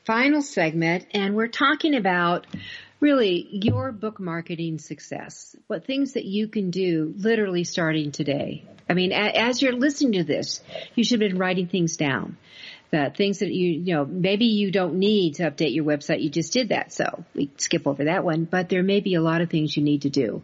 final 0.05 0.43
segment, 0.43 1.07
and 1.15 1.35
we're 1.35 1.49
talking 1.49 1.95
about 1.95 2.47
really 3.01 3.49
your 3.51 3.93
book 3.93 4.21
marketing 4.21 4.79
success. 4.79 5.57
What 5.67 5.87
things 5.87 6.13
that 6.13 6.25
you 6.25 6.49
can 6.49 6.71
do 6.71 7.15
literally 7.17 7.65
starting 7.65 8.13
today. 8.13 8.65
I 8.89 8.95
mean, 8.95 9.13
as 9.13 9.63
you're 9.63 9.73
listening 9.73 10.13
to 10.13 10.25
this, 10.25 10.61
you 10.95 11.05
should 11.05 11.21
have 11.21 11.31
been 11.31 11.39
writing 11.39 11.67
things 11.67 11.97
down. 11.97 12.37
The 12.91 13.13
things 13.17 13.39
that 13.39 13.53
you, 13.53 13.71
you 13.71 13.95
know, 13.95 14.05
maybe 14.05 14.47
you 14.47 14.73
don't 14.73 14.95
need 14.95 15.37
to 15.37 15.45
update 15.45 15.73
your 15.73 15.85
website. 15.85 16.23
You 16.23 16.29
just 16.29 16.53
did 16.53 16.71
that. 16.71 16.93
So 16.93 17.25
we 17.35 17.49
skip 17.57 17.87
over 17.87 18.05
that 18.05 18.25
one, 18.25 18.45
but 18.47 18.69
there 18.69 18.83
may 18.83 18.99
be 18.99 19.15
a 19.15 19.23
lot 19.23 19.43
of 19.43 19.49
things 19.49 19.77
you 19.77 19.85
need 19.85 20.03
to 20.03 20.11
do. 20.11 20.43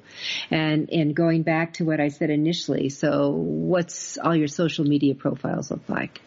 And, 0.49 0.89
and 0.91 1.15
going 1.15 1.43
back 1.43 1.75
to 1.75 1.85
what 1.85 2.01
I 2.01 2.09
said 2.09 2.31
initially. 2.31 2.89
So 2.89 3.31
what's 3.31 4.17
all 4.17 4.37
your 4.37 4.47
social 4.47 4.85
media 4.85 5.17
profiles 5.17 5.73
look 5.73 5.89
like? 5.89 6.21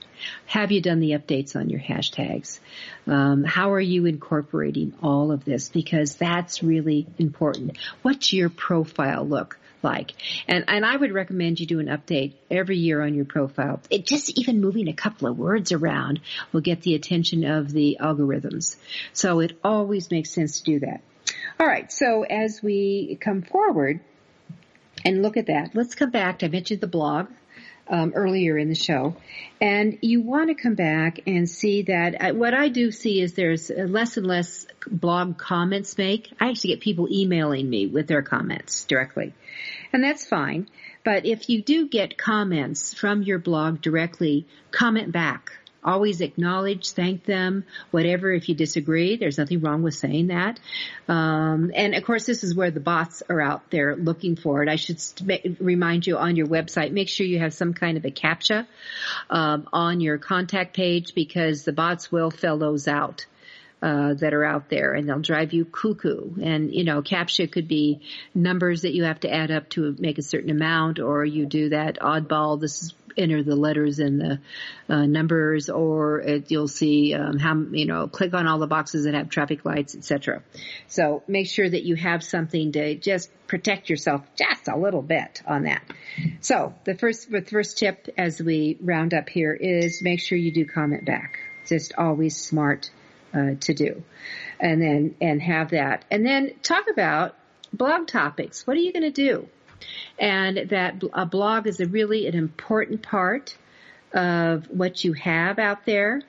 Have 0.46 0.72
you 0.72 0.82
done 0.82 1.00
the 1.00 1.12
updates 1.12 1.56
on 1.56 1.70
your 1.70 1.80
hashtags? 1.80 2.60
Um, 3.08 3.44
how 3.44 3.74
are 3.74 3.80
you 3.80 4.06
incorporating 4.06 4.94
all 5.02 5.32
of 5.32 5.46
this? 5.46 5.70
Because 5.70 6.16
that's 6.16 6.64
really 6.64 7.08
important. 7.18 7.78
What's 8.02 8.34
your 8.34 8.50
profile 8.50 9.28
look? 9.28 9.60
like. 9.82 10.14
And 10.48 10.66
and 10.68 10.86
I 10.86 10.96
would 10.96 11.12
recommend 11.12 11.60
you 11.60 11.66
do 11.66 11.80
an 11.80 11.88
update 11.88 12.34
every 12.50 12.78
year 12.78 13.02
on 13.02 13.14
your 13.14 13.26
profile. 13.26 13.82
It 13.90 14.06
just 14.06 14.38
even 14.38 14.62
moving 14.62 14.88
a 14.88 14.94
couple 14.94 15.28
of 15.28 15.38
words 15.38 15.72
around 15.72 16.20
will 16.52 16.62
get 16.62 16.82
the 16.82 16.96
attention 16.96 17.46
of 17.46 17.72
the 17.72 17.98
algorithms. 18.00 18.76
So 19.14 19.40
it 19.40 19.58
always 19.64 20.12
makes 20.12 20.32
sense 20.32 20.60
to 20.60 20.64
do 20.64 20.80
that. 20.82 21.02
All 21.60 21.68
right. 21.68 21.92
So 21.92 22.24
as 22.24 22.62
we 22.62 23.18
come 23.22 23.42
forward 23.42 24.02
and 25.06 25.22
look 25.22 25.38
at 25.38 25.48
that, 25.48 25.72
let's 25.74 25.96
come 25.96 26.12
back 26.12 26.44
I 26.44 26.48
mentioned 26.48 26.82
the 26.82 26.88
blog 26.88 27.28
um, 27.90 28.14
earlier 28.16 28.58
in 28.58 28.70
the 28.70 28.76
show, 28.76 29.16
and 29.60 29.98
you 30.02 30.22
want 30.22 30.50
to 30.50 30.56
come 30.56 30.76
back 30.76 31.22
and 31.28 31.50
see 31.50 31.82
that 31.84 32.22
uh, 32.22 32.34
what 32.34 32.54
I 32.54 32.70
do 32.70 32.92
see 32.92 33.22
is 33.22 33.34
there's 33.34 33.70
less 33.70 34.18
and 34.18 34.28
less 34.28 34.68
blog 34.88 35.38
comments 35.38 35.98
make. 35.98 36.32
I 36.40 36.50
actually 36.50 36.72
get 36.72 36.82
people 36.82 37.08
emailing 37.12 37.70
me 37.70 37.88
with 37.88 38.08
their 38.08 38.22
comments 38.22 38.84
directly, 38.86 39.34
and 39.92 40.04
that's 40.04 40.26
fine. 40.26 40.70
But 41.04 41.26
if 41.26 41.50
you 41.50 41.62
do 41.62 41.88
get 41.88 42.18
comments 42.18 42.94
from 42.94 43.24
your 43.24 43.40
blog 43.40 43.82
directly, 43.82 44.46
comment 44.72 45.12
back 45.12 45.54
always 45.84 46.22
acknowledge, 46.22 46.92
thank 46.92 47.26
them, 47.26 47.64
whatever. 47.92 48.32
If 48.32 48.50
you 48.50 48.56
disagree, 48.56 49.18
there's 49.18 49.38
nothing 49.38 49.62
wrong 49.62 49.82
with 49.82 49.96
saying 49.96 50.28
that. 50.28 50.60
Um, 51.08 51.72
and 51.74 51.96
of 51.96 52.04
course, 52.04 52.26
this 52.26 52.44
is 52.44 52.56
where 52.56 52.72
the 52.72 52.80
bots 52.80 53.24
are 53.30 53.42
out 53.42 53.70
there 53.72 53.96
looking 53.96 54.36
for 54.36 54.62
it. 54.64 54.70
I 54.70 54.76
should 54.76 55.00
st- 55.00 55.58
remind 55.60 56.06
you 56.06 56.18
on 56.18 56.36
your 56.36 56.48
website, 56.48 56.92
make 56.92 57.10
sure 57.10 57.26
you 57.26 57.40
have 57.40 57.54
some 57.54 57.74
kind 57.74 57.98
of 57.98 58.06
a 58.06 58.12
captcha 58.12 58.68
um, 59.30 59.68
on 59.72 60.02
your 60.02 60.18
contact 60.18 60.76
page 60.76 61.14
because 61.16 61.64
the 61.64 61.74
bots 61.74 62.12
will 62.12 62.32
fill 62.32 62.58
those 62.58 62.88
out. 62.88 63.26
Uh, 63.82 64.14
that 64.16 64.34
are 64.34 64.44
out 64.44 64.68
there 64.68 64.94
and 64.94 65.08
they'll 65.08 65.22
drive 65.22 65.54
you 65.54 65.64
cuckoo. 65.64 66.32
And, 66.44 66.74
you 66.74 66.84
know, 66.84 67.02
CAPTCHA 67.02 67.50
could 67.50 67.70
be 67.70 68.02
numbers 68.36 68.82
that 68.82 68.94
you 68.94 69.06
have 69.06 69.22
to 69.22 69.34
add 69.34 69.52
up 69.52 69.70
to 69.70 69.96
make 69.98 70.18
a 70.18 70.22
certain 70.22 70.50
amount 70.50 71.00
or 71.00 71.24
you 71.24 71.46
do 71.46 71.70
that 71.70 71.98
oddball. 72.02 72.60
This 72.60 72.84
is 72.84 72.94
enter 73.20 73.44
the 73.44 73.56
letters 73.56 74.00
and 74.00 74.20
the 74.20 74.40
uh, 74.88 75.06
numbers, 75.06 75.70
or 75.70 76.22
it, 76.22 76.50
you'll 76.50 76.68
see 76.68 77.14
um, 77.14 77.38
how 77.38 77.56
you 77.72 77.86
know 77.86 78.08
click 78.08 78.34
on 78.34 78.48
all 78.48 78.60
the 78.60 78.68
boxes 78.68 79.06
that 79.06 79.14
have 79.14 79.30
traffic 79.30 79.66
lights, 79.66 79.96
etc. 79.96 80.42
So 80.88 81.24
make 81.28 81.48
sure 81.48 81.70
that 81.70 81.84
you 81.84 81.96
have 81.96 82.24
something 82.24 82.72
to 82.72 82.96
just 82.96 83.30
protect 83.48 83.90
yourself 83.90 84.24
just 84.36 84.68
a 84.68 84.78
little 84.78 85.02
bit 85.02 85.42
on 85.46 85.64
that. 85.64 85.84
So 86.42 86.74
the 86.86 86.96
first 86.96 87.30
the 87.30 87.42
first 87.42 87.78
tip 87.78 88.08
as 88.18 88.42
we 88.42 88.78
round 88.82 89.14
up 89.14 89.30
here 89.30 89.54
is 89.54 90.02
make 90.02 90.20
sure 90.20 90.38
you 90.38 90.52
do 90.52 90.66
comment 90.66 91.06
back. 91.06 91.40
Just 91.68 91.94
always 91.98 92.36
smart 92.36 92.90
uh, 93.34 93.56
to 93.60 93.74
do, 93.74 94.04
and 94.60 94.82
then 94.82 95.16
and 95.22 95.42
have 95.42 95.72
that, 95.72 96.06
and 96.10 96.26
then 96.26 96.54
talk 96.64 96.86
about 96.92 97.36
blog 97.74 98.08
topics. 98.08 98.66
What 98.66 98.78
are 98.78 98.82
you 98.82 98.94
going 98.94 99.04
to 99.04 99.12
do? 99.12 99.48
And 100.18 100.70
that 100.70 101.04
a 101.14 101.26
blog 101.26 101.68
is 101.68 101.80
a 101.80 101.86
really 101.86 102.28
an 102.28 102.36
important 102.36 103.02
part 103.02 103.58
of 104.14 104.66
what 104.70 105.04
you 105.04 105.14
have 105.14 105.60
out 105.60 105.86
there, 105.86 106.22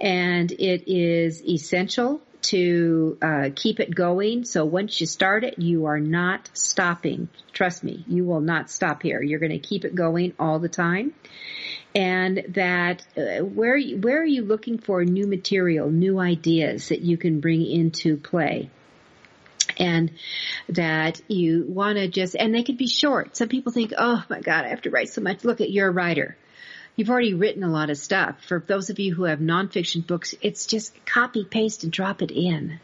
and 0.00 0.50
it 0.52 0.90
is 0.90 1.42
essential 1.44 2.20
to 2.40 3.18
uh, 3.20 3.50
keep 3.54 3.80
it 3.80 3.94
going. 3.94 4.44
So 4.44 4.64
once 4.64 5.00
you 5.00 5.06
start 5.06 5.44
it, 5.44 5.58
you 5.58 5.86
are 5.86 6.00
not 6.00 6.48
stopping. 6.54 7.28
Trust 7.52 7.82
me, 7.82 8.04
you 8.06 8.24
will 8.24 8.40
not 8.40 8.70
stop 8.70 9.02
here. 9.02 9.20
You're 9.20 9.40
going 9.40 9.52
to 9.52 9.58
keep 9.58 9.84
it 9.84 9.94
going 9.94 10.34
all 10.38 10.58
the 10.58 10.68
time. 10.68 11.14
And 11.94 12.44
that 12.50 13.04
uh, 13.16 13.44
where 13.44 13.80
where 13.80 14.20
are 14.20 14.24
you 14.24 14.42
looking 14.42 14.78
for 14.78 15.04
new 15.04 15.26
material, 15.26 15.90
new 15.90 16.18
ideas 16.18 16.88
that 16.88 17.00
you 17.00 17.16
can 17.16 17.40
bring 17.40 17.66
into 17.66 18.16
play? 18.16 18.70
And 19.78 20.10
that 20.68 21.20
you 21.28 21.64
want 21.68 21.96
to 21.96 22.08
just, 22.08 22.34
and 22.34 22.54
they 22.54 22.62
could 22.62 22.78
be 22.78 22.88
short. 22.88 23.36
Some 23.36 23.48
people 23.48 23.72
think, 23.72 23.92
oh 23.96 24.24
my 24.28 24.40
God, 24.40 24.64
I 24.64 24.68
have 24.68 24.82
to 24.82 24.90
write 24.90 25.10
so 25.10 25.20
much. 25.20 25.44
Look 25.44 25.60
at 25.60 25.70
you're 25.70 25.88
a 25.88 25.92
writer. 25.92 26.36
You've 26.96 27.10
already 27.10 27.34
written 27.34 27.62
a 27.62 27.70
lot 27.70 27.90
of 27.90 27.96
stuff. 27.96 28.42
For 28.44 28.62
those 28.66 28.90
of 28.90 28.98
you 28.98 29.14
who 29.14 29.24
have 29.24 29.38
nonfiction 29.38 30.04
books, 30.06 30.34
it's 30.40 30.66
just 30.66 30.92
copy, 31.06 31.44
paste, 31.44 31.84
and 31.84 31.92
drop 31.92 32.22
it 32.22 32.32
in. 32.32 32.80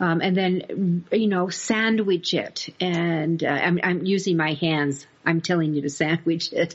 Um, 0.00 0.20
and 0.22 0.36
then, 0.36 1.04
you 1.12 1.26
know, 1.26 1.50
sandwich 1.50 2.32
it. 2.32 2.74
And 2.80 3.42
uh, 3.44 3.48
I'm, 3.48 3.80
I'm 3.82 4.06
using 4.06 4.36
my 4.36 4.54
hands. 4.54 5.06
I'm 5.26 5.42
telling 5.42 5.74
you 5.74 5.82
to 5.82 5.90
sandwich 5.90 6.52
it, 6.54 6.74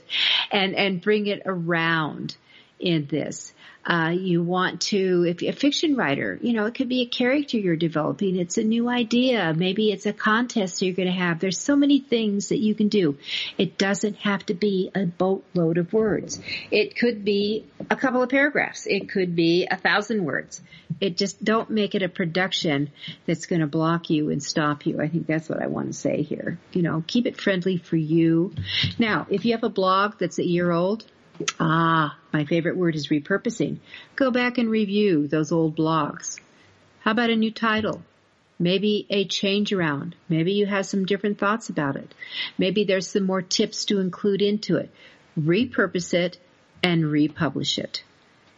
and 0.52 0.76
and 0.76 1.02
bring 1.02 1.26
it 1.26 1.42
around 1.46 2.38
in 2.80 3.08
this. 3.08 3.52
Uh, 3.86 4.12
you 4.18 4.42
want 4.42 4.80
to, 4.80 5.26
if 5.28 5.42
you're 5.42 5.52
a 5.52 5.56
fiction 5.56 5.98
writer, 5.98 6.40
you 6.42 6.54
know, 6.54 6.66
it 6.66 6.74
could 6.74 6.88
be 6.88 7.02
a 7.02 7.06
character 7.06 7.58
you're 7.58 7.76
developing. 7.76 8.38
It's 8.38 8.58
a 8.58 8.64
new 8.64 8.88
idea. 8.88 9.54
Maybe 9.54 9.92
it's 9.92 10.06
a 10.06 10.14
contest 10.14 10.82
you're 10.82 10.96
going 10.96 11.10
to 11.10 11.14
have. 11.14 11.40
There's 11.40 11.60
so 11.60 11.76
many 11.76 12.00
things 12.00 12.50
that 12.50 12.60
you 12.60 12.76
can 12.76 12.88
do. 12.88 13.18
It 13.58 13.78
doesn't 13.78 14.16
have 14.18 14.46
to 14.46 14.54
be 14.54 14.90
a 14.96 15.06
boatload 15.06 15.78
of 15.78 15.92
words. 15.92 16.40
It 16.72 16.96
could 16.96 17.26
be 17.26 17.66
a 17.90 17.98
couple 17.98 18.24
of 18.24 18.30
paragraphs. 18.30 18.88
It 18.88 19.10
could 19.10 19.36
be 19.36 19.68
a 19.70 19.76
thousand 19.76 20.24
words. 20.24 20.62
It 21.02 21.18
just 21.18 21.44
don't 21.44 21.70
make 21.70 21.96
it 21.96 22.04
a 22.04 22.10
production 22.10 22.90
that's 23.26 23.48
going 23.48 23.62
to 23.62 23.68
block 23.68 24.10
you 24.10 24.30
and 24.30 24.42
stop 24.42 24.86
you. 24.86 25.02
I 25.02 25.10
think 25.10 25.28
that's 25.28 25.50
what 25.50 25.62
I 25.62 25.68
want 25.68 25.88
to 25.88 25.94
say 25.94 26.22
here. 26.22 26.58
You 26.72 26.84
know, 26.84 27.04
keep 27.06 27.26
it 27.26 27.40
friendly 27.40 27.78
for 27.78 27.98
you. 27.98 28.54
Now, 28.98 29.28
if 29.30 29.44
you 29.44 29.52
have 29.54 29.64
a 29.64 29.70
blog 29.70 30.20
that's 30.20 30.40
a 30.40 30.46
year 30.46 30.72
old, 30.72 31.06
Ah, 31.60 32.18
my 32.32 32.46
favorite 32.46 32.78
word 32.78 32.96
is 32.96 33.08
repurposing. 33.08 33.78
Go 34.16 34.32
back 34.32 34.58
and 34.58 34.70
review 34.70 35.28
those 35.28 35.52
old 35.52 35.76
blogs. 35.76 36.40
How 37.00 37.12
about 37.12 37.30
a 37.30 37.36
new 37.36 37.52
title? 37.52 38.04
Maybe 38.60 39.08
a 39.10 39.26
change 39.26 39.74
around. 39.74 40.16
Maybe 40.30 40.54
you 40.54 40.66
have 40.66 40.86
some 40.86 41.06
different 41.06 41.40
thoughts 41.40 41.70
about 41.70 41.96
it. 41.96 42.14
Maybe 42.58 42.84
there's 42.84 43.08
some 43.08 43.24
more 43.24 43.42
tips 43.42 43.86
to 43.86 44.00
include 44.00 44.42
into 44.42 44.78
it. 44.78 44.92
Repurpose 45.38 46.14
it 46.14 46.38
and 46.84 47.06
republish 47.06 47.80
it. 47.80 48.04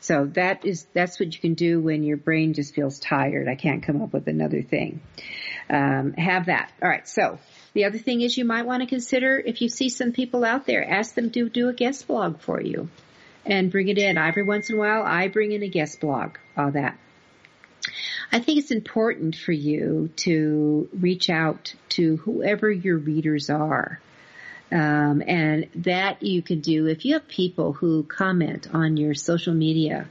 So 0.01 0.25
that 0.33 0.65
is, 0.65 0.85
that's 0.93 1.19
what 1.19 1.33
you 1.33 1.39
can 1.39 1.55
do 1.55 1.79
when 1.79 2.03
your 2.03 2.17
brain 2.17 2.53
just 2.53 2.75
feels 2.75 2.99
tired. 2.99 3.47
I 3.47 3.55
can't 3.55 3.81
come 3.81 4.01
up 4.03 4.13
with 4.13 4.27
another 4.27 4.61
thing. 4.61 5.01
Um, 5.69 6.13
have 6.13 6.45
that. 6.47 6.71
All 6.81 6.89
right. 6.89 7.07
So 7.07 7.39
the 7.75 7.83
other 7.83 7.97
thing 7.97 8.21
is 8.21 8.37
you 8.37 8.45
might 8.45 8.65
want 8.65 8.81
to 8.81 8.87
consider 8.87 9.37
if 9.37 9.61
you 9.61 9.67
see 9.67 9.89
some 9.89 10.13
people 10.13 10.45
out 10.45 10.65
there, 10.65 10.89
ask 10.89 11.13
them 11.13 11.29
to 11.31 11.49
do 11.49 11.67
a 11.67 11.73
guest 11.73 12.07
blog 12.07 12.39
for 12.39 12.61
you 12.61 12.87
and 13.45 13.69
bring 13.69 13.89
it 13.89 13.97
in. 13.97 14.17
Every 14.17 14.43
once 14.43 14.69
in 14.69 14.77
a 14.77 14.79
while, 14.79 15.03
I 15.03 15.27
bring 15.27 15.51
in 15.51 15.61
a 15.61 15.67
guest 15.67 15.99
blog, 15.99 16.37
all 16.55 16.71
that. 16.71 16.97
I 18.31 18.39
think 18.39 18.59
it's 18.59 18.71
important 18.71 19.35
for 19.35 19.51
you 19.51 20.09
to 20.15 20.87
reach 20.97 21.29
out 21.29 21.75
to 21.89 22.15
whoever 22.15 22.71
your 22.71 22.97
readers 22.97 23.49
are. 23.49 23.99
Um, 24.71 25.21
and 25.27 25.67
that 25.75 26.23
you 26.23 26.41
can 26.41 26.61
do 26.61 26.87
if 26.87 27.03
you 27.03 27.13
have 27.13 27.27
people 27.27 27.73
who 27.73 28.03
comment 28.03 28.67
on 28.73 28.97
your 28.97 29.13
social 29.13 29.53
media 29.53 30.07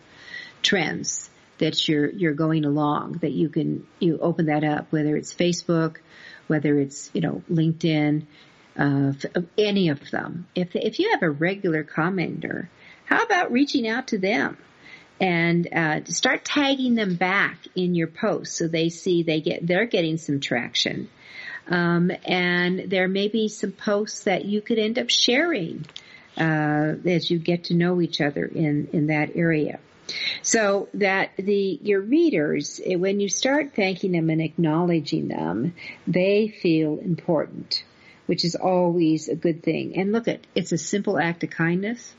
trends 0.62 1.28
that 1.58 1.88
you're 1.88 2.08
you're 2.10 2.34
going 2.34 2.64
along 2.64 3.14
that 3.14 3.32
you 3.32 3.48
can 3.48 3.84
you 3.98 4.18
open 4.18 4.46
that 4.46 4.62
up 4.62 4.86
whether 4.90 5.16
it's 5.16 5.34
Facebook 5.34 5.96
whether 6.46 6.78
it's 6.78 7.10
you 7.12 7.20
know 7.20 7.42
LinkedIn 7.50 8.24
uh, 8.76 9.12
any 9.56 9.88
of 9.88 10.10
them 10.10 10.46
if 10.54 10.74
if 10.74 10.98
you 10.98 11.10
have 11.12 11.22
a 11.22 11.30
regular 11.30 11.84
commenter 11.84 12.68
how 13.04 13.22
about 13.22 13.52
reaching 13.52 13.86
out 13.86 14.08
to 14.08 14.18
them 14.18 14.56
and 15.20 15.68
uh, 15.72 16.04
start 16.04 16.44
tagging 16.44 16.96
them 16.96 17.14
back 17.14 17.58
in 17.76 17.94
your 17.94 18.08
posts 18.08 18.56
so 18.58 18.66
they 18.66 18.88
see 18.88 19.22
they 19.22 19.40
get 19.40 19.66
they're 19.66 19.86
getting 19.86 20.16
some 20.16 20.40
traction 20.40 21.08
um, 21.68 22.10
and 22.24 22.90
there 22.90 23.08
may 23.08 23.28
be 23.28 23.48
some 23.48 23.72
posts 23.72 24.24
that 24.24 24.44
you 24.44 24.60
could 24.60 24.78
end 24.78 24.98
up 24.98 25.08
sharing 25.08 25.86
uh, 26.36 26.94
as 27.06 27.30
you 27.30 27.38
get 27.38 27.64
to 27.64 27.74
know 27.74 28.00
each 28.00 28.20
other 28.20 28.44
in 28.44 28.88
in 28.92 29.06
that 29.06 29.30
area. 29.34 29.78
So 30.42 30.88
that 30.94 31.30
the 31.36 31.78
your 31.82 32.00
readers, 32.00 32.80
eh, 32.84 32.96
when 32.96 33.20
you 33.20 33.28
start 33.28 33.74
thanking 33.74 34.12
them 34.12 34.30
and 34.30 34.40
acknowledging 34.40 35.28
them, 35.28 35.74
they 36.06 36.48
feel 36.48 36.98
important, 36.98 37.84
which 38.26 38.44
is 38.44 38.54
always 38.54 39.28
a 39.28 39.34
good 39.34 39.62
thing. 39.62 39.96
And 39.96 40.12
look 40.12 40.28
at 40.28 40.46
it's 40.54 40.72
a 40.72 40.78
simple 40.78 41.18
act 41.18 41.42
of 41.44 41.50
kindness. 41.50 42.14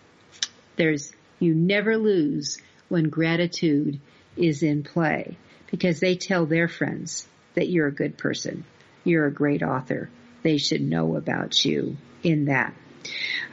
There's 0.75 1.13
you 1.39 1.53
never 1.53 1.97
lose 1.97 2.57
when 2.89 3.09
gratitude 3.09 3.99
is 4.35 4.63
in 4.63 4.83
play 4.83 5.37
because 5.69 5.99
they 5.99 6.15
tell 6.15 6.45
their 6.45 6.67
friends 6.67 7.27
that 7.53 7.69
you're 7.69 7.87
a 7.87 7.93
good 7.93 8.17
person 8.17 8.65
you're 9.05 9.27
a 9.27 9.31
great 9.31 9.63
author. 9.63 10.09
They 10.43 10.57
should 10.57 10.81
know 10.81 11.15
about 11.15 11.63
you 11.63 11.95
in 12.23 12.45
that. 12.45 12.73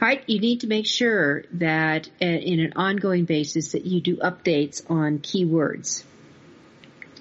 All 0.01 0.07
right, 0.07 0.23
you 0.27 0.39
need 0.39 0.61
to 0.61 0.67
make 0.67 0.87
sure 0.87 1.43
that 1.53 2.07
uh, 2.21 2.25
in 2.25 2.59
an 2.59 2.73
ongoing 2.75 3.23
basis 3.25 3.71
that 3.73 3.85
you 3.85 4.01
do 4.01 4.17
updates 4.17 4.81
on 4.89 5.19
keywords. 5.19 6.03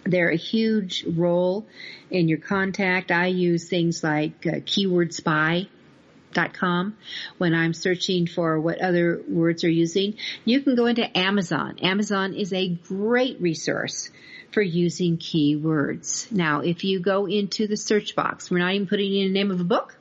They're 0.04 0.30
a 0.30 0.36
huge 0.36 1.04
role 1.06 1.66
in 2.10 2.28
your 2.28 2.38
contact. 2.38 3.12
I 3.12 3.26
use 3.26 3.68
things 3.68 4.02
like 4.02 4.46
uh, 4.46 4.60
keywordspy.com 4.60 6.96
when 7.38 7.54
I'm 7.54 7.72
searching 7.72 8.26
for 8.26 8.58
what 8.58 8.80
other 8.80 9.22
words 9.28 9.62
are 9.64 9.70
using. 9.70 10.14
You 10.44 10.60
can 10.62 10.74
go 10.74 10.86
into 10.86 11.16
Amazon. 11.16 11.78
Amazon 11.80 12.34
is 12.34 12.52
a 12.52 12.68
great 12.68 13.40
resource 13.40 14.10
for 14.50 14.62
using 14.62 15.18
keywords. 15.18 16.32
Now, 16.32 16.60
if 16.60 16.84
you 16.84 17.00
go 17.00 17.26
into 17.26 17.66
the 17.66 17.76
search 17.76 18.16
box, 18.16 18.50
we're 18.50 18.58
not 18.58 18.74
even 18.74 18.86
putting 18.86 19.14
in 19.14 19.28
the 19.28 19.32
name 19.32 19.50
of 19.50 19.60
a 19.60 19.64
book, 19.64 19.96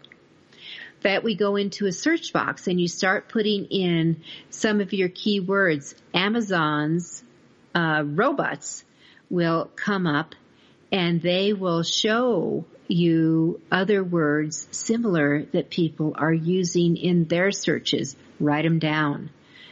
that 1.01 1.23
we 1.23 1.35
go 1.35 1.55
into 1.55 1.85
a 1.87 1.91
search 1.91 2.33
box 2.33 2.67
and 2.67 2.79
you 2.79 2.87
start 2.87 3.29
putting 3.29 3.65
in 3.65 4.21
some 4.49 4.81
of 4.81 4.93
your 4.93 5.09
keywords, 5.09 5.95
Amazon's 6.13 7.23
uh, 7.73 8.03
robots 8.05 8.83
will 9.29 9.71
come 9.75 10.07
up 10.07 10.35
and 10.91 11.21
they 11.21 11.53
will 11.53 11.83
show 11.83 12.65
you 12.87 13.61
other 13.71 14.03
words 14.03 14.67
similar 14.71 15.43
that 15.53 15.69
people 15.69 16.13
are 16.17 16.33
using 16.33 16.97
in 16.97 17.25
their 17.25 17.51
searches. 17.51 18.15
Write 18.39 18.65
them 18.65 18.79
down. 18.79 19.29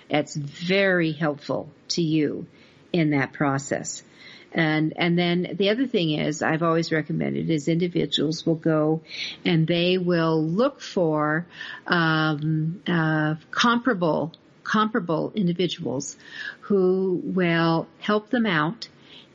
It's 0.09 0.35
very 0.35 1.11
helpful 1.11 1.69
to 1.89 2.01
you 2.01 2.47
in 2.93 3.11
that 3.11 3.33
process. 3.33 4.03
And, 4.51 4.93
and 4.95 5.17
then 5.17 5.55
the 5.57 5.69
other 5.69 5.85
thing 5.85 6.11
is 6.11 6.41
I've 6.41 6.63
always 6.63 6.91
recommended 6.91 7.49
is 7.49 7.67
individuals 7.67 8.45
will 8.45 8.55
go 8.55 9.01
and 9.45 9.67
they 9.67 9.97
will 9.97 10.43
look 10.43 10.81
for, 10.81 11.45
um, 11.85 12.81
uh, 12.87 13.35
comparable, 13.51 14.33
comparable 14.63 15.31
individuals 15.35 16.17
who 16.61 17.21
will 17.23 17.87
help 17.99 18.29
them 18.29 18.45
out 18.45 18.87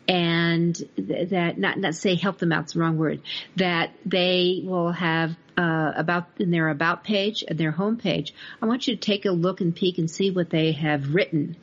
and 0.07 0.77
th- 0.97 1.31
that 1.31 1.59
not 1.59 1.79
not 1.79 1.95
say 1.95 2.15
help 2.15 2.39
them 2.39 2.53
out's 2.53 2.75
the 2.75 2.81
wrong 2.81 2.99
word 2.99 3.21
that 3.57 3.91
they 4.05 4.62
will 4.65 4.93
have 4.93 5.35
uh, 5.57 5.93
about 5.97 6.27
in 6.39 6.51
their 6.51 6.69
about 6.69 7.05
page 7.05 7.45
and 7.47 7.59
their 7.59 7.71
home 7.71 7.97
page. 7.97 8.35
I 8.61 8.67
want 8.67 8.87
you 8.87 8.97
to 8.97 9.01
take 9.01 9.25
a 9.25 9.31
look 9.31 9.61
and 9.61 9.75
peek 9.75 9.99
and 9.99 10.11
see 10.11 10.31
what 10.31 10.51
they 10.51 10.73
have 10.73 11.15
written 11.15 11.57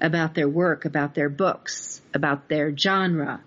about 0.00 0.34
their 0.34 0.48
work, 0.48 0.84
about 0.84 1.14
their 1.14 1.28
books, 1.28 2.00
about 2.14 2.48
their 2.48 2.76
genre. 2.76 3.40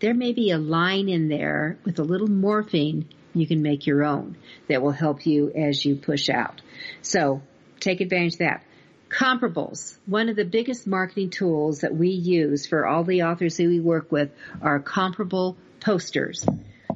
There 0.00 0.14
may 0.14 0.32
be 0.32 0.50
a 0.50 0.58
line 0.58 1.08
in 1.08 1.28
there 1.28 1.78
with 1.84 1.98
a 1.98 2.04
little 2.04 2.28
morphing 2.28 3.04
you 3.34 3.46
can 3.46 3.62
make 3.62 3.86
your 3.86 4.04
own 4.04 4.36
that 4.68 4.82
will 4.82 4.90
help 4.90 5.26
you 5.26 5.50
as 5.52 5.84
you 5.84 5.96
push 5.96 6.28
out. 6.28 6.60
So 7.02 7.42
take 7.78 8.00
advantage 8.00 8.34
of 8.34 8.38
that. 8.40 8.64
Comparables. 9.08 9.98
One 10.06 10.28
of 10.28 10.36
the 10.36 10.44
biggest 10.44 10.86
marketing 10.86 11.30
tools 11.30 11.80
that 11.80 11.94
we 11.94 12.10
use 12.10 12.66
for 12.66 12.86
all 12.86 13.04
the 13.04 13.24
authors 13.24 13.56
that 13.56 13.66
we 13.66 13.80
work 13.80 14.10
with 14.10 14.30
are 14.62 14.78
comparable 14.78 15.56
posters. 15.80 16.46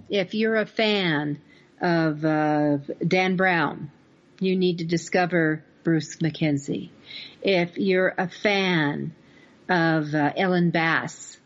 If 0.09 0.35
you're 0.35 0.57
a 0.57 0.67
fan 0.67 1.41
of 1.81 2.25
uh, 2.25 2.79
Dan 3.07 3.37
Brown, 3.37 3.91
you 4.41 4.57
need 4.57 4.79
to 4.79 4.85
discover 4.85 5.65
Bruce 5.85 6.17
McKenzie. 6.17 6.89
If 7.43 7.77
you're 7.77 8.15
a 8.17 8.29
fan 8.29 9.15
of 9.69 10.15
uh, 10.15 10.33
Ellen 10.37 10.71
Bass, 10.71 11.39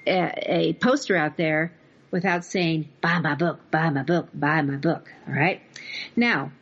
a, 0.06 0.32
a 0.70 0.72
poster 0.74 1.16
out 1.16 1.36
there 1.36 1.72
without 2.10 2.44
saying, 2.44 2.88
buy 3.00 3.18
my 3.18 3.34
book, 3.34 3.70
buy 3.70 3.90
my 3.90 4.02
book, 4.02 4.28
buy 4.34 4.62
my 4.62 4.76
book. 4.76 5.12
All 5.26 5.34
right. 5.34 5.60
Now, 6.16 6.52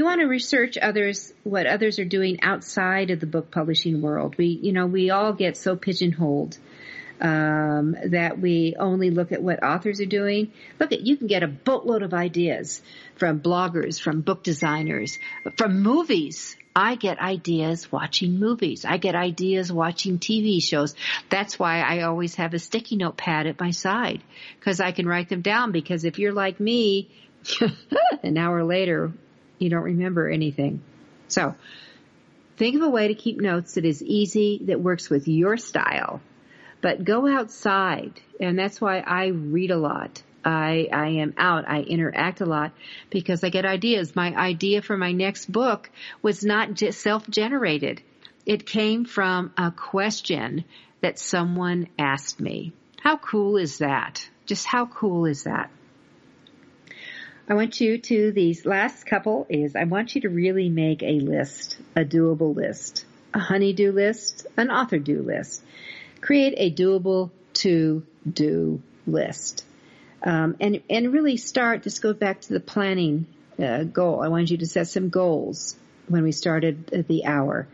you 0.00 0.06
want 0.06 0.22
to 0.22 0.26
research 0.26 0.78
others, 0.78 1.30
what 1.44 1.66
others 1.66 1.98
are 1.98 2.06
doing 2.06 2.38
outside 2.40 3.10
of 3.10 3.20
the 3.20 3.26
book 3.26 3.50
publishing 3.50 4.00
world. 4.00 4.34
We, 4.38 4.46
you 4.46 4.72
know, 4.72 4.86
we 4.86 5.10
all 5.10 5.34
get 5.34 5.58
so 5.58 5.76
pigeonholed, 5.76 6.56
um, 7.20 7.94
that 8.06 8.40
we 8.40 8.76
only 8.78 9.10
look 9.10 9.30
at 9.30 9.42
what 9.42 9.62
authors 9.62 10.00
are 10.00 10.06
doing. 10.06 10.52
Look 10.78 10.92
at, 10.92 11.02
you 11.02 11.18
can 11.18 11.26
get 11.26 11.42
a 11.42 11.48
boatload 11.48 12.02
of 12.02 12.14
ideas 12.14 12.80
from 13.16 13.40
bloggers, 13.40 14.00
from 14.00 14.22
book 14.22 14.42
designers, 14.42 15.18
from 15.58 15.82
movies. 15.82 16.56
I 16.74 16.94
get 16.94 17.18
ideas 17.18 17.92
watching 17.92 18.38
movies. 18.38 18.86
I 18.86 18.96
get 18.96 19.14
ideas 19.14 19.70
watching 19.70 20.18
TV 20.18 20.62
shows. 20.62 20.94
That's 21.28 21.58
why 21.58 21.82
I 21.82 22.04
always 22.04 22.36
have 22.36 22.54
a 22.54 22.58
sticky 22.58 22.96
note 22.96 23.18
pad 23.18 23.46
at 23.46 23.60
my 23.60 23.72
side 23.72 24.22
because 24.58 24.80
I 24.80 24.92
can 24.92 25.06
write 25.06 25.28
them 25.28 25.42
down 25.42 25.72
because 25.72 26.06
if 26.06 26.18
you're 26.18 26.32
like 26.32 26.58
me, 26.58 27.10
an 28.22 28.38
hour 28.38 28.64
later, 28.64 29.12
you 29.60 29.70
don't 29.70 29.84
remember 29.84 30.28
anything. 30.28 30.82
So 31.28 31.54
think 32.56 32.74
of 32.76 32.82
a 32.82 32.90
way 32.90 33.08
to 33.08 33.14
keep 33.14 33.40
notes 33.40 33.74
that 33.74 33.84
is 33.84 34.02
easy, 34.02 34.60
that 34.64 34.80
works 34.80 35.08
with 35.08 35.28
your 35.28 35.56
style, 35.56 36.20
but 36.80 37.04
go 37.04 37.28
outside. 37.28 38.20
And 38.40 38.58
that's 38.58 38.80
why 38.80 38.98
I 38.98 39.26
read 39.26 39.70
a 39.70 39.76
lot. 39.76 40.22
I, 40.42 40.88
I 40.90 41.08
am 41.20 41.34
out. 41.36 41.68
I 41.68 41.80
interact 41.82 42.40
a 42.40 42.46
lot 42.46 42.72
because 43.10 43.44
I 43.44 43.50
get 43.50 43.66
ideas. 43.66 44.16
My 44.16 44.34
idea 44.34 44.80
for 44.80 44.96
my 44.96 45.12
next 45.12 45.52
book 45.52 45.90
was 46.22 46.42
not 46.42 46.78
self-generated. 46.78 48.02
It 48.46 48.66
came 48.66 49.04
from 49.04 49.52
a 49.58 49.70
question 49.70 50.64
that 51.02 51.18
someone 51.18 51.88
asked 51.98 52.40
me. 52.40 52.72
How 53.02 53.18
cool 53.18 53.58
is 53.58 53.78
that? 53.78 54.28
Just 54.46 54.66
how 54.66 54.86
cool 54.86 55.26
is 55.26 55.44
that? 55.44 55.70
I 57.50 57.54
want 57.54 57.80
you 57.80 57.98
to, 57.98 58.30
these 58.30 58.64
last 58.64 59.06
couple 59.06 59.44
is 59.48 59.74
I 59.74 59.82
want 59.82 60.14
you 60.14 60.20
to 60.20 60.28
really 60.28 60.68
make 60.68 61.02
a 61.02 61.18
list, 61.18 61.78
a 61.96 62.04
doable 62.04 62.54
list, 62.54 63.04
a 63.34 63.40
honeydew 63.40 63.90
list, 63.90 64.46
an 64.56 64.70
author 64.70 65.00
do 65.00 65.20
list. 65.20 65.60
Create 66.20 66.54
a 66.58 66.72
doable 66.72 67.32
to 67.54 68.06
do 68.32 68.80
list. 69.04 69.64
Um, 70.22 70.54
and 70.60 70.80
and 70.88 71.12
really 71.12 71.36
start. 71.38 71.82
Just 71.82 72.02
go 72.02 72.12
back 72.12 72.40
to 72.42 72.52
the 72.52 72.60
planning 72.60 73.26
uh, 73.58 73.82
goal. 73.82 74.22
I 74.22 74.28
want 74.28 74.52
you 74.52 74.58
to 74.58 74.66
set 74.66 74.86
some 74.86 75.08
goals 75.08 75.74
when 76.06 76.22
we 76.22 76.30
started 76.30 77.04
the 77.08 77.24
hour. 77.24 77.66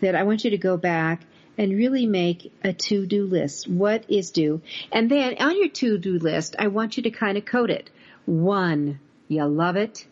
That 0.00 0.14
I 0.14 0.22
want 0.22 0.44
you 0.44 0.52
to 0.52 0.58
go 0.58 0.78
back 0.78 1.20
and 1.58 1.76
really 1.76 2.06
make 2.06 2.50
a 2.64 2.72
to-do 2.72 3.26
list. 3.26 3.68
What 3.68 4.08
is 4.08 4.30
due? 4.30 4.62
And 4.90 5.10
then 5.10 5.36
on 5.38 5.58
your 5.58 5.68
to-do 5.68 6.18
list, 6.18 6.56
I 6.58 6.68
want 6.68 6.96
you 6.96 7.02
to 7.02 7.10
kind 7.10 7.36
of 7.36 7.44
code 7.44 7.68
it. 7.68 7.90
One, 8.24 9.00
you 9.28 9.44
love 9.44 9.76
it. 9.76 10.06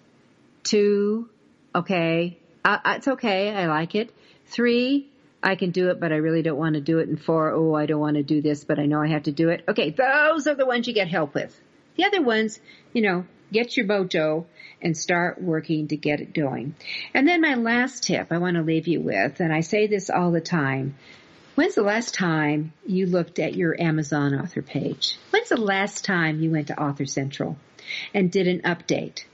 Two, 0.63 1.29
okay, 1.75 2.39
uh, 2.65 2.79
it's 2.87 3.09
okay, 3.09 3.55
I 3.55 3.67
like 3.67 3.95
it. 3.95 4.13
Three, 4.47 5.09
I 5.43 5.55
can 5.55 5.71
do 5.71 5.91
it, 5.91 6.01
but 6.01 6.13
I 6.13 6.17
really 6.17 6.43
don't 6.43 6.59
want 6.59 6.75
to 6.75 6.81
do 6.81 6.99
it. 6.99 7.09
And 7.09 7.21
four, 7.21 7.53
oh, 7.53 7.75
I 7.75 7.87
don't 7.87 8.01
want 8.01 8.17
to 8.17 8.23
do 8.23 8.43
this, 8.43 8.65
but 8.65 8.79
I 8.79 8.87
know 8.87 9.01
I 9.01 9.09
have 9.09 9.25
to 9.25 9.33
do 9.33 9.51
it. 9.51 9.65
Okay, 9.69 9.91
those 9.91 10.47
are 10.47 10.55
the 10.55 10.67
ones 10.67 10.87
you 10.87 10.95
get 10.95 11.09
help 11.09 11.35
with. 11.35 11.59
The 11.97 12.05
other 12.05 12.23
ones, 12.23 12.59
you 12.93 13.03
know, 13.03 13.25
get 13.53 13.77
your 13.77 13.87
mojo 13.87 14.47
and 14.83 14.97
start 14.97 15.41
working 15.41 15.89
to 15.89 15.97
get 15.97 16.21
it 16.21 16.35
going. 16.35 16.75
And 17.15 17.27
then 17.27 17.41
my 17.41 17.55
last 17.55 18.03
tip 18.05 18.33
I 18.33 18.39
want 18.39 18.57
to 18.57 18.63
leave 18.63 18.89
you 18.89 19.01
with, 19.01 19.41
and 19.41 19.53
I 19.53 19.61
say 19.61 19.87
this 19.87 20.11
all 20.11 20.33
the 20.33 20.41
time. 20.41 20.97
When's 21.55 21.75
the 21.75 21.83
last 21.83 22.13
time 22.13 22.73
you 22.87 23.07
looked 23.07 23.39
at 23.39 23.55
your 23.55 23.81
Amazon 23.81 24.35
author 24.35 24.61
page? 24.61 25.19
When's 25.31 25.49
the 25.49 25.57
last 25.57 26.05
time 26.05 26.41
you 26.41 26.51
went 26.51 26.67
to 26.67 26.79
Author 26.79 27.07
Central 27.07 27.57
and 28.15 28.31
did 28.31 28.47
an 28.47 28.61
update? 28.63 29.25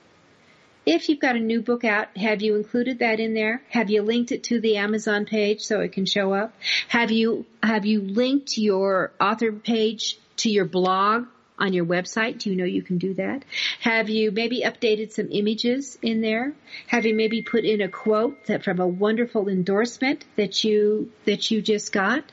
If 0.85 1.09
you've 1.09 1.21
got 1.21 1.37
a 1.37 1.41
new 1.41 1.63
book 1.63 1.85
out, 1.85 2.17
have 2.17 2.43
you 2.43 2.57
included 2.57 2.99
that 2.99 3.21
in 3.21 3.35
there? 3.35 3.63
Have 3.71 3.89
you 3.89 4.03
linked 4.03 4.33
it 4.33 4.43
to 4.45 4.61
the 4.61 4.79
Amazon 4.79 5.27
page 5.27 5.61
so 5.61 5.81
it 5.81 5.93
can 5.93 6.07
show 6.07 6.33
up? 6.33 6.55
Have 6.89 7.13
you, 7.13 7.47
have 7.63 7.87
you 7.87 8.01
linked 8.01 8.59
your 8.59 9.13
author 9.21 9.53
page 9.53 10.19
to 10.39 10.51
your 10.51 10.65
blog 10.65 11.27
on 11.57 11.73
your 11.73 11.85
website? 11.85 12.39
Do 12.39 12.51
you 12.51 12.57
know 12.57 12.65
you 12.65 12.83
can 12.83 12.99
do 12.99 13.15
that? 13.15 13.45
Have 13.81 14.09
you 14.09 14.33
maybe 14.33 14.63
updated 14.63 15.13
some 15.13 15.29
images 15.31 15.97
in 16.03 16.21
there? 16.21 16.53
Have 16.89 17.07
you 17.07 17.15
maybe 17.15 17.43
put 17.43 17.65
in 17.65 17.81
a 17.81 17.89
quote 17.89 18.47
that 18.47 18.65
from 18.65 18.81
a 18.81 18.87
wonderful 18.87 19.49
endorsement 19.49 20.25
that 20.35 20.65
you, 20.65 21.13
that 21.27 21.53
you 21.53 21.63
just 21.63 21.93
got? 21.93 22.25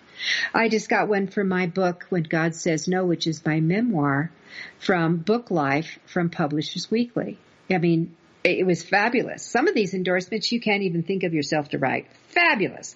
I 0.53 0.69
just 0.69 0.89
got 0.89 1.07
one 1.07 1.27
for 1.27 1.43
my 1.43 1.67
book, 1.67 2.05
When 2.09 2.23
God 2.23 2.55
Says 2.55 2.87
No, 2.87 3.05
which 3.05 3.27
is 3.27 3.45
my 3.45 3.59
memoir 3.59 4.31
from 4.79 5.23
BookLife 5.23 5.97
from 6.05 6.29
Publishers 6.29 6.89
Weekly. 6.89 7.37
I 7.69 7.77
mean, 7.77 8.15
it 8.43 8.65
was 8.65 8.83
fabulous. 8.83 9.43
Some 9.43 9.67
of 9.67 9.75
these 9.75 9.93
endorsements 9.93 10.51
you 10.51 10.59
can't 10.59 10.83
even 10.83 11.03
think 11.03 11.23
of 11.23 11.33
yourself 11.33 11.69
to 11.69 11.77
write. 11.77 12.07
Fabulous. 12.29 12.95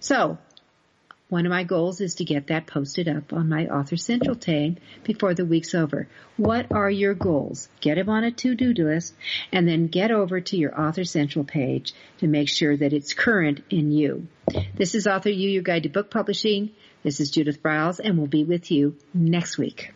So 0.00 0.38
one 1.28 1.44
of 1.44 1.50
my 1.50 1.64
goals 1.64 2.00
is 2.00 2.14
to 2.16 2.24
get 2.24 2.46
that 2.46 2.68
posted 2.68 3.08
up 3.08 3.32
on 3.32 3.48
my 3.48 3.66
Author 3.66 3.96
Central 3.96 4.36
team 4.36 4.76
before 5.02 5.34
the 5.34 5.44
week's 5.44 5.74
over. 5.74 6.06
What 6.36 6.70
are 6.70 6.90
your 6.90 7.14
goals? 7.14 7.68
Get 7.80 7.96
them 7.96 8.08
on 8.08 8.22
a 8.22 8.30
to-do 8.30 8.72
list 8.72 9.14
and 9.50 9.66
then 9.66 9.88
get 9.88 10.12
over 10.12 10.40
to 10.40 10.56
your 10.56 10.80
Author 10.80 11.04
Central 11.04 11.44
page 11.44 11.94
to 12.18 12.28
make 12.28 12.48
sure 12.48 12.76
that 12.76 12.92
it's 12.92 13.12
current 13.12 13.64
in 13.70 13.90
you. 13.90 14.28
This 14.76 14.94
is 14.94 15.08
Author 15.08 15.30
U, 15.30 15.50
your 15.50 15.64
guide 15.64 15.82
to 15.82 15.88
book 15.88 16.12
publishing. 16.12 16.70
This 17.02 17.18
is 17.18 17.32
Judith 17.32 17.60
Briles 17.60 17.98
and 17.98 18.18
we'll 18.18 18.28
be 18.28 18.44
with 18.44 18.70
you 18.70 18.96
next 19.12 19.58
week. 19.58 19.95